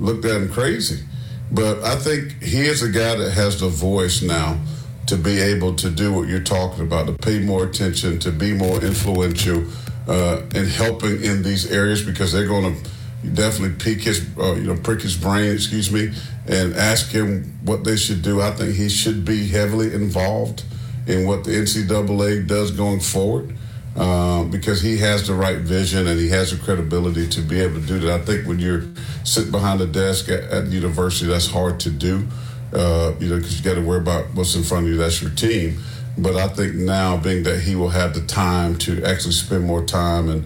looked 0.00 0.24
at 0.24 0.36
him 0.40 0.48
crazy. 0.50 1.04
But 1.52 1.82
I 1.82 1.96
think 1.96 2.42
he 2.42 2.62
is 2.62 2.82
a 2.82 2.88
guy 2.88 3.16
that 3.16 3.32
has 3.32 3.60
the 3.60 3.68
voice 3.68 4.22
now 4.22 4.58
to 5.06 5.16
be 5.16 5.38
able 5.40 5.74
to 5.76 5.90
do 5.90 6.12
what 6.12 6.28
you're 6.28 6.40
talking 6.40 6.82
about, 6.82 7.06
to 7.06 7.12
pay 7.12 7.38
more 7.38 7.64
attention, 7.64 8.18
to 8.20 8.32
be 8.32 8.52
more 8.52 8.82
influential 8.82 9.64
uh, 10.06 10.42
in 10.54 10.66
helping 10.66 11.22
in 11.22 11.42
these 11.42 11.70
areas 11.70 12.02
because 12.02 12.32
they're 12.32 12.46
going 12.46 12.74
to 12.74 12.90
definitely 13.34 13.76
pique 13.76 14.04
his, 14.04 14.26
uh, 14.38 14.54
you 14.54 14.64
know, 14.64 14.76
prick 14.76 15.02
his 15.02 15.16
brain, 15.16 15.52
excuse 15.52 15.90
me, 15.90 16.12
and 16.46 16.74
ask 16.74 17.10
him 17.10 17.58
what 17.64 17.84
they 17.84 17.96
should 17.96 18.22
do. 18.22 18.40
I 18.40 18.52
think 18.52 18.74
he 18.74 18.88
should 18.88 19.24
be 19.24 19.48
heavily 19.48 19.92
involved 19.94 20.64
in 21.06 21.26
what 21.26 21.44
the 21.44 21.52
NCAA 21.52 22.46
does 22.46 22.70
going 22.70 23.00
forward. 23.00 23.56
Um, 23.96 24.50
because 24.50 24.82
he 24.82 24.98
has 24.98 25.26
the 25.26 25.32
right 25.32 25.56
vision 25.56 26.06
and 26.06 26.20
he 26.20 26.28
has 26.28 26.50
the 26.50 26.62
credibility 26.62 27.26
to 27.28 27.40
be 27.40 27.60
able 27.60 27.80
to 27.80 27.86
do 27.86 27.98
that. 28.00 28.20
I 28.20 28.24
think 28.24 28.46
when 28.46 28.58
you're 28.58 28.82
sitting 29.24 29.50
behind 29.50 29.80
a 29.80 29.86
desk 29.86 30.28
at, 30.28 30.44
at 30.50 30.66
university, 30.66 31.30
that's 31.30 31.50
hard 31.50 31.80
to 31.80 31.90
do, 31.90 32.26
uh, 32.74 33.14
you 33.18 33.30
know, 33.30 33.36
because 33.36 33.58
you 33.58 33.64
got 33.64 33.76
to 33.76 33.80
worry 33.80 34.00
about 34.00 34.34
what's 34.34 34.54
in 34.54 34.64
front 34.64 34.84
of 34.84 34.92
you. 34.92 34.98
That's 34.98 35.22
your 35.22 35.30
team. 35.30 35.78
But 36.18 36.36
I 36.36 36.48
think 36.48 36.74
now, 36.74 37.16
being 37.16 37.42
that 37.42 37.60
he 37.60 37.76
will 37.76 37.90
have 37.90 38.14
the 38.14 38.22
time 38.22 38.78
to 38.78 39.04
actually 39.04 39.32
spend 39.32 39.64
more 39.64 39.84
time 39.84 40.28
and 40.28 40.44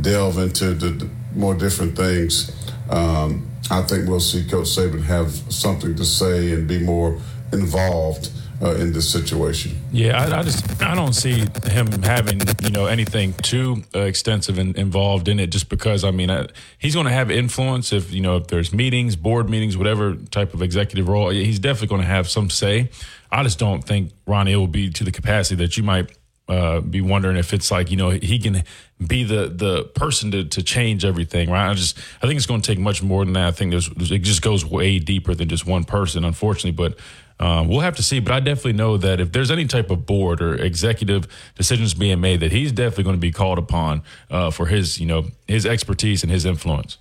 delve 0.00 0.38
into 0.38 0.74
the, 0.74 1.08
more 1.34 1.54
different 1.54 1.96
things, 1.96 2.50
um, 2.90 3.48
I 3.70 3.82
think 3.82 4.08
we'll 4.08 4.20
see 4.20 4.44
Coach 4.44 4.66
Saban 4.66 5.02
have 5.04 5.30
something 5.52 5.94
to 5.96 6.04
say 6.04 6.52
and 6.52 6.66
be 6.66 6.78
more 6.78 7.18
involved 7.52 8.30
uh, 8.62 8.74
in 8.76 8.92
this 8.92 9.10
situation. 9.10 9.76
Yeah, 9.90 10.22
I, 10.22 10.38
I, 10.38 10.42
just 10.42 10.82
I 10.82 10.94
don't 10.94 11.14
see 11.14 11.44
him 11.64 12.02
having 12.02 12.40
you 12.62 12.70
know 12.70 12.86
anything 12.86 13.32
too 13.34 13.82
uh, 13.94 14.00
extensive 14.00 14.58
and 14.58 14.76
involved 14.76 15.28
in 15.28 15.40
it, 15.40 15.48
just 15.48 15.68
because 15.68 16.04
I 16.04 16.10
mean 16.10 16.30
I, 16.30 16.46
he's 16.78 16.94
going 16.94 17.06
to 17.06 17.12
have 17.12 17.30
influence 17.30 17.92
if 17.92 18.12
you 18.12 18.20
know 18.20 18.36
if 18.36 18.46
there's 18.46 18.72
meetings, 18.72 19.16
board 19.16 19.50
meetings, 19.50 19.76
whatever 19.76 20.14
type 20.14 20.54
of 20.54 20.62
executive 20.62 21.08
role, 21.08 21.30
he's 21.30 21.58
definitely 21.58 21.88
going 21.88 22.02
to 22.02 22.06
have 22.06 22.28
some 22.28 22.50
say. 22.50 22.90
I 23.30 23.42
just 23.42 23.58
don't 23.58 23.82
think 23.82 24.12
Ronnie 24.26 24.54
will 24.54 24.66
be 24.66 24.90
to 24.90 25.04
the 25.04 25.12
capacity 25.12 25.56
that 25.64 25.76
you 25.76 25.82
might 25.82 26.16
uh, 26.48 26.80
be 26.80 27.00
wondering 27.00 27.36
if 27.36 27.52
it's 27.52 27.70
like 27.70 27.90
you 27.90 27.96
know 27.96 28.10
he 28.10 28.38
can 28.38 28.62
be 29.06 29.24
the 29.24 29.48
the 29.48 29.84
person 29.94 30.30
to, 30.30 30.44
to 30.44 30.62
change 30.62 31.04
everything 31.04 31.48
right 31.48 31.70
i 31.70 31.74
just 31.74 31.96
i 32.20 32.26
think 32.26 32.36
it's 32.36 32.46
going 32.46 32.60
to 32.60 32.66
take 32.66 32.78
much 32.78 33.02
more 33.02 33.24
than 33.24 33.32
that 33.32 33.46
i 33.46 33.50
think 33.52 33.70
there's 33.70 33.88
it 34.10 34.18
just 34.18 34.42
goes 34.42 34.64
way 34.64 34.98
deeper 34.98 35.34
than 35.34 35.48
just 35.48 35.66
one 35.66 35.84
person 35.84 36.24
unfortunately 36.24 36.72
but 36.72 36.98
um, 37.38 37.68
we'll 37.68 37.80
have 37.80 37.96
to 37.96 38.02
see, 38.02 38.20
but 38.20 38.32
I 38.32 38.40
definitely 38.40 38.74
know 38.74 38.96
that 38.96 39.20
if 39.20 39.32
there's 39.32 39.50
any 39.50 39.66
type 39.66 39.90
of 39.90 40.06
board 40.06 40.40
or 40.40 40.54
executive 40.54 41.26
decisions 41.54 41.94
being 41.94 42.20
made, 42.20 42.40
that 42.40 42.52
he's 42.52 42.72
definitely 42.72 43.04
going 43.04 43.16
to 43.16 43.20
be 43.20 43.32
called 43.32 43.58
upon 43.58 44.02
uh, 44.30 44.50
for 44.50 44.66
his, 44.66 45.00
you 45.00 45.06
know, 45.06 45.26
his 45.46 45.66
expertise 45.66 46.22
and 46.22 46.30
his 46.30 46.44
influence. 46.44 46.98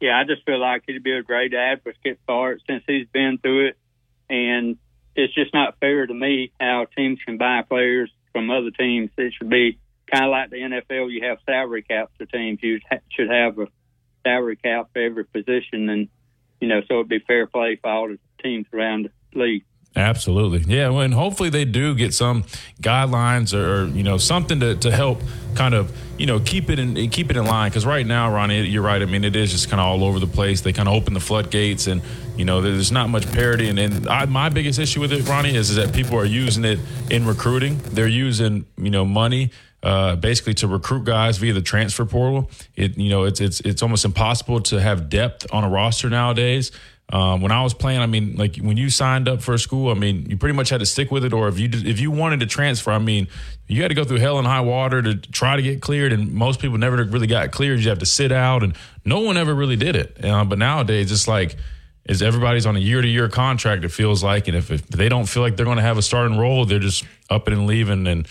Yeah, 0.00 0.18
I 0.18 0.24
just 0.24 0.44
feel 0.44 0.60
like 0.60 0.82
he'd 0.86 1.02
be 1.02 1.12
a 1.12 1.22
great 1.22 1.54
advocate 1.54 2.20
for 2.26 2.52
it 2.52 2.62
since 2.66 2.84
he's 2.86 3.06
been 3.12 3.38
through 3.38 3.68
it, 3.68 3.78
and 4.28 4.76
it's 5.14 5.34
just 5.34 5.54
not 5.54 5.78
fair 5.80 6.06
to 6.06 6.14
me 6.14 6.52
how 6.60 6.86
teams 6.96 7.18
can 7.24 7.38
buy 7.38 7.62
players 7.62 8.10
from 8.32 8.50
other 8.50 8.70
teams. 8.70 9.10
It 9.16 9.32
should 9.32 9.48
be 9.48 9.78
kind 10.12 10.26
of 10.26 10.30
like 10.30 10.50
the 10.50 10.56
NFL. 10.56 11.10
You 11.10 11.24
have 11.24 11.38
salary 11.46 11.82
caps 11.82 12.12
for 12.18 12.26
teams. 12.26 12.58
You 12.62 12.80
should 13.10 13.30
have 13.30 13.58
a 13.58 13.66
salary 14.24 14.56
cap 14.56 14.90
for 14.92 15.02
every 15.02 15.24
position, 15.24 15.88
and 15.88 16.08
you 16.60 16.68
know, 16.68 16.80
so 16.88 16.96
it'd 16.96 17.08
be 17.08 17.18
fair 17.20 17.46
play 17.46 17.76
for 17.80 17.90
all 17.90 18.08
the 18.08 18.18
teams 18.46 18.66
around 18.72 19.10
the 19.32 19.38
league. 19.38 19.64
Absolutely. 19.96 20.62
Yeah. 20.66 20.90
Well, 20.90 21.00
and 21.00 21.14
hopefully 21.14 21.48
they 21.48 21.64
do 21.64 21.94
get 21.94 22.12
some 22.12 22.42
guidelines 22.82 23.54
or, 23.54 23.86
you 23.86 24.02
know, 24.02 24.18
something 24.18 24.60
to, 24.60 24.74
to 24.76 24.90
help 24.90 25.22
kind 25.54 25.74
of, 25.74 25.90
you 26.18 26.26
know, 26.26 26.38
keep 26.38 26.68
it 26.68 26.78
in 26.78 27.08
keep 27.08 27.30
it 27.30 27.36
in 27.38 27.46
line. 27.46 27.70
Cause 27.70 27.86
right 27.86 28.06
now, 28.06 28.30
Ronnie, 28.30 28.66
you're 28.66 28.82
right. 28.82 29.00
I 29.00 29.06
mean, 29.06 29.24
it 29.24 29.34
is 29.34 29.52
just 29.52 29.70
kind 29.70 29.80
of 29.80 29.86
all 29.86 30.04
over 30.04 30.18
the 30.18 30.26
place. 30.26 30.60
They 30.60 30.74
kind 30.74 30.86
of 30.86 30.94
open 30.94 31.14
the 31.14 31.20
floodgates 31.20 31.86
and, 31.86 32.02
you 32.36 32.44
know, 32.44 32.60
there's 32.60 32.92
not 32.92 33.08
much 33.08 33.30
parity. 33.32 33.70
And, 33.70 33.78
and 33.78 34.06
I, 34.06 34.26
my 34.26 34.50
biggest 34.50 34.78
issue 34.78 35.00
with 35.00 35.12
it, 35.14 35.26
Ronnie, 35.26 35.56
is, 35.56 35.70
is 35.70 35.76
that 35.76 35.94
people 35.94 36.18
are 36.18 36.26
using 36.26 36.66
it 36.66 36.78
in 37.10 37.26
recruiting. 37.26 37.78
They're 37.78 38.06
using, 38.06 38.66
you 38.76 38.90
know, 38.90 39.06
money 39.06 39.50
uh, 39.82 40.16
basically 40.16 40.54
to 40.54 40.66
recruit 40.66 41.04
guys 41.04 41.38
via 41.38 41.52
the 41.52 41.62
transfer 41.62 42.04
portal. 42.04 42.50
It 42.74 42.98
you 42.98 43.08
know 43.08 43.24
it's 43.24 43.40
it's 43.40 43.60
it's 43.60 43.82
almost 43.82 44.04
impossible 44.04 44.60
to 44.62 44.80
have 44.80 45.08
depth 45.08 45.46
on 45.52 45.64
a 45.64 45.68
roster 45.68 46.10
nowadays. 46.10 46.72
Um, 47.08 47.40
when 47.40 47.52
I 47.52 47.62
was 47.62 47.72
playing, 47.72 48.00
I 48.00 48.06
mean, 48.06 48.34
like 48.36 48.56
when 48.56 48.76
you 48.76 48.90
signed 48.90 49.28
up 49.28 49.40
for 49.40 49.54
a 49.54 49.58
school, 49.58 49.90
I 49.90 49.94
mean, 49.94 50.28
you 50.28 50.36
pretty 50.36 50.56
much 50.56 50.70
had 50.70 50.80
to 50.80 50.86
stick 50.86 51.12
with 51.12 51.24
it. 51.24 51.32
Or 51.32 51.46
if 51.46 51.58
you 51.58 51.68
if 51.72 52.00
you 52.00 52.10
wanted 52.10 52.40
to 52.40 52.46
transfer, 52.46 52.90
I 52.90 52.98
mean, 52.98 53.28
you 53.68 53.82
had 53.82 53.88
to 53.88 53.94
go 53.94 54.02
through 54.02 54.18
hell 54.18 54.38
and 54.38 54.46
high 54.46 54.60
water 54.60 55.00
to 55.02 55.14
try 55.14 55.54
to 55.54 55.62
get 55.62 55.80
cleared. 55.80 56.12
And 56.12 56.32
most 56.32 56.58
people 56.60 56.78
never 56.78 56.96
really 57.04 57.28
got 57.28 57.52
cleared. 57.52 57.78
You 57.78 57.90
have 57.90 58.00
to 58.00 58.06
sit 58.06 58.32
out, 58.32 58.64
and 58.64 58.76
no 59.04 59.20
one 59.20 59.36
ever 59.36 59.54
really 59.54 59.76
did 59.76 59.94
it. 59.94 60.24
Uh, 60.24 60.44
but 60.44 60.58
nowadays, 60.58 61.12
it's 61.12 61.28
like 61.28 61.56
is 62.08 62.22
everybody's 62.22 62.66
on 62.66 62.76
a 62.76 62.80
year 62.80 63.02
to 63.02 63.08
year 63.08 63.28
contract. 63.28 63.84
It 63.84 63.90
feels 63.90 64.22
like, 64.22 64.48
and 64.48 64.56
if, 64.56 64.70
if 64.70 64.86
they 64.88 65.08
don't 65.08 65.26
feel 65.26 65.42
like 65.42 65.56
they're 65.56 65.66
going 65.66 65.78
to 65.78 65.82
have 65.82 65.98
a 65.98 66.02
starting 66.02 66.38
role, 66.38 66.64
they're 66.64 66.78
just 66.78 67.04
up 67.28 67.48
and 67.48 67.66
leaving 67.66 68.06
and 68.06 68.28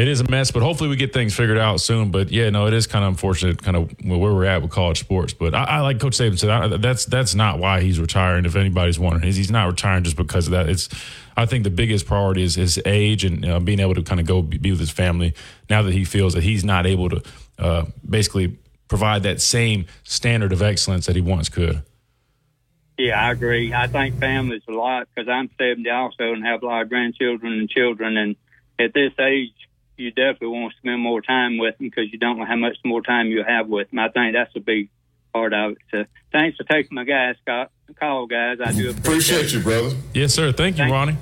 it 0.00 0.08
is 0.08 0.20
a 0.20 0.30
mess, 0.30 0.50
but 0.50 0.62
hopefully 0.62 0.88
we 0.88 0.96
get 0.96 1.12
things 1.12 1.34
figured 1.34 1.58
out 1.58 1.80
soon. 1.80 2.10
But 2.10 2.30
yeah, 2.30 2.48
no, 2.48 2.66
it 2.66 2.72
is 2.72 2.86
kind 2.86 3.04
of 3.04 3.10
unfortunate, 3.10 3.62
kind 3.62 3.76
of 3.76 3.92
where 4.04 4.18
we're 4.18 4.46
at 4.46 4.62
with 4.62 4.70
college 4.70 4.98
sports. 4.98 5.34
But 5.34 5.54
I, 5.54 5.64
I 5.64 5.80
like 5.80 6.00
Coach 6.00 6.16
Saban 6.16 6.38
said, 6.38 6.48
I, 6.48 6.76
that's 6.78 7.04
that's 7.04 7.34
not 7.34 7.58
why 7.58 7.82
he's 7.82 8.00
retiring. 8.00 8.46
If 8.46 8.56
anybody's 8.56 8.98
wondering, 8.98 9.24
he's, 9.24 9.36
he's 9.36 9.50
not 9.50 9.66
retiring 9.66 10.04
just 10.04 10.16
because 10.16 10.46
of 10.46 10.52
that. 10.52 10.68
It's 10.70 10.88
I 11.36 11.44
think 11.44 11.64
the 11.64 11.70
biggest 11.70 12.06
priority 12.06 12.42
is 12.42 12.54
his 12.54 12.80
age 12.86 13.24
and 13.24 13.44
uh, 13.44 13.60
being 13.60 13.80
able 13.80 13.94
to 13.94 14.02
kind 14.02 14.20
of 14.20 14.26
go 14.26 14.42
be, 14.42 14.56
be, 14.58 14.70
with 14.70 14.80
his 14.80 14.90
family 14.90 15.34
now 15.68 15.82
that 15.82 15.92
he 15.92 16.04
feels 16.04 16.34
that 16.34 16.44
he's 16.44 16.64
not 16.64 16.86
able 16.86 17.10
to 17.10 17.22
uh, 17.58 17.84
basically 18.08 18.58
provide 18.88 19.22
that 19.24 19.40
same 19.40 19.86
standard 20.02 20.52
of 20.52 20.62
excellence 20.62 21.06
that 21.06 21.14
he 21.14 21.22
once 21.22 21.48
could. 21.48 21.82
Yeah, 22.98 23.18
I 23.18 23.32
agree. 23.32 23.72
I 23.72 23.86
think 23.86 24.18
families 24.18 24.62
a 24.68 24.72
lot 24.72 25.08
because 25.14 25.28
I'm 25.28 25.48
70 25.58 25.88
also 25.88 26.32
and 26.32 26.44
have 26.44 26.62
a 26.62 26.66
lot 26.66 26.82
of 26.82 26.88
grandchildren 26.88 27.52
and 27.54 27.68
children. 27.68 28.16
And 28.16 28.36
at 28.78 28.92
this 28.92 29.12
age, 29.18 29.54
you 30.00 30.10
definitely 30.10 30.48
want 30.48 30.72
to 30.72 30.78
spend 30.78 31.00
more 31.00 31.20
time 31.20 31.58
with 31.58 31.76
them 31.78 31.88
because 31.88 32.12
you 32.12 32.18
don't 32.18 32.38
know 32.38 32.44
how 32.44 32.56
much 32.56 32.76
more 32.84 33.02
time 33.02 33.26
you'll 33.28 33.44
have 33.44 33.68
with 33.68 33.90
them. 33.90 33.98
I 33.98 34.08
think 34.08 34.34
that's 34.34 34.54
a 34.56 34.60
big 34.60 34.88
part 35.32 35.52
of 35.52 35.72
it. 35.72 35.78
So 35.90 36.04
thanks 36.32 36.56
for 36.56 36.64
taking 36.64 36.94
my 36.94 37.04
guys 37.04 37.36
call, 37.98 38.26
guys. 38.26 38.58
I 38.64 38.72
do 38.72 38.90
appreciate, 38.90 38.98
appreciate 38.98 39.52
you, 39.52 39.60
brother. 39.60 39.96
Yes, 40.14 40.34
sir. 40.34 40.52
Thank 40.52 40.78
you, 40.78 40.84
Ronnie. 40.84 41.16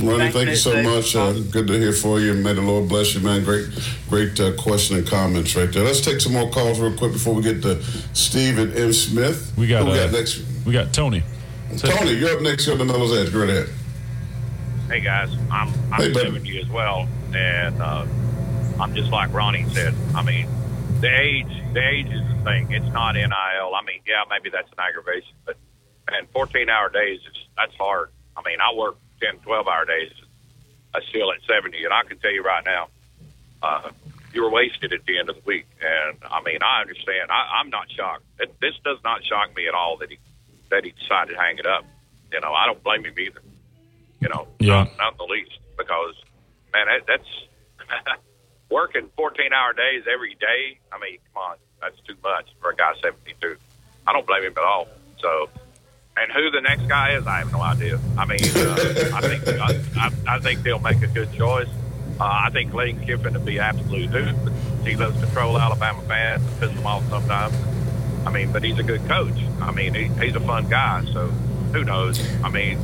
Ronnie, 0.00 0.30
thank 0.30 0.48
you 0.48 0.56
so 0.56 0.82
much. 0.82 1.14
Uh, 1.14 1.32
good 1.50 1.66
to 1.66 1.74
hear 1.78 1.92
for 1.92 2.18
you. 2.18 2.34
May 2.34 2.54
the 2.54 2.62
Lord 2.62 2.88
bless 2.88 3.14
you, 3.14 3.20
man. 3.20 3.44
Great, 3.44 3.66
great 4.08 4.38
uh, 4.40 4.56
question 4.56 4.96
and 4.96 5.06
comments 5.06 5.54
right 5.54 5.70
there. 5.70 5.84
Let's 5.84 6.00
take 6.00 6.20
some 6.20 6.32
more 6.32 6.50
calls 6.50 6.80
real 6.80 6.96
quick 6.96 7.12
before 7.12 7.34
we 7.34 7.42
get 7.42 7.62
to 7.62 7.82
Stephen 8.14 8.72
M. 8.72 8.92
Smith. 8.92 9.52
We 9.56 9.66
got, 9.66 9.84
Who 9.84 9.90
we 9.90 9.96
got 9.96 10.08
uh, 10.08 10.12
next. 10.12 10.42
We 10.64 10.72
got 10.72 10.92
Tony. 10.92 11.22
Tony, 11.76 12.12
you're 12.12 12.36
up 12.36 12.42
next 12.42 12.64
here 12.64 12.74
on 12.74 12.78
the 12.78 12.84
Miller's 12.84 13.12
Edge. 13.12 13.32
Go 13.32 13.42
ahead. 13.42 13.68
Hey 14.88 15.00
guys, 15.00 15.34
I'm 15.50 15.68
I'm 15.90 16.02
Hey, 16.02 16.12
buddy. 16.12 16.26
70 16.26 16.60
as 16.60 16.68
well, 16.68 17.08
and 17.34 17.80
uh, 17.82 18.06
I'm 18.80 18.94
just 18.94 19.10
like 19.10 19.32
Ronnie 19.32 19.64
said. 19.70 19.94
I 20.14 20.22
mean, 20.22 20.46
the 21.00 21.08
age 21.08 21.62
the 21.72 21.86
age 21.86 22.06
is 22.08 22.20
the 22.28 22.40
thing. 22.44 22.70
It's 22.72 22.92
not 22.92 23.12
nil. 23.14 23.26
I 23.28 23.82
mean, 23.86 24.00
yeah, 24.06 24.22
maybe 24.30 24.50
that's 24.50 24.68
an 24.70 24.78
aggravation, 24.78 25.34
but 25.44 25.56
and 26.08 26.28
14 26.30 26.68
hour 26.68 26.88
days 26.90 27.20
is 27.20 27.36
that's 27.56 27.74
hard. 27.76 28.10
I 28.36 28.42
mean, 28.44 28.58
I 28.60 28.74
work 28.74 28.96
10, 29.20 29.38
12 29.38 29.68
hour 29.68 29.84
days. 29.84 30.12
I 30.94 31.00
still 31.08 31.30
at 31.32 31.38
70, 31.48 31.84
and 31.84 31.92
I 31.92 32.02
can 32.02 32.18
tell 32.18 32.32
you 32.32 32.42
right 32.42 32.64
now, 32.64 32.88
uh, 33.62 33.90
you're 34.34 34.50
wasted 34.50 34.92
at 34.92 35.04
the 35.06 35.18
end 35.18 35.30
of 35.30 35.36
the 35.36 35.42
week. 35.46 35.66
And 35.80 36.18
I 36.30 36.42
mean, 36.42 36.58
I 36.62 36.80
understand. 36.80 37.30
I, 37.30 37.60
I'm 37.60 37.70
not 37.70 37.90
shocked. 37.90 38.24
It, 38.40 38.54
this 38.60 38.74
does 38.84 38.98
not 39.04 39.24
shock 39.24 39.54
me 39.56 39.68
at 39.68 39.74
all 39.74 39.96
that 39.98 40.10
he 40.10 40.18
that 40.70 40.84
he 40.84 40.92
decided 40.92 41.34
to 41.34 41.40
hang 41.40 41.58
it 41.58 41.66
up. 41.66 41.84
You 42.32 42.40
know, 42.40 42.52
I 42.52 42.66
don't 42.66 42.82
blame 42.82 43.04
him 43.04 43.14
either. 43.18 43.40
You 44.20 44.28
know, 44.28 44.48
Yeah. 44.58 44.84
not, 44.84 44.96
not 44.98 45.16
the 45.18 45.24
least 45.24 45.58
because 45.76 46.14
man, 46.72 46.86
that, 46.86 47.06
that's 47.06 48.18
working 48.70 49.08
14 49.16 49.52
hour 49.52 49.72
days 49.72 50.04
every 50.12 50.34
day. 50.34 50.78
I 50.92 50.98
mean, 50.98 51.18
come 51.32 51.42
on, 51.42 51.56
that's 51.80 51.98
too 52.00 52.16
much 52.22 52.48
for 52.60 52.70
a 52.70 52.76
guy 52.76 52.92
72. 53.02 53.56
I 54.06 54.12
don't 54.12 54.26
blame 54.26 54.44
him 54.44 54.52
at 54.56 54.64
all. 54.64 54.88
So, 55.20 55.48
and 56.16 56.32
who 56.32 56.50
the 56.50 56.60
next 56.60 56.88
guy 56.88 57.14
is, 57.14 57.26
I 57.26 57.38
have 57.38 57.52
no 57.52 57.60
idea. 57.60 57.98
I 58.18 58.26
mean, 58.26 58.40
uh, 58.42 59.10
I 59.14 59.20
think 59.20 59.48
I, 59.48 59.80
I, 59.96 60.36
I 60.36 60.38
think 60.40 60.62
they'll 60.62 60.78
make 60.78 61.02
a 61.02 61.06
good 61.06 61.32
choice. 61.32 61.68
Uh, 62.20 62.24
I 62.24 62.50
think 62.50 62.74
Lane 62.74 63.00
Kiffin 63.00 63.32
would 63.32 63.44
be 63.44 63.58
absolute 63.58 64.10
dude. 64.10 64.36
He 64.84 64.96
loves 64.96 65.18
to 65.20 65.26
troll 65.32 65.58
Alabama 65.58 66.02
fans, 66.02 66.42
piss 66.58 66.70
them 66.70 66.86
off 66.86 67.08
sometimes. 67.08 67.54
I 68.26 68.30
mean, 68.30 68.52
but 68.52 68.62
he's 68.62 68.78
a 68.78 68.82
good 68.82 69.06
coach. 69.08 69.36
I 69.60 69.72
mean, 69.72 69.94
he, 69.94 70.04
he's 70.24 70.36
a 70.36 70.40
fun 70.40 70.68
guy. 70.68 71.04
So, 71.12 71.28
who 71.72 71.84
knows? 71.84 72.20
I 72.42 72.50
mean, 72.50 72.78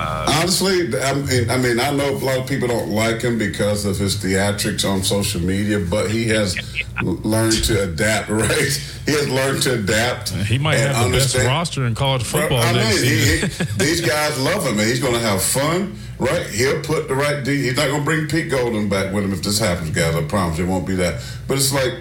uh, 0.00 0.38
Honestly, 0.40 0.98
I 0.98 1.14
mean, 1.14 1.50
I 1.50 1.56
mean, 1.58 1.78
I 1.78 1.90
know 1.90 2.10
a 2.10 2.16
lot 2.16 2.38
of 2.38 2.46
people 2.48 2.68
don't 2.68 2.88
like 2.88 3.20
him 3.22 3.36
because 3.38 3.84
of 3.84 3.98
his 3.98 4.16
theatrics 4.16 4.88
on 4.90 5.02
social 5.02 5.40
media, 5.40 5.78
but 5.78 6.10
he 6.10 6.26
has 6.28 6.56
l- 7.04 7.20
learned 7.22 7.62
to 7.64 7.82
adapt. 7.84 8.30
Right? 8.40 8.72
He 9.06 9.12
has 9.12 9.28
learned 9.28 9.62
to 9.64 9.74
adapt. 9.74 10.30
He 10.30 10.56
might 10.58 10.76
have 10.76 11.10
the 11.10 11.16
best 11.18 11.36
roster 11.36 11.86
in 11.86 11.94
college 11.94 12.22
football 12.22 12.58
I 12.58 12.72
mean, 12.72 13.02
he, 13.02 13.38
he, 13.38 13.64
these 13.76 14.00
guys 14.00 14.38
love 14.40 14.64
him, 14.64 14.78
and 14.78 14.88
he's 14.88 15.00
going 15.00 15.14
to 15.14 15.20
have 15.20 15.42
fun, 15.42 15.96
right? 16.18 16.46
He'll 16.46 16.80
put 16.82 17.08
the 17.08 17.14
right. 17.14 17.44
D, 17.44 17.62
he's 17.62 17.76
not 17.76 17.88
going 17.88 18.00
to 18.00 18.04
bring 18.04 18.28
Pete 18.28 18.50
Golden 18.50 18.88
back 18.88 19.12
with 19.12 19.24
him 19.24 19.32
if 19.32 19.42
this 19.42 19.58
happens, 19.58 19.90
guys. 19.90 20.14
I 20.14 20.22
promise 20.24 20.58
it 20.58 20.66
won't 20.66 20.86
be 20.86 20.94
that. 20.96 21.22
But 21.46 21.58
it's 21.58 21.72
like. 21.72 21.94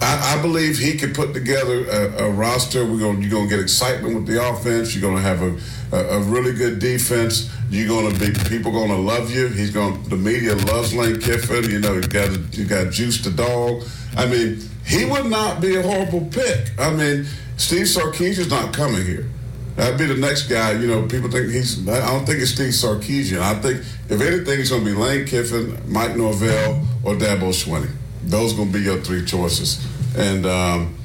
I, 0.00 0.36
I 0.36 0.42
believe 0.42 0.78
he 0.78 0.96
could 0.96 1.14
put 1.14 1.32
together 1.32 1.86
a, 1.86 2.26
a 2.26 2.30
roster. 2.30 2.84
We're 2.84 2.98
gonna, 2.98 3.20
you're 3.20 3.30
going 3.30 3.48
to 3.48 3.54
get 3.54 3.60
excitement 3.60 4.14
with 4.14 4.26
the 4.26 4.46
offense. 4.46 4.94
You're 4.94 5.02
going 5.02 5.22
to 5.22 5.28
have 5.28 5.42
a, 5.42 5.96
a, 5.96 6.18
a 6.18 6.20
really 6.20 6.52
good 6.52 6.78
defense. 6.78 7.50
You're 7.70 7.88
going 7.88 8.12
to 8.12 8.18
be 8.18 8.32
people 8.48 8.72
going 8.72 8.90
to 8.90 8.96
love 8.96 9.30
you. 9.30 9.48
He's 9.48 9.70
going. 9.70 10.02
The 10.04 10.16
media 10.16 10.54
loves 10.54 10.94
Lane 10.94 11.20
Kiffin. 11.20 11.70
You 11.70 11.80
know, 11.80 11.94
you 11.94 12.02
got 12.02 12.56
you 12.56 12.64
got 12.64 12.92
Juice 12.92 13.22
the 13.22 13.30
dog. 13.30 13.84
I 14.16 14.26
mean, 14.26 14.60
he 14.84 15.04
would 15.04 15.26
not 15.26 15.60
be 15.60 15.76
a 15.76 15.82
horrible 15.82 16.26
pick. 16.26 16.70
I 16.78 16.90
mean, 16.90 17.26
Steve 17.56 17.86
Sarkisian's 17.86 18.50
not 18.50 18.72
coming 18.72 19.04
here. 19.04 19.28
That'd 19.76 19.98
be 19.98 20.06
the 20.06 20.16
next 20.16 20.48
guy. 20.48 20.72
You 20.72 20.86
know, 20.86 21.06
people 21.06 21.30
think 21.30 21.50
he's. 21.50 21.86
I 21.88 22.06
don't 22.06 22.24
think 22.24 22.40
it's 22.40 22.52
Steve 22.52 22.72
Sarkisian. 22.72 23.40
I 23.40 23.54
think 23.54 23.80
if 24.08 24.20
anything, 24.20 24.60
it's 24.60 24.70
going 24.70 24.84
to 24.84 24.90
be 24.90 24.96
Lane 24.96 25.26
Kiffin, 25.26 25.78
Mike 25.90 26.16
Norvell, 26.16 26.86
or 27.02 27.14
Dabo 27.14 27.52
Swinney. 27.52 27.90
Those 28.26 28.52
going 28.52 28.72
to 28.72 28.78
be 28.78 28.84
your 28.84 29.00
three 29.00 29.24
choices. 29.24 29.84
And 30.16 30.46
um, 30.46 30.96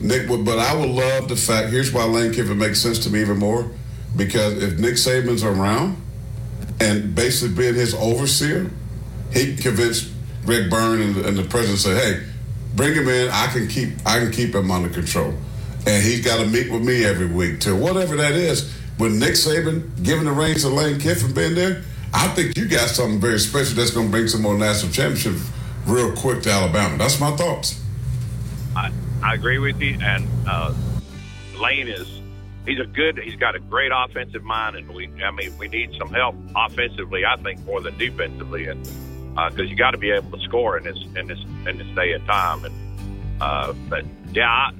Nick, 0.00 0.28
but 0.28 0.58
I 0.58 0.74
would 0.74 0.90
love 0.90 1.28
the 1.28 1.36
fact. 1.36 1.70
Here's 1.70 1.92
why 1.92 2.04
Lane 2.04 2.32
Kiffin 2.32 2.58
makes 2.58 2.80
sense 2.80 2.98
to 3.00 3.10
me 3.10 3.20
even 3.22 3.38
more, 3.38 3.70
because 4.14 4.62
if 4.62 4.78
Nick 4.78 4.94
Saban's 4.94 5.42
around 5.42 5.96
and 6.80 7.14
basically 7.14 7.54
being 7.56 7.74
his 7.74 7.94
overseer, 7.94 8.70
he 9.32 9.56
convinced 9.56 10.12
Rick 10.44 10.70
Byrne 10.70 11.00
and, 11.00 11.16
and 11.24 11.36
the 11.36 11.44
president 11.44 11.78
say, 11.78 11.94
"Hey, 11.94 12.22
bring 12.74 12.94
him 12.94 13.08
in. 13.08 13.30
I 13.30 13.46
can 13.46 13.68
keep 13.68 13.94
I 14.04 14.18
can 14.18 14.30
keep 14.30 14.54
him 14.54 14.70
under 14.70 14.90
control." 14.90 15.34
And 15.86 16.02
he's 16.02 16.24
got 16.24 16.40
to 16.40 16.46
meet 16.46 16.70
with 16.70 16.82
me 16.82 17.04
every 17.04 17.26
week 17.26 17.60
too. 17.60 17.76
Whatever 17.76 18.16
that 18.16 18.32
is, 18.32 18.74
with 18.98 19.14
Nick 19.14 19.34
Saban 19.34 20.02
giving 20.02 20.24
the 20.24 20.32
reins 20.32 20.62
to 20.62 20.68
Lane 20.68 20.98
Kiffin 20.98 21.32
being 21.32 21.54
there, 21.54 21.82
I 22.12 22.28
think 22.28 22.56
you 22.56 22.66
got 22.66 22.88
something 22.88 23.20
very 23.20 23.38
special 23.38 23.76
that's 23.76 23.92
going 23.92 24.06
to 24.06 24.12
bring 24.12 24.28
some 24.28 24.42
more 24.42 24.58
national 24.58 24.92
championship 24.92 25.36
real 25.86 26.14
quick 26.14 26.42
to 26.42 26.50
Alabama. 26.50 26.96
That's 26.98 27.20
my 27.20 27.34
thoughts. 27.36 27.80
I, 28.74 28.92
I 29.22 29.34
agree 29.34 29.58
with 29.58 29.80
you. 29.80 29.98
And 30.00 30.28
uh, 30.46 30.74
Lane 31.58 31.88
is 31.88 32.08
he's 32.66 32.80
a 32.80 32.86
good. 32.86 33.18
He's 33.18 33.36
got 33.36 33.54
a 33.54 33.60
great 33.60 33.92
offensive 33.94 34.44
mind, 34.44 34.76
and 34.76 34.88
we 34.88 35.10
I 35.22 35.30
mean 35.30 35.56
we 35.58 35.68
need 35.68 35.94
some 35.98 36.12
help 36.12 36.36
offensively. 36.54 37.24
I 37.24 37.36
think 37.36 37.60
more 37.60 37.80
than 37.80 37.96
defensively, 37.98 38.66
and 38.66 38.82
because 39.34 39.70
you 39.70 39.76
got 39.76 39.92
to 39.92 39.98
be 39.98 40.10
able 40.10 40.36
to 40.38 40.44
score 40.44 40.76
in 40.76 40.84
this 40.84 40.98
in 41.16 41.26
this 41.26 41.38
in 41.66 41.78
this 41.78 41.88
day 41.94 42.12
and 42.12 42.26
time. 42.26 42.64
And 42.64 43.42
uh, 43.42 43.72
but 43.88 44.04
yeah. 44.32 44.48
I, 44.48 44.72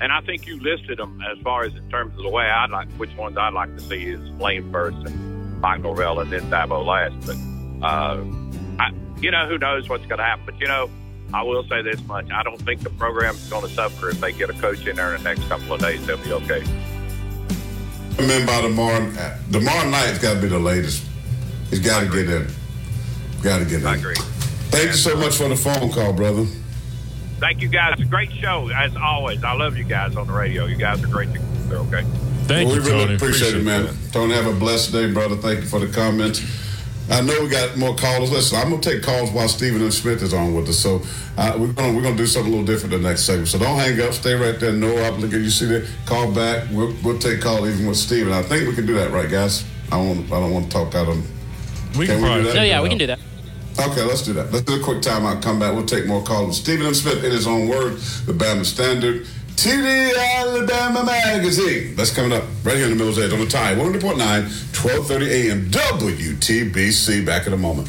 and 0.00 0.12
I 0.12 0.20
think 0.20 0.46
you 0.46 0.60
listed 0.60 1.00
them 1.00 1.20
as 1.28 1.42
far 1.42 1.64
as 1.64 1.74
in 1.74 1.90
terms 1.90 2.16
of 2.16 2.22
the 2.22 2.28
way 2.28 2.44
I'd 2.44 2.70
like, 2.70 2.88
which 2.98 3.12
ones 3.16 3.36
I'd 3.36 3.52
like 3.52 3.74
to 3.74 3.82
see 3.82 4.04
is 4.04 4.20
Lane 4.38 4.70
first 4.70 4.96
and 4.98 5.60
Mike 5.60 5.80
Norvell 5.80 6.20
and 6.20 6.30
then 6.30 6.42
Dabo 6.42 6.86
last. 6.86 7.26
But, 7.26 7.84
uh, 7.84 8.22
you 9.20 9.30
know, 9.30 9.46
who 9.46 9.58
knows 9.58 9.88
what's 9.88 10.06
going 10.06 10.18
to 10.18 10.24
happen. 10.24 10.44
But, 10.46 10.60
you 10.60 10.66
know, 10.66 10.90
I 11.32 11.42
will 11.42 11.64
say 11.68 11.82
this 11.82 12.02
much. 12.06 12.30
I 12.30 12.42
don't 12.42 12.60
think 12.62 12.82
the 12.82 12.90
program's 12.90 13.48
going 13.50 13.66
to 13.66 13.72
suffer 13.72 14.10
if 14.10 14.20
they 14.20 14.32
get 14.32 14.50
a 14.50 14.54
coach 14.54 14.86
in 14.86 14.96
there 14.96 15.14
in 15.14 15.22
the 15.22 15.34
next 15.34 15.48
couple 15.48 15.74
of 15.74 15.80
days. 15.80 16.04
They'll 16.06 16.18
be 16.18 16.32
okay. 16.32 16.62
Come 18.16 18.30
in 18.30 18.46
by 18.46 18.62
tomorrow. 18.62 19.12
Uh, 19.18 19.38
tomorrow 19.52 19.88
night's 19.88 20.18
got 20.18 20.34
to 20.34 20.40
be 20.40 20.48
the 20.48 20.58
latest. 20.58 21.04
He's 21.70 21.80
got 21.80 22.00
to 22.00 22.06
get 22.06 22.28
in. 22.28 22.46
Got 23.42 23.58
to 23.58 23.64
get 23.64 23.80
in. 23.80 23.86
I 23.86 23.96
agree. 23.96 24.16
Thank 24.70 24.88
you 24.88 24.96
so 24.96 25.16
much 25.16 25.36
for 25.36 25.48
the 25.48 25.56
phone 25.56 25.90
call, 25.92 26.12
brother. 26.12 26.44
Thank 27.38 27.62
you 27.62 27.68
guys. 27.68 28.02
Great 28.04 28.32
show, 28.32 28.68
as 28.74 28.96
always. 28.96 29.44
I 29.44 29.52
love 29.52 29.76
you 29.76 29.84
guys 29.84 30.16
on 30.16 30.26
the 30.26 30.32
radio. 30.32 30.66
You 30.66 30.76
guys 30.76 31.02
are 31.02 31.06
great. 31.06 31.28
They're 31.68 31.78
okay. 31.78 32.04
Thank 32.46 32.70
we 32.70 32.76
you, 32.76 32.80
really 32.80 33.04
Tony. 33.04 33.14
appreciate, 33.14 33.54
it, 33.54 33.62
man. 33.62 33.86
that. 33.86 34.12
Tony, 34.12 34.34
have 34.34 34.46
a 34.46 34.58
blessed 34.58 34.92
day, 34.92 35.12
brother. 35.12 35.36
Thank 35.36 35.60
you 35.60 35.66
for 35.66 35.78
the 35.78 35.92
comments. 35.92 36.40
I 37.10 37.22
know 37.22 37.40
we 37.42 37.48
got 37.48 37.76
more 37.78 37.94
callers. 37.96 38.30
Listen, 38.30 38.58
I'm 38.58 38.70
gonna 38.70 38.82
take 38.82 39.02
calls 39.02 39.30
while 39.30 39.48
Stephen 39.48 39.80
M. 39.82 39.90
Smith 39.90 40.22
is 40.22 40.34
on 40.34 40.52
with 40.54 40.68
us. 40.68 40.78
So 40.78 41.02
uh, 41.38 41.56
we're 41.58 41.72
gonna 41.72 41.94
we're 41.96 42.02
gonna 42.02 42.16
do 42.16 42.26
something 42.26 42.52
a 42.52 42.56
little 42.56 42.66
different 42.66 42.92
the 42.92 42.98
next 43.08 43.22
segment. 43.22 43.48
So 43.48 43.58
don't 43.58 43.78
hang 43.78 43.98
up. 44.00 44.12
Stay 44.12 44.34
right 44.34 44.58
there. 44.60 44.72
No 44.72 44.96
obligation. 45.04 45.44
You 45.44 45.50
see 45.50 45.66
that? 45.66 45.88
Call 46.06 46.30
back. 46.32 46.68
We'll, 46.70 46.94
we'll 47.02 47.18
take 47.18 47.40
call 47.40 47.66
even 47.66 47.86
with 47.86 47.96
Stephen. 47.96 48.32
I 48.32 48.42
think 48.42 48.68
we 48.68 48.74
can 48.74 48.84
do 48.86 48.94
that, 48.94 49.10
right, 49.10 49.30
guys? 49.30 49.64
I 49.90 49.96
don't 49.96 50.24
I 50.26 50.38
don't 50.40 50.52
want 50.52 50.66
to 50.66 50.70
talk 50.70 50.94
out 50.94 51.08
of. 51.08 51.96
We 51.96 52.06
can 52.06 52.20
probably- 52.20 52.52
No, 52.52 52.62
yeah, 52.62 52.82
we 52.82 52.90
can 52.90 52.98
do 52.98 53.06
that. 53.06 53.18
Okay, 53.80 54.02
let's 54.02 54.22
do 54.22 54.32
that. 54.34 54.52
Let's 54.52 54.66
do 54.66 54.78
a 54.80 54.84
quick 54.84 54.98
timeout. 54.98 55.40
Come 55.40 55.58
back. 55.60 55.72
We'll 55.72 55.86
take 55.86 56.06
more 56.06 56.22
calls. 56.22 56.58
Stephen 56.58 56.84
M. 56.84 56.94
Smith, 56.94 57.22
in 57.24 57.30
his 57.30 57.46
own 57.46 57.68
words, 57.68 58.26
the 58.26 58.32
Bama 58.32 58.64
Standard, 58.66 59.26
TD 59.58 60.16
Alabama 60.36 61.02
Magazine. 61.02 61.96
That's 61.96 62.14
coming 62.14 62.32
up 62.32 62.44
right 62.62 62.76
here 62.76 62.84
in 62.84 62.90
the 62.90 62.94
middle 62.94 63.08
of 63.08 63.16
the 63.16 63.24
edge 63.24 63.32
on 63.32 63.40
the 63.40 63.46
Tide. 63.46 63.76
100.9, 63.76 64.16
1230 64.16 65.48
a.m. 65.48 65.64
WTBC. 65.68 67.26
Back 67.26 67.48
in 67.48 67.52
a 67.52 67.56
moment. 67.56 67.88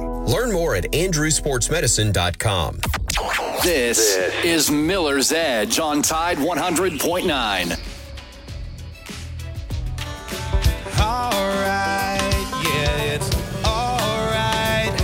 Learn 0.31 0.53
more 0.53 0.75
at 0.75 0.85
andrewsportsmedicine.com. 0.93 2.79
This, 3.63 4.15
this 4.15 4.45
is 4.45 4.71
Miller's 4.71 5.33
Edge 5.33 5.77
on 5.77 6.01
Tide 6.01 6.37
100.9. 6.37 7.79
All 11.01 11.31
right, 11.31 12.61
yeah, 12.63 13.01
it's 13.13 13.29
all 13.65 14.25
right. 14.27 14.95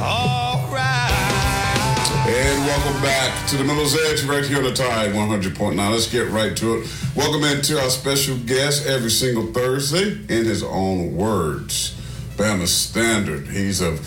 All 0.00 0.66
right. 0.72 2.24
And 2.28 2.64
welcome 2.64 3.02
back 3.02 3.46
to 3.50 3.58
the 3.58 3.64
Miller's 3.64 3.94
Edge 3.94 4.24
right 4.24 4.42
here 4.42 4.56
on 4.56 4.64
the 4.64 4.72
Tide 4.72 5.12
100.9. 5.12 5.76
Let's 5.76 6.10
get 6.10 6.30
right 6.30 6.56
to 6.56 6.78
it. 6.78 6.88
Welcome 7.14 7.44
into 7.44 7.78
our 7.78 7.90
special 7.90 8.38
guest 8.38 8.86
every 8.86 9.10
single 9.10 9.52
Thursday 9.52 10.12
in 10.34 10.46
his 10.46 10.62
own 10.62 11.14
words. 11.14 11.97
Bama 12.38 12.68
Standard. 12.68 13.48
He's 13.48 13.82
a 13.82 13.98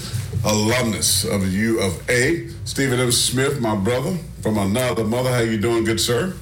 alumnus 0.45 1.25
of 1.25 1.51
U 1.51 1.81
of 1.81 2.09
A. 2.09 2.47
Stephen 2.63 2.97
M. 2.97 3.11
Smith, 3.11 3.59
my 3.59 3.75
brother 3.75 4.17
from 4.41 4.57
another 4.57 5.03
mother. 5.03 5.29
How 5.29 5.39
you 5.39 5.59
doing, 5.59 5.83
good 5.83 5.99
sir? 5.99 6.33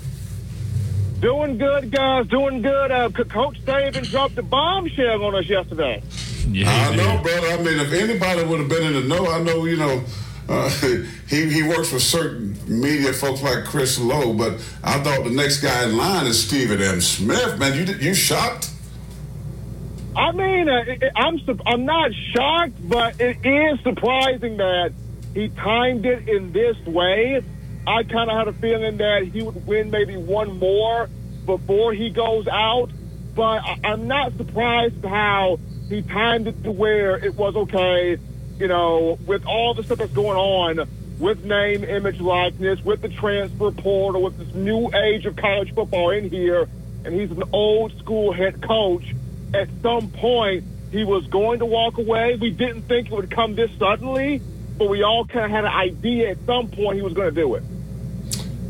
Doing 1.20 1.58
good, 1.58 1.92
guys. 1.92 2.28
Doing 2.28 2.62
good. 2.62 2.92
Uh, 2.92 3.10
Coach 3.10 3.60
Saban 3.66 4.08
dropped 4.08 4.38
a 4.38 4.44
bombshell 4.44 5.24
on 5.26 5.34
us 5.34 5.50
yesterday. 5.50 6.04
Yeah, 6.48 6.70
I 6.70 6.96
know, 6.96 7.24
brother. 7.24 7.48
I 7.48 7.58
mean, 7.58 7.80
if 7.80 7.92
anybody 7.92 8.44
would 8.44 8.60
have 8.60 8.70
been 8.70 8.84
in 8.84 8.94
the 8.94 9.02
know, 9.02 9.26
I 9.26 9.42
know, 9.42 9.66
you 9.66 9.78
know, 9.78 10.04
uh, 10.48 10.70
he, 11.28 11.50
he 11.50 11.64
works 11.64 11.90
for 11.90 12.00
certain 12.00 12.56
media 12.68 13.14
folks 13.14 13.42
like 13.42 13.66
Chris 13.66 14.00
Low, 14.00 14.32
but 14.32 14.54
I 14.84 15.00
thought 15.04 15.24
the 15.24 15.32
next 15.32 15.62
guy 15.62 15.86
in 15.86 15.98
line 15.98 16.28
is 16.28 16.40
Stephen 16.46 16.80
M. 16.82 17.02
Smith. 17.02 17.58
Man, 17.58 17.76
you 17.76 17.96
you 17.96 18.14
shocked? 18.14 18.70
I 20.16 20.32
mean, 20.32 20.68
uh, 20.68 20.84
I'm 21.16 21.39
I'm 21.66 21.86
not 21.86 22.12
shocked, 22.34 22.89
but 22.89 23.20
it 23.22 23.45
is 23.45 23.80
surprising 23.82 24.57
that 24.57 24.93
he 25.34 25.49
timed 25.49 26.05
it 26.05 26.28
in 26.28 26.51
this 26.51 26.78
way. 26.86 27.41
I 27.86 28.03
kind 28.03 28.30
of 28.30 28.38
had 28.38 28.47
a 28.47 28.53
feeling 28.53 28.97
that 28.97 29.24
he 29.24 29.43
would 29.43 29.66
win 29.66 29.91
maybe 29.91 30.18
one 30.18 30.57
more 30.60 31.10
before 31.45 31.93
he 31.93 32.10
goes 32.10 32.47
out, 32.47 32.89
but 33.36 33.62
I'm 33.84 34.07
not 34.07 34.36
surprised 34.38 35.03
how 35.05 35.60
he 35.88 36.01
timed 36.01 36.47
it 36.47 36.64
to 36.64 36.72
where 36.72 37.18
it 37.18 37.36
was 37.36 37.55
okay. 37.55 38.18
You 38.57 38.68
know, 38.68 39.18
with 39.26 39.45
all 39.45 39.74
the 39.74 39.84
stuff 39.84 39.99
that's 39.99 40.12
going 40.12 40.38
on 40.38 40.88
with 41.20 41.43
name, 41.45 41.84
image, 41.84 42.20
likeness, 42.20 42.84
with 42.84 43.01
the 43.01 43.10
transfer 43.10 43.72
portal, 43.72 44.24
with 44.24 44.38
this 44.38 44.53
new 44.53 44.91
age 44.93 45.26
of 45.26 45.36
college 45.36 45.74
football 45.74 46.10
in 46.10 46.30
here, 46.30 46.68
and 47.05 47.14
he's 47.14 47.32
an 47.32 47.43
old 47.53 47.97
school 47.99 48.34
head 48.34 48.62
coach 48.62 49.14
at 49.54 49.68
some 49.82 50.10
point 50.12 50.64
he 50.91 51.04
was 51.04 51.28
going 51.28 51.60
to 51.60 51.66
walk 51.66 51.97
away. 51.97 52.36
We 52.36 52.52
didn't 52.52 52.84
think 52.84 53.08
it 53.08 53.14
would 53.14 53.32
come 53.32 53.56
this 53.56 53.72
suddenly, 53.78 54.41
but 54.78 54.89
we 54.89 55.04
all 55.04 55.26
kind 55.26 55.45
of 55.45 55.52
had 55.52 55.66
an 55.66 55.72
idea 55.72 56.32
at 56.32 56.38
some 56.45 56.70
point 56.70 56.95
he 56.95 57.02
was 57.02 57.14
going 57.14 57.34
to 57.34 57.41
do 57.41 57.56
it. 57.56 57.64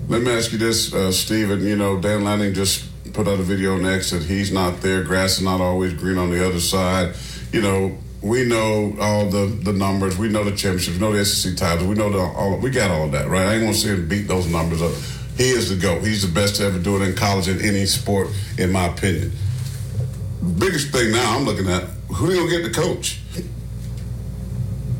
Let 0.08 0.24
me 0.24 0.32
ask 0.32 0.52
you 0.52 0.58
this, 0.58 0.94
uh, 0.94 1.12
Stephen. 1.12 1.66
You 1.66 1.76
know, 1.76 2.00
Dan 2.00 2.24
Lanning 2.24 2.54
just 2.54 2.86
put 3.14 3.28
out 3.28 3.40
a 3.40 3.44
video 3.44 3.78
next 3.78 4.12
that 4.12 4.24
he's 4.24 4.52
not 4.52 4.82
there. 4.82 5.04
Grass 5.04 5.38
is 5.38 5.44
not 5.44 5.62
always 5.62 5.94
green 5.94 6.18
on 6.18 6.32
the 6.32 6.46
other 6.46 6.60
side. 6.60 7.16
You 7.54 7.62
know, 7.62 7.98
we 8.22 8.44
know 8.46 8.96
all 9.00 9.30
the, 9.30 9.46
the 9.64 9.72
numbers. 9.72 10.18
We 10.18 10.28
know 10.28 10.44
the 10.44 10.56
championships. 10.56 10.98
We 10.98 11.00
know 11.00 11.14
the 11.14 11.24
SEC 11.24 11.56
titles. 11.56 11.88
We 11.88 11.96
know 11.96 12.10
the, 12.10 12.20
all. 12.20 12.58
We 12.58 12.70
got 12.70 12.92
all 12.92 13.08
that, 13.10 13.28
right? 13.28 13.46
I 13.46 13.54
ain't 13.54 13.62
gonna 13.62 13.74
see 13.74 13.90
him 13.90 14.08
beat 14.08 14.28
those 14.28 14.48
numbers 14.48 14.82
up. 14.82 14.94
He 15.38 15.52
is 15.52 15.70
the 15.70 15.76
GOAT. 15.76 16.02
He's 16.02 16.28
the 16.28 16.34
best 16.34 16.58
to 16.58 16.66
ever 16.66 16.80
do 16.80 17.02
it 17.02 17.08
in 17.08 17.16
college 17.16 17.48
in 17.48 17.62
any 17.62 17.86
sport, 17.86 18.28
in 18.58 18.72
my 18.72 18.88
opinion 18.88 19.32
biggest 20.42 20.92
thing 20.92 21.12
now 21.12 21.38
I'm 21.38 21.46
looking 21.46 21.70
at 21.70 21.84
who 22.08 22.30
are 22.30 22.34
you 22.34 22.40
gonna 22.40 22.52
get 22.52 22.64
the 22.64 22.82
coach? 22.82 23.20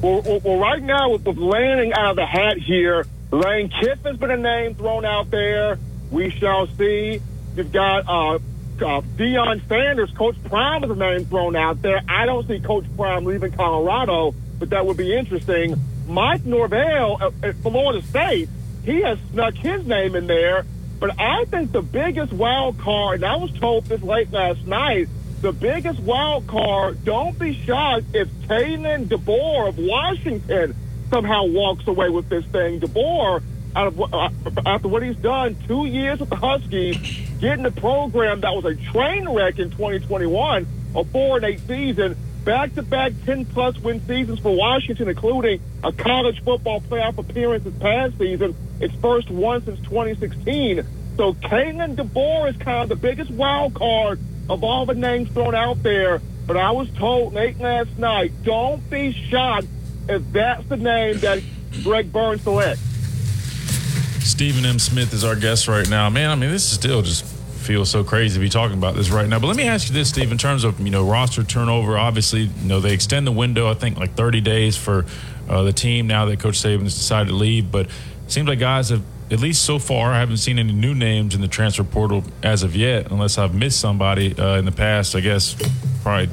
Well, 0.02 0.22
well, 0.44 0.58
right 0.60 0.82
now 0.82 1.10
with, 1.10 1.26
with 1.26 1.38
out 1.38 2.12
of 2.12 2.16
the 2.16 2.26
hat 2.26 2.58
here, 2.58 3.06
Lane 3.32 3.70
Kiffin's 3.70 4.18
been 4.18 4.32
a 4.32 4.38
name 4.38 4.76
thrown 4.76 5.04
out 5.04 5.30
there. 5.30 5.78
We 6.10 6.30
shall 6.30 6.68
see. 6.68 7.22
You've 7.56 7.72
got 7.74 8.08
uh, 8.08 8.36
uh, 8.36 9.02
Deion 9.18 9.68
Sanders, 9.68 10.12
Coach 10.12 10.36
Prime 10.46 10.84
is 10.84 10.90
a 10.90 10.96
name 10.96 11.26
thrown 11.26 11.56
out 11.56 11.82
there. 11.82 12.02
I 12.08 12.26
don't 12.26 12.48
see 12.48 12.60
Coach 12.60 12.86
Prime 12.96 13.26
leaving 13.26 13.52
Colorado, 13.52 14.34
but 14.58 14.70
that 14.70 14.86
would 14.86 14.98
be 14.98 15.16
interesting. 15.16 15.76
Mike 16.08 16.46
Norvell 16.46 17.22
at, 17.22 17.44
at 17.44 17.56
Florida 17.58 18.02
State, 18.08 18.50
he 18.86 19.02
has 19.02 19.20
snuck 19.32 19.54
his 19.56 19.86
name 19.86 20.16
in 20.16 20.28
there. 20.28 20.66
But 21.00 21.20
I 21.20 21.46
think 21.46 21.72
the 21.72 21.82
biggest 21.82 22.34
wild 22.34 22.78
card, 22.80 23.22
and 23.22 23.26
I 23.26 23.38
was 23.38 23.52
told 23.54 23.86
this 23.86 24.02
late 24.02 24.32
last 24.32 24.66
night, 24.66 25.08
the 25.42 25.54
biggest 25.54 26.00
wild 26.02 26.48
card, 26.48 27.04
don't 27.06 27.38
be 27.40 27.54
shocked 27.66 28.06
if 28.14 28.28
Kalen 28.48 29.08
DeBoer 29.08 29.70
of 29.70 29.78
Washington 29.78 30.76
somehow 31.10 31.46
walks 31.46 31.88
away 31.88 32.10
with 32.10 32.28
this 32.30 32.46
thing. 32.48 32.80
DeBoer, 32.82 33.42
out 33.76 33.88
of, 33.88 34.02
uh, 34.02 34.30
after 34.66 34.88
what 34.88 35.02
he's 35.02 35.16
done, 35.18 35.56
two 35.68 35.86
years 35.86 36.20
with 36.20 36.30
the 36.30 36.36
Huskies, 36.36 36.98
getting 37.40 37.66
a 37.66 37.72
program 37.72 38.42
that 38.42 38.54
was 38.54 38.66
a 38.66 38.76
train 38.92 39.30
wreck 39.30 39.60
in 39.60 39.72
2021, 39.72 40.68
a 40.96 41.04
four 41.06 41.38
and 41.38 41.46
eight 41.46 41.62
season, 41.68 42.18
back 42.44 42.76
to 42.76 42.82
back 42.82 43.14
10 43.26 43.46
plus 43.46 43.78
win 43.80 44.06
seasons 44.08 44.40
for 44.40 44.54
Washington, 44.54 45.08
including 45.08 45.62
a 45.84 45.94
college 45.94 46.44
football 46.44 46.82
playoff 46.82 47.18
appearance 47.18 47.64
this 47.64 47.74
past 47.76 48.18
season, 48.18 48.56
its 48.82 48.94
first 48.96 49.30
one 49.30 49.64
since 49.64 49.80
2016. 49.82 50.86
So 51.16 51.34
Kalen 51.34 51.96
DeBoer 51.96 52.50
is 52.50 52.58
kind 52.58 52.84
of 52.84 52.90
the 52.90 52.96
biggest 52.96 53.32
wild 53.32 53.74
card 53.74 54.20
of 54.50 54.64
all 54.64 54.86
the 54.86 54.96
names 54.96 55.30
thrown 55.30 55.56
out 55.56 55.82
there, 55.84 56.22
but 56.48 56.58
I 56.58 56.72
was 56.72 56.90
told 56.92 57.34
late 57.34 57.60
last 57.60 57.98
night, 57.98 58.32
don't 58.44 58.88
be 58.90 59.12
shocked 59.30 59.68
if 60.08 60.24
that's 60.32 60.68
the 60.68 60.78
name 60.78 61.20
that 61.20 61.44
Greg 61.84 62.12
Burns 62.12 62.42
selects. 62.42 62.82
Stephen 64.26 64.66
M. 64.66 64.80
Smith 64.80 65.14
is 65.14 65.24
our 65.24 65.36
guest 65.36 65.68
right 65.68 65.88
now. 65.90 66.10
Man, 66.10 66.30
I 66.30 66.36
mean, 66.36 66.50
this 66.50 66.64
is 66.64 66.72
still 66.72 67.02
just 67.02 67.26
feels 67.60 67.90
so 67.90 68.04
crazy 68.04 68.36
to 68.36 68.40
be 68.40 68.50
talking 68.50 68.78
about 68.78 68.96
this 68.96 69.10
right 69.10 69.28
now. 69.28 69.38
But 69.38 69.48
let 69.48 69.56
me 69.56 69.68
ask 69.68 69.90
you 69.90 69.94
this, 69.94 70.10
Steve, 70.10 70.32
in 70.32 70.38
terms 70.38 70.64
of 70.64 70.80
you 70.80 70.90
know 70.90 71.08
roster 71.08 71.44
turnover. 71.44 71.98
Obviously, 71.98 72.44
you 72.44 72.68
know 72.68 72.80
they 72.80 72.94
extend 72.94 73.28
the 73.28 73.32
window. 73.32 73.70
I 73.70 73.74
think 73.76 73.98
like 73.98 74.16
30 74.16 74.42
days 74.42 74.76
for 74.76 75.06
uh, 75.48 75.64
the 75.64 75.74
team 75.74 76.08
now 76.08 76.26
that 76.26 76.40
Coach 76.40 76.56
Saban 76.56 76.84
has 76.84 76.96
decided 76.96 77.30
to 77.30 77.36
leave. 77.36 77.72
But 77.72 77.86
it 77.86 77.92
seems 78.32 78.48
like 78.48 78.60
guys 78.60 78.90
have 78.90 79.04
at 79.32 79.40
least 79.40 79.64
so 79.64 79.80
far, 79.80 80.12
I 80.12 80.20
haven't 80.20 80.38
seen 80.38 80.58
any 80.58 80.74
new 80.74 80.96
names 80.96 81.36
in 81.36 81.42
the 81.42 81.48
transfer 81.48 81.84
portal 81.84 82.24
as 82.42 82.64
of 82.64 82.76
yet, 82.76 83.12
unless 83.12 83.38
I've 83.38 83.54
missed 83.54 83.80
somebody 83.80 84.38
uh, 84.38 84.58
in 84.58 84.66
the 84.66 84.72
past. 84.72 85.16
I 85.16 85.20
guess 85.20 85.56
probably 86.02 86.30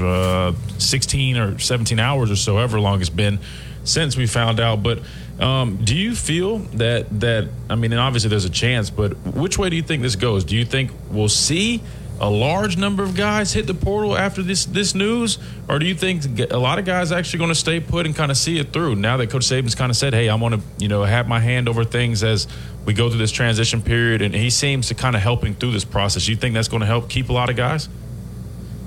uh, 0.00 0.52
16 0.78 1.36
or 1.36 1.58
17 1.58 1.98
hours 1.98 2.30
or 2.30 2.36
so, 2.36 2.56
however 2.56 2.80
long 2.80 3.00
it's 3.00 3.10
been 3.10 3.38
since 3.84 4.16
we 4.16 4.26
found 4.26 4.60
out. 4.60 4.82
But 4.82 5.00
um, 5.40 5.78
do 5.84 5.96
you 5.96 6.14
feel 6.14 6.58
that 6.74 7.20
that 7.20 7.48
I 7.68 7.74
mean, 7.74 7.92
obviously 7.94 8.30
there's 8.30 8.44
a 8.44 8.50
chance, 8.50 8.90
but 8.90 9.16
which 9.26 9.58
way 9.58 9.70
do 9.70 9.76
you 9.76 9.82
think 9.82 10.02
this 10.02 10.16
goes? 10.16 10.44
Do 10.44 10.56
you 10.56 10.64
think 10.64 10.92
we'll 11.10 11.28
see 11.28 11.82
a 12.20 12.28
large 12.28 12.76
number 12.76 13.02
of 13.02 13.16
guys 13.16 13.52
hit 13.52 13.66
the 13.66 13.74
portal 13.74 14.16
after 14.16 14.42
this 14.42 14.64
this 14.66 14.94
news, 14.94 15.38
or 15.68 15.78
do 15.78 15.86
you 15.86 15.94
think 15.94 16.40
a 16.50 16.58
lot 16.58 16.78
of 16.78 16.84
guys 16.84 17.12
actually 17.12 17.38
going 17.38 17.50
to 17.50 17.54
stay 17.54 17.80
put 17.80 18.06
and 18.06 18.14
kind 18.14 18.30
of 18.30 18.36
see 18.36 18.58
it 18.58 18.72
through 18.72 18.96
now 18.96 19.16
that 19.18 19.30
Coach 19.30 19.42
Saban's 19.42 19.74
kind 19.74 19.90
of 19.90 19.96
said, 19.96 20.14
"Hey, 20.14 20.28
I 20.28 20.34
want 20.34 20.56
to 20.56 20.60
you 20.78 20.88
know 20.88 21.04
have 21.04 21.28
my 21.28 21.40
hand 21.40 21.68
over 21.68 21.84
things 21.84 22.22
as 22.22 22.48
we 22.84 22.94
go 22.94 23.08
through 23.08 23.18
this 23.18 23.32
transition 23.32 23.82
period," 23.82 24.22
and 24.22 24.34
he 24.34 24.50
seems 24.50 24.88
to 24.88 24.94
kind 24.94 25.14
of 25.14 25.22
helping 25.22 25.54
through 25.54 25.72
this 25.72 25.84
process. 25.84 26.28
You 26.28 26.36
think 26.36 26.54
that's 26.54 26.68
going 26.68 26.80
to 26.80 26.86
help 26.86 27.08
keep 27.08 27.28
a 27.28 27.32
lot 27.32 27.50
of 27.50 27.56
guys? 27.56 27.88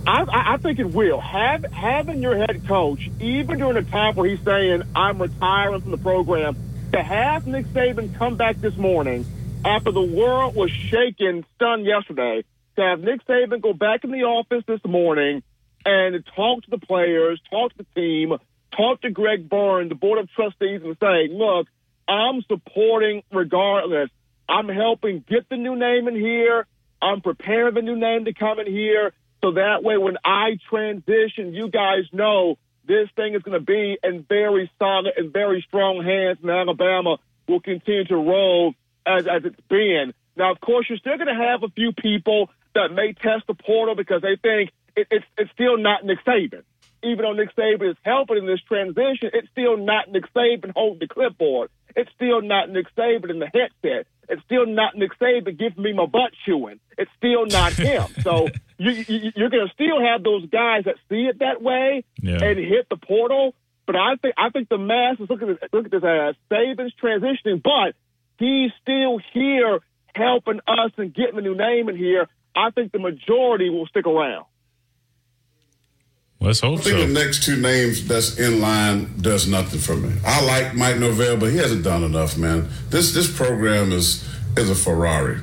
I, 0.05 0.53
I 0.53 0.57
think 0.57 0.79
it 0.79 0.91
will. 0.91 1.21
Have 1.21 1.65
having 1.71 2.21
your 2.21 2.35
head 2.35 2.67
coach, 2.67 3.09
even 3.19 3.59
during 3.59 3.77
a 3.77 3.83
time 3.83 4.15
where 4.15 4.29
he's 4.29 4.43
saying, 4.43 4.83
"I'm 4.95 5.21
retiring 5.21 5.81
from 5.81 5.91
the 5.91 5.97
program," 5.97 6.57
to 6.91 7.01
have 7.01 7.47
Nick 7.47 7.67
Saban 7.67 8.13
come 8.17 8.35
back 8.35 8.57
this 8.57 8.75
morning 8.75 9.25
after 9.63 9.91
the 9.91 10.01
world 10.01 10.55
was 10.55 10.71
shaken, 10.71 11.45
stunned 11.55 11.85
yesterday 11.85 12.43
to 12.75 12.81
have 12.81 13.01
Nick 13.01 13.25
Saban 13.27 13.61
go 13.61 13.73
back 13.73 14.03
in 14.03 14.11
the 14.11 14.23
office 14.23 14.63
this 14.67 14.79
morning 14.85 15.43
and 15.85 16.23
talk 16.35 16.63
to 16.63 16.69
the 16.69 16.77
players, 16.77 17.41
talk 17.49 17.71
to 17.75 17.77
the 17.79 18.01
team, 18.01 18.33
talk 18.75 19.01
to 19.01 19.09
Greg 19.09 19.49
Byrne, 19.49 19.89
the 19.89 19.95
board 19.95 20.19
of 20.19 20.29
trustees, 20.31 20.81
and 20.83 20.95
say, 21.01 21.27
look, 21.29 21.67
I'm 22.07 22.41
supporting 22.47 23.23
regardless. 23.31 24.09
I'm 24.47 24.67
helping 24.67 25.23
get 25.27 25.49
the 25.49 25.57
new 25.57 25.75
name 25.75 26.07
in 26.07 26.15
here. 26.15 26.65
I'm 27.01 27.21
preparing 27.21 27.73
the 27.73 27.81
new 27.81 27.95
name 27.95 28.25
to 28.25 28.33
come 28.33 28.59
in 28.59 28.67
here. 28.67 29.13
So 29.43 29.53
that 29.53 29.83
way, 29.83 29.97
when 29.97 30.17
I 30.23 30.57
transition, 30.69 31.53
you 31.53 31.69
guys 31.69 32.03
know 32.11 32.57
this 32.87 33.09
thing 33.15 33.33
is 33.33 33.41
going 33.41 33.59
to 33.59 33.65
be 33.65 33.97
in 34.03 34.23
very 34.27 34.69
solid 34.77 35.13
and 35.17 35.33
very 35.33 35.63
strong 35.67 36.03
hands, 36.03 36.39
and 36.41 36.51
Alabama 36.51 37.17
will 37.47 37.59
continue 37.59 38.05
to 38.05 38.15
roll 38.15 38.73
as, 39.05 39.25
as 39.27 39.43
it's 39.45 39.59
been. 39.67 40.13
Now, 40.35 40.51
of 40.51 40.61
course, 40.61 40.85
you're 40.89 40.97
still 40.97 41.17
going 41.17 41.27
to 41.27 41.43
have 41.43 41.63
a 41.63 41.69
few 41.69 41.91
people 41.91 42.49
that 42.75 42.91
may 42.93 43.13
test 43.13 43.47
the 43.47 43.53
portal 43.53 43.95
because 43.95 44.21
they 44.21 44.35
think 44.41 44.71
it, 44.95 45.07
it's, 45.11 45.25
it's 45.37 45.51
still 45.51 45.77
not 45.77 46.05
Nick 46.05 46.19
Saban. 46.25 46.63
Even 47.03 47.23
though 47.23 47.33
Nick 47.33 47.55
Saban 47.55 47.89
is 47.91 47.97
helping 48.03 48.37
in 48.37 48.45
this 48.45 48.61
transition, 48.61 49.31
it's 49.33 49.49
still 49.49 49.75
not 49.77 50.09
Nick 50.11 50.25
Saban 50.35 50.71
holding 50.75 50.99
the 50.99 51.07
clipboard. 51.07 51.69
It's 51.95 52.11
still 52.15 52.41
not 52.41 52.69
Nick 52.69 52.85
Saban 52.95 53.29
in 53.31 53.39
the 53.39 53.47
headset. 53.47 54.05
It's 54.29 54.41
still 54.43 54.65
not 54.67 54.95
Nick 54.95 55.17
Saban 55.19 55.57
giving 55.57 55.83
me 55.83 55.93
my 55.93 56.05
butt 56.05 56.31
chewing. 56.45 56.79
It's 56.97 57.11
still 57.17 57.45
not 57.47 57.73
him. 57.73 58.05
so 58.21 58.47
you, 58.77 58.91
you, 58.91 59.31
you're 59.35 59.49
going 59.49 59.67
to 59.67 59.73
still 59.73 59.99
have 59.99 60.23
those 60.23 60.45
guys 60.49 60.83
that 60.85 60.95
see 61.09 61.23
it 61.25 61.39
that 61.39 61.61
way 61.61 62.03
Yeah. 62.21 62.43
and 62.43 62.57
hit 62.59 62.87
the 62.89 62.97
portal. 62.97 63.55
But 63.87 63.95
I 63.95 64.15
think 64.21 64.35
I 64.37 64.49
think 64.51 64.69
the 64.69 64.77
masses 64.77 65.27
look 65.29 65.41
at 65.41 65.47
this, 65.47 65.57
look 65.73 65.85
at 65.85 65.91
this 65.91 66.03
as 66.03 66.35
Saban's 66.51 66.93
transitioning, 67.01 67.61
but 67.63 67.95
he's 68.37 68.71
still 68.81 69.19
here 69.33 69.79
helping 70.13 70.59
us 70.67 70.91
and 70.97 71.13
getting 71.13 71.37
a 71.39 71.41
new 71.41 71.55
name 71.55 71.89
in 71.89 71.97
here. 71.97 72.27
I 72.55 72.69
think 72.71 72.91
the 72.91 72.99
majority 72.99 73.69
will 73.69 73.87
stick 73.87 74.05
around. 74.05 74.45
Let's 76.39 76.59
hope 76.59 76.81
so. 76.81 76.81
I 76.81 76.83
think 76.83 77.01
so. 77.01 77.07
the 77.07 77.13
next 77.13 77.43
two 77.43 77.55
names 77.55 78.07
that's 78.07 78.39
in 78.39 78.61
line 78.61 79.13
does 79.21 79.47
nothing 79.47 79.79
for 79.79 79.95
me. 79.95 80.13
I 80.25 80.43
like 80.43 80.73
Mike 80.73 80.97
Norvell, 80.97 81.37
but 81.37 81.51
he 81.51 81.57
hasn't 81.57 81.83
done 81.83 82.03
enough, 82.03 82.35
man. 82.35 82.67
This 82.89 83.13
this 83.13 83.31
program 83.35 83.91
is 83.91 84.27
is 84.57 84.69
a 84.69 84.75
Ferrari. 84.75 85.39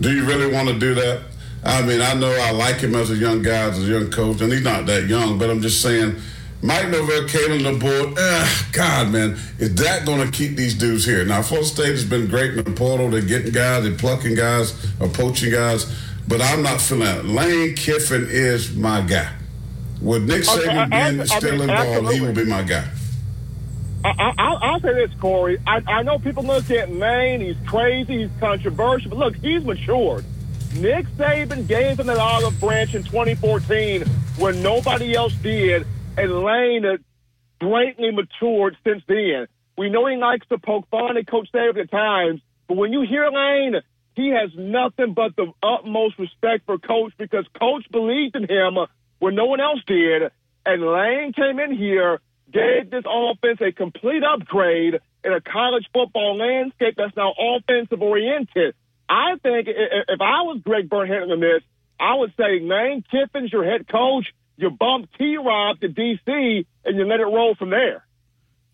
Do 0.00 0.10
you 0.10 0.24
really 0.24 0.50
want 0.50 0.68
to 0.68 0.78
do 0.78 0.94
that? 0.94 1.22
I 1.64 1.82
mean, 1.82 2.00
I 2.00 2.14
know 2.14 2.30
I 2.30 2.52
like 2.52 2.76
him 2.76 2.94
as 2.94 3.10
a 3.10 3.16
young 3.16 3.42
guy, 3.42 3.68
as 3.68 3.78
a 3.78 3.82
young 3.82 4.10
coach, 4.10 4.40
and 4.40 4.50
he's 4.52 4.62
not 4.62 4.86
that 4.86 5.06
young, 5.06 5.38
but 5.38 5.50
I'm 5.50 5.60
just 5.60 5.82
saying, 5.82 6.16
Mike 6.62 6.88
Norvell 6.88 7.28
came 7.28 7.52
on 7.52 7.62
the 7.62 7.78
board. 7.78 8.16
Ugh, 8.18 8.64
God, 8.72 9.12
man, 9.12 9.36
is 9.58 9.74
that 9.76 10.06
going 10.06 10.24
to 10.24 10.32
keep 10.32 10.56
these 10.56 10.74
dudes 10.74 11.04
here? 11.04 11.24
Now, 11.24 11.42
Florida 11.42 11.68
State 11.68 11.90
has 11.90 12.04
been 12.04 12.26
great 12.28 12.52
in 12.52 12.64
the 12.64 12.70
portal. 12.70 13.10
They're 13.10 13.20
getting 13.20 13.52
guys, 13.52 13.82
they're 13.82 13.92
plucking 13.94 14.34
guys, 14.36 14.72
or 15.00 15.08
poaching 15.08 15.50
guys, 15.50 15.92
but 16.28 16.40
I'm 16.42 16.62
not 16.62 16.80
feeling 16.80 17.04
that. 17.04 17.24
Lane 17.24 17.74
Kiffin 17.74 18.26
is 18.28 18.74
my 18.76 19.00
guy. 19.00 19.32
With 20.00 20.28
Nick 20.28 20.42
Saban 20.42 20.92
I- 20.92 21.08
being 21.10 21.20
I 21.22 21.24
still 21.24 21.52
mean, 21.52 21.62
involved, 21.70 22.12
he 22.14 22.20
will 22.20 22.32
be 22.34 22.44
my 22.44 22.62
guy. 22.62 22.88
I, 24.04 24.10
I, 24.10 24.32
I'll, 24.38 24.58
I'll 24.62 24.80
say 24.80 24.94
this, 24.94 25.10
Corey. 25.20 25.58
I, 25.66 25.82
I 25.88 26.02
know 26.02 26.18
people 26.20 26.44
look 26.44 26.70
at 26.70 26.92
Lane, 26.92 27.40
he's 27.40 27.56
crazy, 27.66 28.22
he's 28.22 28.30
controversial, 28.38 29.10
but 29.10 29.18
look, 29.18 29.36
he's 29.36 29.64
matured. 29.64 30.24
Nick 30.76 31.06
Saban 31.16 31.66
gave 31.66 31.98
him 31.98 32.06
that 32.06 32.18
olive 32.18 32.60
branch 32.60 32.94
in 32.94 33.02
2014 33.02 34.02
when 34.36 34.62
nobody 34.62 35.14
else 35.14 35.32
did, 35.34 35.84
and 36.16 36.42
Lane 36.44 36.84
has 36.84 37.00
blatantly 37.58 38.12
matured 38.12 38.76
since 38.84 39.02
then. 39.08 39.48
We 39.76 39.90
know 39.90 40.06
he 40.06 40.16
likes 40.16 40.46
to 40.48 40.58
poke 40.58 40.88
fun 40.90 41.16
at 41.16 41.26
Coach 41.26 41.48
Saban 41.52 41.80
at 41.80 41.90
times, 41.90 42.40
but 42.68 42.76
when 42.76 42.92
you 42.92 43.00
hear 43.02 43.28
Lane, 43.30 43.80
he 44.18 44.30
has 44.30 44.50
nothing 44.56 45.14
but 45.14 45.36
the 45.36 45.52
utmost 45.62 46.18
respect 46.18 46.66
for 46.66 46.76
Coach 46.76 47.12
because 47.16 47.46
Coach 47.58 47.86
believed 47.88 48.34
in 48.34 48.48
him 48.50 48.76
when 49.20 49.36
no 49.36 49.46
one 49.46 49.60
else 49.60 49.80
did, 49.86 50.32
and 50.66 50.82
Lane 50.82 51.32
came 51.32 51.60
in 51.60 51.76
here, 51.76 52.18
gave 52.52 52.90
this 52.90 53.04
offense 53.06 53.60
a 53.60 53.70
complete 53.70 54.24
upgrade 54.24 54.98
in 55.22 55.32
a 55.32 55.40
college 55.40 55.86
football 55.92 56.36
landscape 56.36 56.94
that's 56.96 57.16
now 57.16 57.32
offensive 57.38 58.02
oriented. 58.02 58.74
I 59.08 59.36
think 59.40 59.68
if 59.68 60.20
I 60.20 60.42
was 60.42 60.60
Greg 60.64 60.90
Burnett 60.90 61.30
in 61.30 61.38
this, 61.38 61.62
I 62.00 62.14
would 62.14 62.32
say 62.36 62.58
Lane 62.60 63.04
Kiffin's 63.08 63.52
your 63.52 63.64
head 63.64 63.86
coach. 63.86 64.26
You 64.56 64.70
bump 64.70 65.10
T 65.16 65.36
Rob 65.36 65.78
to 65.80 65.88
DC 65.88 66.66
and 66.84 66.96
you 66.96 67.04
let 67.04 67.20
it 67.20 67.24
roll 67.24 67.54
from 67.54 67.70
there. 67.70 68.04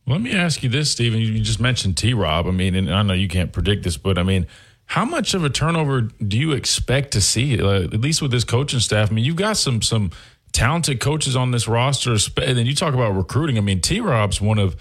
Let 0.07 0.23
me 0.23 0.33
ask 0.33 0.63
you 0.63 0.71
this, 0.71 0.91
Stephen. 0.91 1.21
You 1.21 1.39
just 1.41 1.61
mentioned 1.61 1.99
T 1.99 2.15
Rob. 2.15 2.47
I 2.47 2.51
mean, 2.51 2.75
and 2.75 2.93
I 2.93 3.03
know 3.03 3.13
you 3.13 3.29
can't 3.29 3.53
predict 3.53 3.85
this, 3.85 3.99
but 3.99 4.19
I 4.19 4.23
mean, 4.23 4.47
how 4.95 5.05
much 5.05 5.35
of 5.35 5.43
a 5.43 5.51
turnover 5.51 6.03
do 6.03 6.39
you 6.39 6.53
expect 6.53 7.11
to 7.11 7.21
see, 7.21 7.61
uh, 7.61 7.83
at 7.83 8.01
least 8.01 8.23
with 8.23 8.31
this 8.31 8.45
coaching 8.45 8.79
staff? 8.79 9.11
I 9.11 9.15
mean, 9.15 9.25
you've 9.25 9.35
got 9.35 9.57
some 9.57 9.83
some 9.83 10.13
talented 10.53 11.01
coaches 11.01 11.35
on 11.35 11.51
this 11.51 11.67
roster, 11.67 12.13
and 12.13 12.57
then 12.57 12.65
you 12.65 12.77
talk 12.77 12.95
about 12.95 13.11
recruiting. 13.11 13.59
I 13.59 13.61
mean, 13.61 13.81
T 13.81 14.01
Rob's 14.01 14.41
one 14.41 14.61
of 14.61 14.77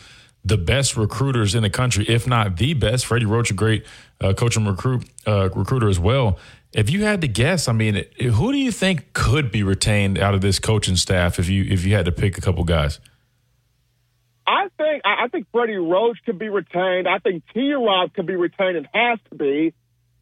the 0.46 0.56
best 0.56 0.96
recruiters 0.96 1.56
in 1.56 1.64
the 1.64 1.70
country, 1.72 2.06
if 2.08 2.28
not 2.28 2.58
the 2.58 2.76
best. 2.76 3.08
Freddie 3.08 3.26
Roach, 3.26 3.50
a 3.50 3.56
great 3.56 3.88
uh, 4.22 4.34
coach 4.34 4.56
and 4.56 4.68
recruit 4.68 5.10
uh, 5.26 5.50
recruiter 5.56 5.90
as 5.90 6.00
well. 6.00 6.38
If 6.74 6.92
you 6.92 7.06
had 7.06 7.22
to 7.22 7.28
guess, 7.28 7.68
I 7.68 7.72
mean, 7.72 8.06
who 8.22 8.52
do 8.52 8.60
you 8.60 8.72
think 8.72 9.14
could 9.14 9.52
be 9.52 9.64
retained 9.64 10.20
out 10.20 10.36
of 10.36 10.42
this 10.42 10.60
coaching 10.60 10.96
staff 10.96 11.40
if 11.40 11.50
you 11.50 11.64
if 11.64 11.84
you 11.86 11.96
had 11.96 12.06
to 12.06 12.12
pick 12.12 12.38
a 12.38 12.42
couple 12.42 12.64
guys? 12.66 13.00
I 14.46 14.68
think 14.78 15.02
I 15.06 15.28
think 15.30 15.48
Freddie 15.52 15.78
Roach 15.78 16.20
could 16.24 16.38
be 16.38 16.50
retained. 16.50 17.08
I 17.08 17.18
think 17.18 17.42
T. 17.52 17.74
Rob 17.74 18.14
could 18.14 18.28
be 18.28 18.36
retained 18.36 18.78
and 18.78 18.88
has 18.94 19.18
to 19.32 19.36
be. 19.36 19.74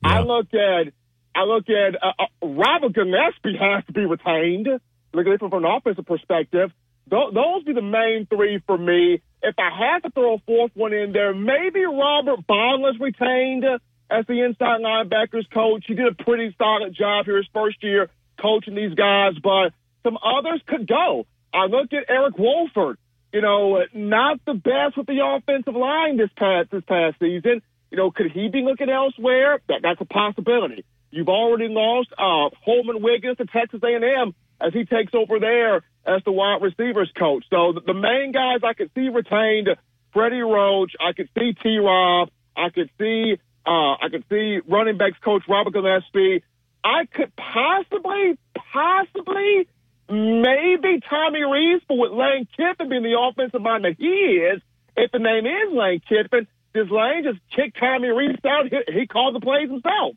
I 0.03 0.21
look 0.21 0.47
at 0.53 0.93
I 1.33 1.43
look 1.43 1.65
at 1.69 1.95
uh, 1.95 2.11
uh, 2.19 2.47
Robert 2.47 2.93
Gillespie 2.93 3.57
has 3.59 3.85
to 3.85 3.93
be 3.93 4.05
retained. 4.05 4.67
Look 5.13 5.27
at 5.27 5.33
it 5.33 5.39
from 5.39 5.53
an 5.53 5.65
offensive 5.65 6.05
perspective. 6.05 6.71
Th- 7.09 7.33
those 7.33 7.63
be 7.63 7.73
the 7.73 7.81
main 7.81 8.27
three 8.27 8.61
for 8.65 8.77
me. 8.77 9.21
If 9.41 9.55
I 9.57 9.69
had 9.71 10.03
to 10.03 10.11
throw 10.11 10.35
a 10.35 10.37
fourth 10.39 10.71
one 10.75 10.93
in 10.93 11.13
there, 11.13 11.33
maybe 11.33 11.83
Robert 11.85 12.45
Bondler's 12.47 12.99
retained 12.99 13.65
as 14.09 14.25
the 14.27 14.43
inside 14.43 14.81
linebackers 14.81 15.49
coach. 15.53 15.85
He 15.87 15.95
did 15.95 16.07
a 16.07 16.23
pretty 16.23 16.53
solid 16.57 16.93
job 16.95 17.25
here 17.25 17.37
his 17.37 17.47
first 17.53 17.81
year 17.81 18.09
coaching 18.39 18.75
these 18.75 18.93
guys, 18.93 19.33
but 19.41 19.73
some 20.03 20.17
others 20.17 20.61
could 20.67 20.87
go. 20.87 21.25
I 21.53 21.65
look 21.65 21.93
at 21.93 22.09
Eric 22.09 22.37
Wolford. 22.37 22.97
You 23.33 23.41
know, 23.41 23.81
not 23.93 24.41
the 24.45 24.53
best 24.53 24.97
with 24.97 25.07
the 25.07 25.23
offensive 25.23 25.75
line 25.75 26.17
this 26.17 26.29
past 26.35 26.69
this 26.69 26.83
past 26.85 27.17
season. 27.19 27.61
You 27.91 27.97
know, 27.97 28.09
could 28.09 28.31
he 28.31 28.47
be 28.47 28.61
looking 28.61 28.89
elsewhere? 28.89 29.59
That 29.67 29.81
that's 29.83 30.01
a 30.01 30.05
possibility. 30.05 30.85
You've 31.11 31.29
already 31.29 31.67
lost 31.67 32.09
uh, 32.13 32.55
Holman 32.63 33.03
Wiggins 33.03 33.37
to 33.37 33.45
Texas 33.45 33.81
A&M 33.83 34.33
as 34.61 34.73
he 34.73 34.85
takes 34.85 35.13
over 35.13 35.39
there 35.39 35.77
as 36.05 36.23
the 36.25 36.31
wide 36.31 36.61
receivers 36.61 37.11
coach. 37.19 37.43
So 37.49 37.73
the, 37.73 37.81
the 37.85 37.93
main 37.93 38.31
guys 38.31 38.61
I 38.63 38.73
could 38.73 38.91
see 38.95 39.09
retained: 39.09 39.69
Freddie 40.13 40.41
Roach. 40.41 40.93
I 40.99 41.13
could 41.13 41.29
see 41.37 41.53
T. 41.61 41.77
Rob. 41.77 42.29
I 42.55 42.69
could 42.69 42.89
see 42.97 43.35
uh, 43.65 43.93
I 44.01 44.07
could 44.09 44.23
see 44.29 44.59
running 44.67 44.97
backs 44.97 45.17
coach 45.23 45.43
Robert 45.47 45.73
Gillespie. 45.73 46.43
I 46.83 47.05
could 47.13 47.31
possibly, 47.35 48.39
possibly, 48.73 49.67
maybe 50.09 50.99
Tommy 51.07 51.43
Rees, 51.43 51.81
but 51.87 51.95
with 51.95 52.11
Lane 52.11 52.47
Kiffin 52.57 52.89
being 52.89 53.03
the 53.03 53.19
offensive 53.19 53.61
mind 53.61 53.85
that 53.85 53.97
he 53.99 54.07
is, 54.07 54.61
if 54.97 55.11
the 55.11 55.19
name 55.19 55.45
is 55.45 55.73
Lane 55.73 56.01
Kiffin, 56.09 56.47
does 56.73 56.89
Lane 56.89 57.23
just 57.23 57.39
kick 57.55 57.75
Tommy 57.79 58.09
Rees 58.09 58.37
out? 58.45 58.67
He, 58.67 58.99
he 58.99 59.07
called 59.07 59.35
the 59.35 59.39
plays 59.39 59.69
himself. 59.69 60.15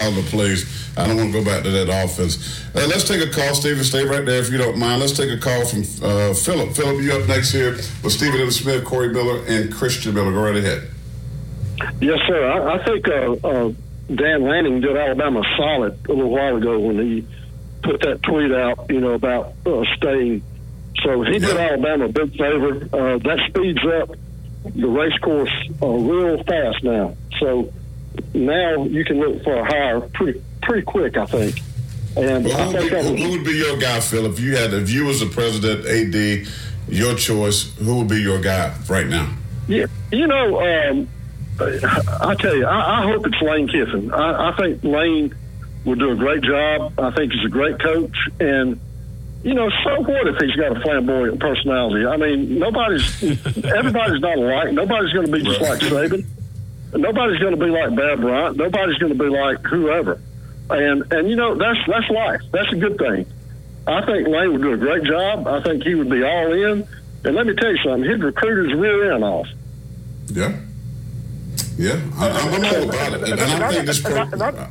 all 0.00 0.10
the 0.12 0.22
plays. 0.30 0.64
I 0.96 1.06
don't 1.06 1.16
want 1.16 1.32
to 1.32 1.40
go 1.40 1.44
back 1.44 1.62
to 1.64 1.70
that 1.70 1.88
offense. 1.88 2.64
Uh, 2.74 2.86
let's 2.88 3.06
take 3.06 3.20
a 3.20 3.30
call, 3.30 3.54
Stephen. 3.54 3.84
Stay 3.84 4.04
right 4.04 4.24
there 4.24 4.40
if 4.40 4.50
you 4.50 4.58
don't 4.58 4.78
mind. 4.78 5.00
Let's 5.00 5.16
take 5.16 5.30
a 5.30 5.38
call 5.38 5.66
from 5.66 5.80
uh, 6.02 6.32
Philip. 6.32 6.74
Philip, 6.74 7.02
you 7.02 7.12
up 7.12 7.28
next 7.28 7.52
here 7.52 7.72
with 7.72 8.12
Stephen 8.12 8.40
M. 8.40 8.50
Smith, 8.50 8.84
Corey 8.84 9.12
Miller, 9.12 9.44
and 9.46 9.72
Christian 9.72 10.14
Miller. 10.14 10.32
Go 10.32 10.42
right 10.42 10.56
ahead. 10.56 10.88
Yes, 12.00 12.18
sir. 12.26 12.50
I, 12.50 12.76
I 12.76 12.84
think 12.84 13.08
uh, 13.08 13.32
uh, 13.46 13.72
Dan 14.14 14.42
Lanning 14.42 14.80
did 14.80 14.96
Alabama 14.96 15.42
solid 15.56 15.98
a 16.08 16.12
little 16.12 16.30
while 16.30 16.56
ago 16.56 16.78
when 16.78 16.98
he 16.98 17.26
put 17.82 18.00
that 18.00 18.22
tweet 18.22 18.52
out, 18.52 18.86
you 18.88 19.00
know, 19.00 19.12
about 19.12 19.52
uh, 19.66 19.84
staying. 19.96 20.42
So 21.02 21.22
he 21.22 21.38
did 21.38 21.56
Alabama 21.56 22.06
a 22.06 22.08
big 22.08 22.30
favor. 22.30 22.88
Uh, 22.92 23.18
that 23.18 23.38
speeds 23.50 23.84
up 24.00 24.16
the 24.74 24.88
race 24.88 25.16
course 25.18 25.52
uh, 25.82 25.86
real 25.86 26.42
fast 26.44 26.82
now. 26.82 27.16
So 27.38 27.72
now 28.34 28.84
you 28.84 29.04
can 29.04 29.20
look 29.20 29.42
for 29.42 29.54
a 29.54 29.64
hire 29.64 30.00
pretty 30.00 30.42
pretty 30.62 30.82
quick, 30.82 31.16
I 31.16 31.26
think. 31.26 31.60
And 32.16 32.44
Well, 32.46 32.56
I 32.56 32.64
who, 32.64 32.72
would 32.72 32.80
think 32.80 32.92
who, 32.92 33.12
was, 33.12 33.22
who 33.22 33.30
would 33.30 33.44
be 33.44 33.56
your 33.56 33.76
guy, 33.76 34.00
Phil? 34.00 34.26
If 34.26 34.40
you 34.40 34.56
had, 34.56 34.72
if 34.72 34.90
you 34.90 35.04
was 35.04 35.20
the 35.20 35.26
president, 35.26 35.86
AD, 35.86 36.48
your 36.88 37.14
choice, 37.14 37.74
who 37.76 37.98
would 37.98 38.08
be 38.08 38.20
your 38.20 38.40
guy 38.40 38.74
right 38.88 39.06
now? 39.06 39.34
Yeah, 39.68 39.86
you 40.12 40.26
know, 40.26 40.60
um, 40.60 41.08
I 41.60 42.34
tell 42.38 42.54
you, 42.56 42.64
I, 42.64 43.02
I 43.02 43.12
hope 43.12 43.26
it's 43.26 43.40
Lane 43.42 43.68
Kiffin. 43.68 44.12
I, 44.12 44.50
I 44.50 44.56
think 44.56 44.84
Lane 44.84 45.34
will 45.84 45.96
do 45.96 46.10
a 46.10 46.16
great 46.16 46.42
job. 46.42 46.98
I 46.98 47.10
think 47.10 47.32
he's 47.32 47.44
a 47.44 47.50
great 47.50 47.80
coach, 47.80 48.16
and 48.40 48.80
you 49.46 49.54
know, 49.54 49.70
so 49.84 50.00
what 50.00 50.26
if 50.26 50.38
he's 50.40 50.56
got 50.56 50.76
a 50.76 50.80
flamboyant 50.80 51.38
personality? 51.38 52.04
I 52.04 52.16
mean, 52.16 52.58
nobody's, 52.58 53.22
everybody's 53.64 54.20
not 54.20 54.36
alike. 54.38 54.72
Nobody's 54.72 55.12
going 55.12 55.26
to 55.26 55.32
be 55.32 55.44
just 55.44 55.60
like 55.60 55.78
Saban. 55.78 56.26
Nobody's 56.92 57.38
going 57.38 57.56
to 57.56 57.64
be 57.64 57.70
like 57.70 57.94
Bear 57.94 58.16
Bryant. 58.16 58.56
Nobody's 58.56 58.98
going 58.98 59.16
to 59.16 59.18
be 59.18 59.30
like 59.30 59.62
whoever. 59.62 60.20
And 60.68 61.12
and 61.12 61.30
you 61.30 61.36
know, 61.36 61.54
that's 61.54 61.78
that's 61.86 62.10
life. 62.10 62.40
That's 62.50 62.72
a 62.72 62.76
good 62.76 62.98
thing. 62.98 63.24
I 63.86 64.04
think 64.04 64.26
Lane 64.26 64.52
would 64.52 64.62
do 64.62 64.72
a 64.72 64.76
great 64.76 65.04
job. 65.04 65.46
I 65.46 65.62
think 65.62 65.84
he 65.84 65.94
would 65.94 66.10
be 66.10 66.24
all 66.24 66.52
in. 66.52 66.88
And 67.24 67.36
let 67.36 67.46
me 67.46 67.54
tell 67.54 67.70
you 67.70 67.78
something, 67.84 68.02
he'd 68.02 68.24
recruit 68.24 68.68
his 68.68 68.76
rear 68.76 69.12
end 69.12 69.22
off. 69.22 69.46
Yeah. 70.26 70.58
Yeah, 71.78 72.00
I, 72.16 72.30
I'm 72.30 72.64
all 72.64 72.88
about 72.88 73.12
it. 73.12 73.30
And, 73.30 73.40
and 73.40 73.62
I 73.62 73.72
think 73.72 73.86
this 73.86 74.00
pro- 74.00 74.70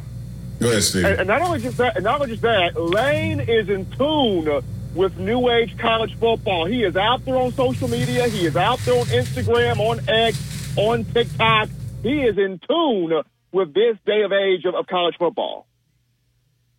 Go 0.60 0.70
ahead, 0.70 0.84
Steve. 0.84 1.06
And, 1.06 1.20
and 1.20 1.28
not 1.28 1.42
only 1.42 1.60
just 1.60 1.78
that, 1.78 2.02
not 2.02 2.22
only 2.22 2.34
just 2.34 2.42
that, 2.44 2.80
Lane 2.80 3.40
is 3.40 3.70
in 3.70 3.90
tune 3.92 4.64
with 4.96 5.18
new 5.18 5.50
age 5.50 5.78
college 5.78 6.18
football. 6.18 6.66
He 6.66 6.84
is 6.84 6.96
out 6.96 7.24
there 7.26 7.36
on 7.36 7.52
social 7.52 7.88
media. 7.88 8.28
He 8.30 8.46
is 8.46 8.56
out 8.56 8.80
there 8.80 9.00
on 9.00 9.06
Instagram, 9.08 9.80
on 9.80 10.00
X, 10.08 10.78
on 10.78 11.04
TikTok. 11.06 11.70
he 12.02 12.22
is 12.22 12.38
in 12.38 12.60
tune 12.68 13.22
with 13.52 13.74
this 13.74 13.98
day 14.06 14.22
of 14.24 14.32
age 14.32 14.66
of, 14.66 14.76
of 14.76 14.88
college 14.88 15.16
football. 15.18 15.68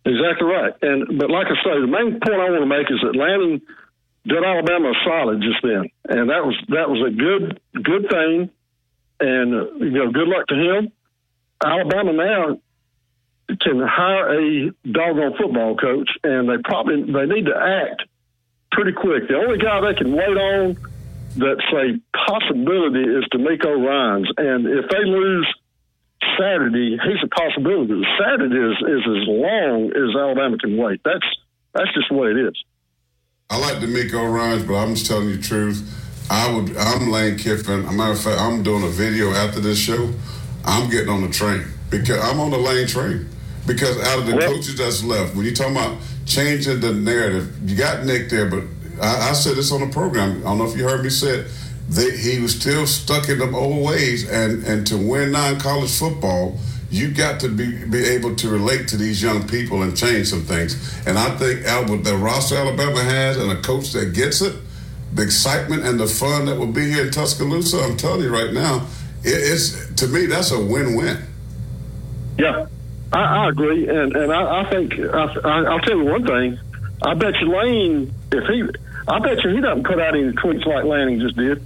Exactly 0.05 0.47
right. 0.47 0.73
And 0.81 1.19
but 1.19 1.29
like 1.29 1.47
I 1.47 1.55
say, 1.63 1.81
the 1.81 1.87
main 1.87 2.19
point 2.19 2.39
I 2.39 2.49
want 2.49 2.61
to 2.61 2.65
make 2.65 2.89
is 2.89 2.99
that 3.03 3.15
Lanning 3.15 3.61
did 4.25 4.43
Alabama 4.43 4.93
solid 5.05 5.41
just 5.41 5.61
then, 5.61 5.89
and 6.07 6.29
that 6.29 6.45
was 6.45 6.55
that 6.69 6.89
was 6.89 7.03
a 7.05 7.11
good 7.11 7.59
good 7.83 8.09
thing. 8.09 8.49
And 9.19 9.53
uh, 9.53 9.73
you 9.83 9.91
know, 9.91 10.11
good 10.11 10.27
luck 10.27 10.47
to 10.47 10.55
him. 10.55 10.91
Alabama 11.63 12.13
now 12.13 12.59
can 13.47 13.79
hire 13.79 14.39
a 14.39 14.71
doggone 14.91 15.37
football 15.37 15.75
coach, 15.77 16.09
and 16.23 16.49
they 16.49 16.57
probably 16.63 17.03
they 17.03 17.25
need 17.25 17.45
to 17.45 17.55
act 17.55 18.03
pretty 18.71 18.91
quick. 18.91 19.27
The 19.27 19.35
only 19.35 19.57
guy 19.57 19.79
they 19.81 19.97
can 19.97 20.11
wait 20.11 20.37
on 20.37 20.77
that's 21.35 21.67
a 21.73 21.99
possibility 22.27 23.03
is 23.03 23.23
DeMeco 23.33 23.85
Ryans, 23.85 24.29
and 24.37 24.65
if 24.67 24.89
they 24.89 25.05
lose 25.05 25.47
Saturday, 26.37 26.97
he's 26.97 27.23
a 27.23 27.27
possibility. 27.27 28.01
Saturday 28.19 28.55
is, 28.55 28.77
is 28.81 29.03
as 29.05 29.27
long 29.27 29.91
as 29.95 30.15
Alabama 30.15 30.57
can 30.57 30.77
wait. 30.77 31.01
That's 31.05 31.25
that's 31.73 31.93
just 31.93 32.09
the 32.09 32.15
way 32.15 32.29
it 32.29 32.37
is. 32.37 32.63
I 33.49 33.59
like 33.59 33.75
DeMeco 33.75 34.33
Ryans, 34.33 34.63
but 34.63 34.75
I'm 34.75 34.95
just 34.95 35.05
telling 35.07 35.29
you 35.29 35.37
the 35.37 35.43
truth. 35.43 36.03
I 36.29 36.51
would. 36.51 36.75
I'm 36.75 37.09
Lane 37.09 37.37
Kiffin. 37.37 37.85
A 37.85 37.91
matter 37.93 38.11
of 38.11 38.19
fact, 38.19 38.41
I'm 38.41 38.63
doing 38.63 38.83
a 38.83 38.89
video 38.89 39.31
after 39.31 39.61
this 39.61 39.77
show. 39.77 40.11
I'm 40.65 40.89
getting 40.89 41.09
on 41.09 41.21
the 41.21 41.29
train 41.29 41.65
because 41.89 42.19
I'm 42.19 42.39
on 42.39 42.51
the 42.51 42.57
Lane 42.57 42.87
train. 42.87 43.29
Because 43.67 44.01
out 44.07 44.19
of 44.19 44.25
the 44.25 44.39
coaches 44.39 44.77
that's 44.77 45.03
left, 45.03 45.35
when 45.35 45.45
you're 45.45 45.53
talking 45.53 45.75
about 45.75 45.97
changing 46.25 46.79
the 46.79 46.93
narrative, 46.93 47.69
you 47.69 47.75
got 47.75 48.05
Nick 48.05 48.29
there, 48.29 48.49
but 48.49 48.63
I, 49.01 49.29
I 49.29 49.33
said 49.33 49.57
this 49.57 49.71
on 49.71 49.81
the 49.81 49.93
program. 49.93 50.39
I 50.39 50.43
don't 50.43 50.57
know 50.57 50.65
if 50.65 50.77
you 50.77 50.85
heard 50.85 51.03
me 51.03 51.09
say 51.09 51.39
it. 51.39 51.47
That 51.89 52.17
he 52.17 52.41
was 52.41 52.59
still 52.59 52.85
stuck 52.85 53.29
in 53.29 53.39
them 53.39 53.55
old 53.55 53.85
ways, 53.85 54.29
and 54.29 54.63
and 54.65 54.85
to 54.87 54.97
win 54.97 55.31
non-college 55.31 55.97
football, 55.97 56.59
you 56.89 57.13
got 57.13 57.39
to 57.41 57.49
be 57.49 57.85
be 57.85 58.03
able 58.03 58.35
to 58.35 58.49
relate 58.49 58.89
to 58.89 58.97
these 58.97 59.21
young 59.23 59.47
people 59.47 59.83
and 59.83 59.95
change 59.95 60.27
some 60.27 60.41
things. 60.41 60.75
And 61.07 61.17
I 61.17 61.29
think 61.37 61.65
Albert, 61.65 61.91
with 61.91 62.03
the 62.03 62.17
roster 62.17 62.55
Alabama 62.55 63.01
has 63.01 63.37
and 63.37 63.51
a 63.51 63.61
coach 63.61 63.91
that 63.93 64.13
gets 64.13 64.41
it, 64.41 64.55
the 65.13 65.23
excitement 65.23 65.85
and 65.85 65.97
the 65.97 66.07
fun 66.07 66.45
that 66.47 66.57
will 66.57 66.67
be 66.71 66.91
here 66.91 67.05
in 67.05 67.11
Tuscaloosa, 67.11 67.79
I'm 67.79 67.95
telling 67.95 68.21
you 68.21 68.33
right 68.33 68.51
now, 68.51 68.85
it, 69.23 69.29
it's 69.29 69.93
to 69.95 70.07
me 70.07 70.25
that's 70.25 70.51
a 70.51 70.59
win-win. 70.59 71.23
Yeah, 72.37 72.67
I, 73.13 73.19
I 73.45 73.49
agree, 73.49 73.87
and 73.87 74.15
and 74.15 74.31
I, 74.31 74.61
I 74.61 74.69
think 74.69 74.93
I, 74.99 75.33
I, 75.43 75.63
I'll 75.63 75.79
tell 75.79 75.97
you 75.97 76.05
one 76.05 76.25
thing. 76.25 76.59
I 77.03 77.13
bet 77.13 77.35
you 77.39 77.55
Lane, 77.55 78.13
if 78.31 78.43
he, 78.47 78.63
I 79.07 79.19
bet 79.19 79.43
you 79.43 79.51
he 79.51 79.61
doesn't 79.61 79.85
put 79.85 79.99
out 79.99 80.15
any 80.15 80.31
tweets 80.33 80.65
like 80.65 80.83
Lanning 80.83 81.19
just 81.19 81.37
did. 81.37 81.63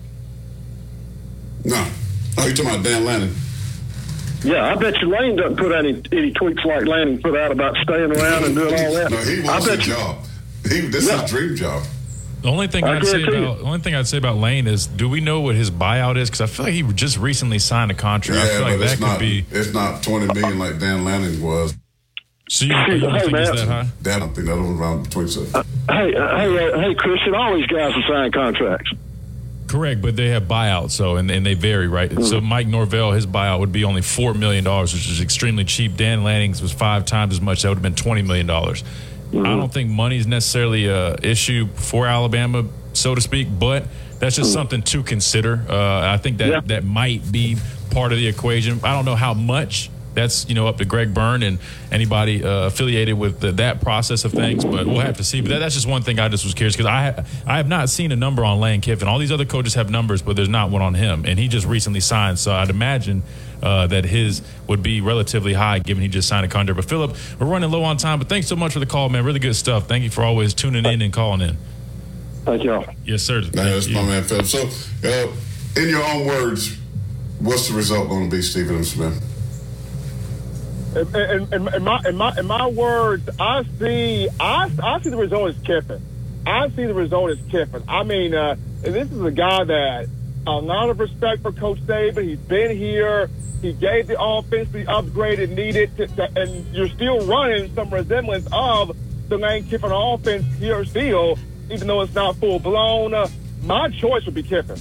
No, 1.66 1.88
oh, 2.38 2.48
you 2.48 2.54
talking 2.54 2.72
about 2.72 2.84
Dan 2.84 3.06
Lanning? 3.06 3.36
Yeah, 4.44 4.72
I 4.72 4.76
bet 4.76 5.00
you 5.02 5.10
Lane 5.10 5.36
doesn't 5.36 5.58
put 5.58 5.72
out 5.72 5.86
any, 5.86 6.02
any 6.12 6.34
tweets 6.34 6.64
like 6.66 6.86
Lanning 6.86 7.22
put 7.22 7.38
out 7.38 7.52
about 7.52 7.76
staying 7.84 8.12
around 8.12 8.44
and 8.44 8.56
doing 8.56 8.74
all 8.74 8.94
that. 8.94 9.12
No, 9.12 9.18
he 9.18 9.42
I 9.44 9.52
wants 9.52 9.68
a 9.68 9.70
bet 9.70 9.88
you. 9.88 9.94
job. 9.94 10.26
He, 10.64 10.80
this 10.82 11.08
is 11.08 11.22
his 11.22 11.30
dream 11.30 11.56
job. 11.56 11.84
The 12.42 12.50
only 12.50 12.68
thing 12.68 12.84
I 12.84 12.96
I'd 12.98 13.06
say 13.06 13.22
about 13.24 13.60
the 13.60 13.64
only 13.66 13.80
thing 13.80 13.94
I'd 13.96 14.08
say 14.08 14.18
about 14.18 14.38
Lane 14.38 14.66
is, 14.68 14.88
do 14.88 15.08
we 15.08 15.22
know 15.22 15.42
what 15.42 15.56
his 15.56 15.70
buyout 15.70 16.18
is? 16.18 16.30
Because 16.30 16.42
I 16.42 16.48
feel 16.48 16.66
like 16.66 16.74
he 16.74 16.82
just 16.94 17.18
recently 17.18 17.60
signed 17.60 17.92
a 17.92 17.94
contract. 17.94 18.42
I 18.42 18.46
Yeah, 18.46 18.58
feel 18.58 18.62
like 18.68 18.80
that 18.80 18.98
could 18.98 19.06
not. 19.08 19.20
be. 19.20 19.46
It's 19.52 19.74
not 19.74 20.02
20 20.04 20.34
million 20.34 20.58
like 20.60 20.80
Dan 20.80 21.06
Lanning 21.06 21.42
was. 21.42 21.76
So 22.50 22.66
you, 22.66 22.76
you 22.76 23.00
don't 23.00 23.20
think 23.20 23.34
it's 23.34 23.52
that 23.62 23.68
high? 23.68 23.88
That 24.02 24.16
I 24.16 24.20
don't 24.20 24.34
think 24.34 24.48
that 24.48 24.58
was 24.58 24.70
around 24.72 25.04
between. 25.04 25.28
So. 25.28 25.46
Hey, 25.46 26.16
uh, 26.16 26.38
hey, 26.38 26.72
uh, 26.74 26.80
hey, 26.80 26.96
Christian! 26.96 27.34
All 27.36 27.56
these 27.56 27.68
guys 27.68 27.94
are 27.96 28.02
signing 28.10 28.32
contracts. 28.32 28.92
Correct, 29.68 30.02
but 30.02 30.18
they 30.18 30.28
have 30.30 30.44
buyouts, 30.44 30.92
so 30.92 31.16
and, 31.16 31.32
and 31.32 31.46
they 31.46 31.54
vary, 31.54 31.88
right? 31.88 32.10
Mm-hmm. 32.12 32.24
So 32.24 32.42
Mike 32.42 32.68
Norvell, 32.68 33.14
his 33.14 33.26
buyout 33.26 33.60
would 33.62 33.72
be 33.72 33.86
only 33.86 34.02
four 34.02 34.34
million 34.34 34.66
dollars, 34.66 34.94
which 34.94 35.08
is 35.10 35.22
extremely 35.22 35.64
cheap. 35.64 35.96
Dan 35.96 36.26
Lanning's 36.26 36.62
was 36.62 36.74
five 36.74 37.06
times 37.06 37.34
as 37.34 37.40
much. 37.40 37.62
That 37.62 37.70
would 37.70 37.76
have 37.78 37.84
been 37.84 37.96
twenty 37.96 38.22
million 38.22 38.48
dollars. 38.48 38.84
Mm-hmm. 39.32 39.46
I 39.46 39.50
don't 39.56 39.72
think 39.74 39.90
money 39.90 40.18
is 40.18 40.28
necessarily 40.28 40.88
a 40.88 41.16
issue 41.24 41.68
for 41.76 42.06
Alabama, 42.08 42.66
so 42.94 43.16
to 43.16 43.22
speak, 43.22 43.48
but 43.58 43.86
that's 44.20 44.36
just 44.36 44.52
something 44.54 44.82
to 44.84 45.04
consider. 45.04 45.64
Uh, 45.70 46.02
I 46.14 46.18
think 46.18 46.38
that 46.40 46.48
Mm. 46.48 46.52
Yeah. 46.52 46.62
that 46.68 46.84
might 46.84 47.32
be 47.32 47.58
part 47.92 48.12
of 48.12 48.18
the 48.18 48.28
equation. 48.28 48.80
I 48.84 48.94
don't 48.94 49.06
know 49.06 49.16
how 49.16 49.34
much. 49.34 49.90
That's 50.14 50.48
you 50.50 50.56
know 50.56 50.68
up 50.68 50.78
to 50.78 50.86
Greg 50.86 51.14
Byrne 51.14 51.44
and 51.44 51.60
anybody 51.92 52.44
uh, 52.44 52.68
affiliated 52.68 53.18
with 53.18 53.40
the, 53.40 53.52
that 53.54 53.82
process 53.82 54.26
of 54.26 54.32
things, 54.32 54.66
but 54.66 54.86
we'll 54.86 55.00
have 55.00 55.18
to 55.18 55.24
see. 55.24 55.42
But 55.42 55.50
that, 55.50 55.60
that's 55.60 55.76
just 55.76 55.88
one 55.88 56.02
thing 56.02 56.20
I 56.20 56.28
just 56.28 56.44
was 56.44 56.54
curious 56.54 56.76
because 56.76 56.88
I 56.88 57.24
I 57.48 57.58
have 57.58 57.68
not 57.68 57.90
seen 57.90 58.12
a 58.12 58.16
number 58.16 58.44
on 58.44 58.60
Lane 58.60 58.82
Kiffin. 58.82 59.08
All 59.08 59.20
these 59.20 59.32
other 59.32 59.46
coaches 59.46 59.76
have 59.76 59.90
numbers, 59.90 60.22
but 60.22 60.36
there's 60.36 60.50
not 60.50 60.70
one 60.70 60.82
on 60.82 60.94
him, 60.94 61.26
and 61.26 61.40
he 61.40 61.48
just 61.48 61.66
recently 61.66 62.02
signed. 62.02 62.40
So 62.40 62.52
I'd 62.54 62.70
imagine 62.70 63.24
uh, 63.64 63.88
that 63.88 64.06
his 64.06 64.42
would 64.68 64.84
be 64.84 65.02
relatively 65.02 65.54
high 65.54 65.80
given 65.80 66.02
he 66.02 66.10
just 66.10 66.28
signed 66.28 66.46
a 66.46 66.50
contract. 66.50 66.78
But 66.78 66.90
Philip, 66.90 67.16
we're 67.40 67.48
running 67.48 67.72
low 67.72 67.84
on 67.84 67.98
time, 67.98 68.20
but 68.20 68.28
thanks 68.28 68.48
so 68.48 68.56
much 68.56 68.74
for 68.74 68.80
the 68.80 68.86
call, 68.86 69.10
man. 69.10 69.24
Really 69.24 69.40
good 69.40 69.56
stuff. 69.56 69.88
Thank 69.88 70.04
you 70.04 70.10
for 70.10 70.24
always 70.24 70.54
tuning 70.54 70.86
in 70.86 71.02
and 71.02 71.14
calling 71.14 71.42
in. 71.42 71.58
Thank 72.44 72.64
y'all. 72.64 72.86
Yes, 73.06 73.22
sir. 73.24 73.42
Nah, 73.42 73.64
that's 73.64 73.88
my 73.88 74.04
man 74.04 74.24
Philip. 74.24 74.46
So, 74.46 74.68
uh, 75.04 75.28
in 75.80 75.90
your 75.90 76.04
own 76.04 76.26
words, 76.26 76.76
what's 77.40 77.70
the 77.70 77.76
result 77.76 78.10
going 78.10 78.30
to 78.30 78.36
be, 78.36 78.42
Stephen 78.42 78.78
M. 78.78 78.84
Smith? 78.84 79.31
In, 80.96 81.54
in, 81.54 81.74
in, 81.74 81.84
my 81.84 82.02
in 82.06 82.18
my 82.18 82.38
in 82.38 82.48
my 82.48 82.68
words, 82.68 83.30
I 83.40 83.64
see 83.80 84.28
I, 84.40 84.70
I 84.84 85.02
see 85.02 85.10
the 85.10 85.18
result 85.18 85.52
as 85.52 85.58
Kiffin. 85.64 86.02
I 86.46 86.68
see 86.70 86.86
the 86.86 86.94
result 86.94 87.32
as 87.32 87.40
Kiffin. 87.50 87.84
I 87.88 88.04
mean, 88.04 88.36
uh, 88.36 88.56
this 88.82 89.10
is 89.10 89.22
a 89.22 89.32
guy 89.32 89.64
that 89.64 90.10
a 90.46 90.52
lot 90.52 90.90
of 90.90 91.00
respect 91.00 91.44
for 91.44 91.54
Coach 91.54 91.80
Saban. 91.82 92.24
He's 92.24 92.40
been 92.40 92.76
here. 92.76 93.30
He 93.62 93.74
gave 93.74 94.08
the 94.08 94.22
offense 94.22 94.70
the 94.72 94.86
upgrade 94.92 95.40
it 95.40 95.52
needed, 95.52 95.96
to, 95.98 96.08
to, 96.08 96.30
and 96.36 96.66
you're 96.74 96.90
still 96.90 97.26
running 97.26 97.74
some 97.76 97.90
resemblance 97.90 98.48
of 98.52 98.98
the 99.30 99.38
Lane 99.38 99.66
Kiffin 99.68 99.92
offense 99.92 100.46
here 100.58 100.84
still, 100.84 101.38
even 101.70 101.88
though 101.88 102.02
it's 102.02 102.16
not 102.16 102.36
full 102.38 102.60
blown. 102.60 103.14
Uh, 103.14 103.30
my 103.64 103.90
choice 103.90 104.26
would 104.26 104.34
be 104.34 104.44
Kiffin. 104.44 104.80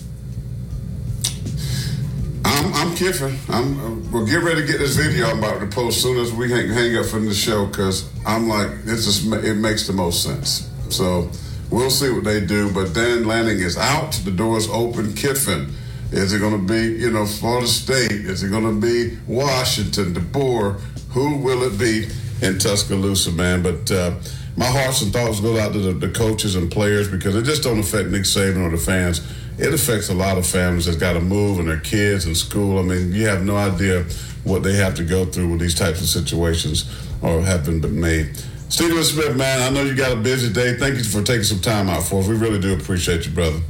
I'm, 2.50 2.74
I'm 2.74 2.96
Kiffin. 2.96 3.38
I'm, 3.48 4.10
we'll 4.10 4.26
get 4.26 4.42
ready 4.42 4.62
to 4.62 4.66
get 4.66 4.78
this 4.78 4.96
video 4.96 5.26
I'm 5.26 5.38
about 5.38 5.60
to 5.60 5.66
post 5.66 5.98
as 5.98 6.02
soon 6.02 6.18
as 6.18 6.32
we 6.32 6.50
hang, 6.50 6.68
hang 6.68 6.96
up 6.96 7.06
from 7.06 7.26
the 7.26 7.34
show 7.34 7.66
because 7.66 8.10
I'm 8.26 8.48
like, 8.48 8.82
this 8.82 9.24
ma- 9.24 9.36
it 9.36 9.54
makes 9.54 9.86
the 9.86 9.92
most 9.92 10.24
sense. 10.24 10.68
So 10.88 11.30
we'll 11.70 11.90
see 11.90 12.10
what 12.10 12.24
they 12.24 12.44
do. 12.44 12.72
But 12.72 12.92
Dan 12.92 13.24
Lanning 13.24 13.60
is 13.60 13.78
out. 13.78 14.12
The 14.24 14.32
door's 14.32 14.68
open. 14.68 15.14
Kiffin. 15.14 15.72
Is 16.10 16.32
it 16.32 16.40
going 16.40 16.66
to 16.66 16.66
be, 16.66 17.00
you 17.00 17.12
know, 17.12 17.24
Florida 17.24 17.68
State? 17.68 18.10
Is 18.10 18.42
it 18.42 18.48
going 18.50 18.64
to 18.64 18.84
be 18.84 19.16
Washington, 19.28 20.12
DeBoer? 20.12 20.80
Who 21.10 21.36
will 21.36 21.62
it 21.62 21.78
be 21.78 22.08
in 22.44 22.58
Tuscaloosa, 22.58 23.30
man? 23.30 23.62
But 23.62 23.88
uh, 23.92 24.16
my 24.56 24.66
hearts 24.66 25.02
and 25.02 25.12
thoughts 25.12 25.38
go 25.38 25.56
out 25.56 25.72
to 25.74 25.78
the, 25.78 25.92
the 25.92 26.08
coaches 26.12 26.56
and 26.56 26.68
players 26.68 27.08
because 27.08 27.36
it 27.36 27.44
just 27.44 27.62
don't 27.62 27.78
affect 27.78 28.08
Nick 28.08 28.22
Saban 28.22 28.66
or 28.66 28.70
the 28.70 28.76
fans. 28.76 29.20
It 29.60 29.74
affects 29.74 30.08
a 30.08 30.14
lot 30.14 30.38
of 30.38 30.46
families 30.46 30.86
that's 30.86 30.96
got 30.96 31.12
to 31.14 31.20
move 31.20 31.58
and 31.58 31.68
their 31.68 31.80
kids 31.80 32.26
in 32.26 32.34
school. 32.34 32.78
I 32.78 32.82
mean, 32.82 33.12
you 33.12 33.26
have 33.26 33.44
no 33.44 33.56
idea 33.56 34.04
what 34.44 34.62
they 34.62 34.74
have 34.76 34.94
to 34.94 35.04
go 35.04 35.24
through 35.26 35.48
with 35.50 35.60
these 35.60 35.74
types 35.74 36.00
of 36.00 36.06
situations 36.08 36.90
or 37.22 37.42
have 37.42 37.64
been 37.66 38.00
made. 38.00 38.36
Stephen 38.70 39.02
Smith, 39.02 39.36
man, 39.36 39.60
I 39.60 39.70
know 39.74 39.82
you 39.82 39.94
got 39.94 40.12
a 40.12 40.16
busy 40.16 40.52
day. 40.52 40.76
Thank 40.76 40.96
you 40.96 41.04
for 41.04 41.22
taking 41.22 41.42
some 41.42 41.58
time 41.60 41.90
out 41.90 42.04
for 42.04 42.20
us. 42.20 42.28
We 42.28 42.36
really 42.36 42.60
do 42.60 42.72
appreciate 42.72 43.26
you, 43.26 43.32
brother. 43.32 43.60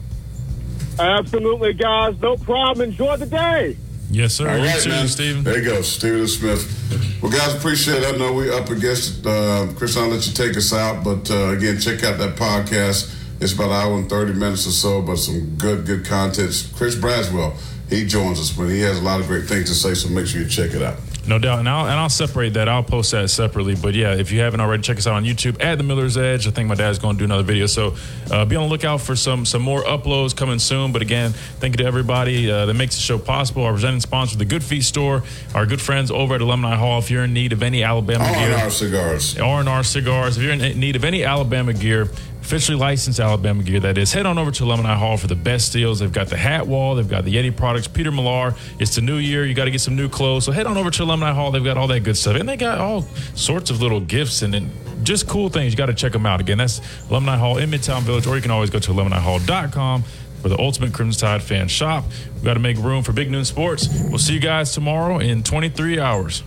Absolutely, 0.98 1.72
guys. 1.72 2.20
No 2.20 2.36
problem. 2.36 2.88
Enjoy 2.90 3.16
the 3.16 3.26
day. 3.26 3.76
Yes, 4.10 4.34
sir. 4.34 4.48
All 4.48 4.58
You 4.58 4.64
right, 4.64 4.80
too, 4.80 4.90
man. 4.90 5.08
Stephen. 5.08 5.44
There 5.44 5.58
you 5.58 5.64
go, 5.64 5.82
Stephen 5.82 6.26
Smith. 6.28 7.20
Well, 7.22 7.30
guys, 7.32 7.54
appreciate 7.54 8.02
it. 8.02 8.14
I 8.14 8.18
know 8.18 8.32
we're 8.32 8.52
up 8.52 8.68
against 8.68 9.20
it. 9.20 9.26
Uh, 9.26 9.68
Chris, 9.76 9.96
I'll 9.96 10.08
let 10.08 10.26
you 10.26 10.32
take 10.34 10.56
us 10.56 10.72
out. 10.72 11.04
But 11.04 11.30
uh, 11.30 11.50
again, 11.50 11.78
check 11.80 12.02
out 12.04 12.18
that 12.18 12.36
podcast. 12.36 13.16
It's 13.40 13.54
about 13.54 13.70
an 13.70 13.72
hour 13.72 13.98
and 13.98 14.08
30 14.08 14.34
minutes 14.34 14.66
or 14.66 14.70
so, 14.70 15.00
but 15.00 15.16
some 15.16 15.56
good, 15.56 15.86
good 15.86 16.04
content. 16.04 16.70
Chris 16.76 16.94
Braswell, 16.94 17.56
he 17.88 18.06
joins 18.06 18.38
us, 18.38 18.50
but 18.50 18.66
he 18.66 18.80
has 18.80 18.98
a 18.98 19.02
lot 19.02 19.20
of 19.20 19.26
great 19.26 19.46
things 19.46 19.68
to 19.68 19.74
say, 19.74 19.94
so 19.94 20.08
make 20.10 20.26
sure 20.26 20.42
you 20.42 20.48
check 20.48 20.74
it 20.74 20.82
out. 20.82 20.98
No 21.26 21.38
doubt, 21.38 21.58
and 21.58 21.68
I'll 21.68 21.84
and 21.84 21.94
I'll 21.94 22.08
separate 22.08 22.54
that. 22.54 22.68
I'll 22.68 22.82
post 22.82 23.12
that 23.12 23.28
separately. 23.28 23.76
But 23.76 23.94
yeah, 23.94 24.14
if 24.14 24.32
you 24.32 24.40
haven't 24.40 24.60
already, 24.60 24.82
check 24.82 24.96
us 24.96 25.06
out 25.06 25.14
on 25.14 25.24
YouTube 25.24 25.62
at 25.62 25.76
the 25.76 25.84
Miller's 25.84 26.16
Edge. 26.16 26.46
I 26.48 26.50
think 26.50 26.68
my 26.68 26.74
dad's 26.74 26.98
going 26.98 27.16
to 27.16 27.18
do 27.18 27.24
another 27.26 27.42
video, 27.42 27.66
so 27.66 27.94
uh, 28.30 28.44
be 28.46 28.56
on 28.56 28.64
the 28.64 28.68
lookout 28.68 29.02
for 29.02 29.14
some 29.14 29.44
some 29.44 29.60
more 29.60 29.82
uploads 29.82 30.34
coming 30.34 30.58
soon. 30.58 30.92
But 30.92 31.02
again, 31.02 31.32
thank 31.60 31.74
you 31.74 31.78
to 31.78 31.84
everybody 31.84 32.50
uh, 32.50 32.66
that 32.66 32.74
makes 32.74 32.94
the 32.94 33.02
show 33.02 33.18
possible. 33.18 33.64
Our 33.64 33.72
presenting 33.72 34.00
sponsor, 34.00 34.38
the 34.38 34.46
Good 34.46 34.64
Feet 34.64 34.82
Store, 34.82 35.22
our 35.54 35.66
good 35.66 35.80
friends 35.80 36.10
over 36.10 36.34
at 36.34 36.40
Alumni 36.40 36.74
Hall. 36.74 36.98
If 36.98 37.10
you're 37.10 37.24
in 37.24 37.34
need 37.34 37.52
of 37.52 37.62
any 37.62 37.82
Alabama 37.82 38.24
gear, 38.24 38.54
R&R 38.54 38.70
Cigars. 38.70 39.38
R&R 39.38 39.84
Cigars. 39.84 40.38
If 40.38 40.42
you're 40.42 40.52
in 40.54 40.80
need 40.80 40.96
of 40.96 41.04
any 41.04 41.22
Alabama 41.22 41.74
gear, 41.74 42.08
officially 42.40 42.76
licensed 42.76 43.20
Alabama 43.20 43.62
gear, 43.62 43.80
that 43.80 43.98
is. 43.98 44.12
Head 44.12 44.26
on 44.26 44.38
over 44.38 44.50
to 44.50 44.64
Alumni 44.64 44.94
Hall 44.94 45.16
for 45.16 45.26
the 45.26 45.36
best 45.36 45.72
deals. 45.72 46.00
They've 46.00 46.12
got 46.12 46.28
the 46.28 46.36
hat 46.36 46.66
wall, 46.66 46.94
they've 46.94 47.08
got 47.08 47.24
the 47.24 47.34
Yeti 47.34 47.56
products. 47.56 47.86
Peter 47.86 48.10
Millar, 48.10 48.54
it's 48.78 48.94
the 48.94 49.00
new 49.00 49.16
year. 49.16 49.44
You 49.44 49.54
got 49.54 49.66
to 49.66 49.70
get 49.70 49.80
some 49.80 49.96
new 49.96 50.08
clothes. 50.08 50.44
So 50.44 50.52
head 50.52 50.66
on 50.66 50.76
over 50.76 50.90
to 50.90 51.02
Alumni 51.02 51.32
Hall. 51.32 51.50
They've 51.50 51.64
got 51.64 51.76
all 51.76 51.86
that 51.88 52.00
good 52.00 52.16
stuff. 52.16 52.36
And 52.36 52.48
they 52.48 52.56
got 52.56 52.78
all 52.78 53.02
sorts 53.34 53.70
of 53.70 53.80
little 53.80 54.00
gifts 54.00 54.42
and, 54.42 54.54
and 54.54 54.70
just 55.04 55.28
cool 55.28 55.48
things. 55.48 55.72
You 55.72 55.76
got 55.76 55.86
to 55.86 55.94
check 55.94 56.12
them 56.12 56.26
out. 56.26 56.40
Again, 56.40 56.58
that's 56.58 56.80
Alumni 57.08 57.36
Hall 57.36 57.58
in 57.58 57.70
Midtown 57.70 58.02
Village, 58.02 58.26
or 58.26 58.36
you 58.36 58.42
can 58.42 58.50
always 58.50 58.70
go 58.70 58.78
to 58.78 58.90
alumnihall.com 58.92 60.02
for 60.42 60.48
the 60.48 60.58
ultimate 60.58 60.92
Crimson 60.92 61.20
Tide 61.20 61.42
fan 61.42 61.68
shop. 61.68 62.04
We've 62.34 62.44
got 62.44 62.54
to 62.54 62.60
make 62.60 62.78
room 62.78 63.02
for 63.02 63.12
Big 63.12 63.30
Noon 63.30 63.44
Sports. 63.44 63.88
We'll 64.08 64.18
see 64.18 64.34
you 64.34 64.40
guys 64.40 64.72
tomorrow 64.72 65.18
in 65.18 65.42
23 65.42 66.00
hours. 66.00 66.42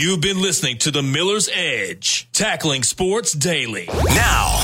You've 0.00 0.20
been 0.20 0.40
listening 0.40 0.78
to 0.78 0.92
The 0.92 1.02
Miller's 1.02 1.48
Edge, 1.52 2.28
tackling 2.32 2.84
sports 2.84 3.32
daily. 3.32 3.88
Now, 3.88 4.60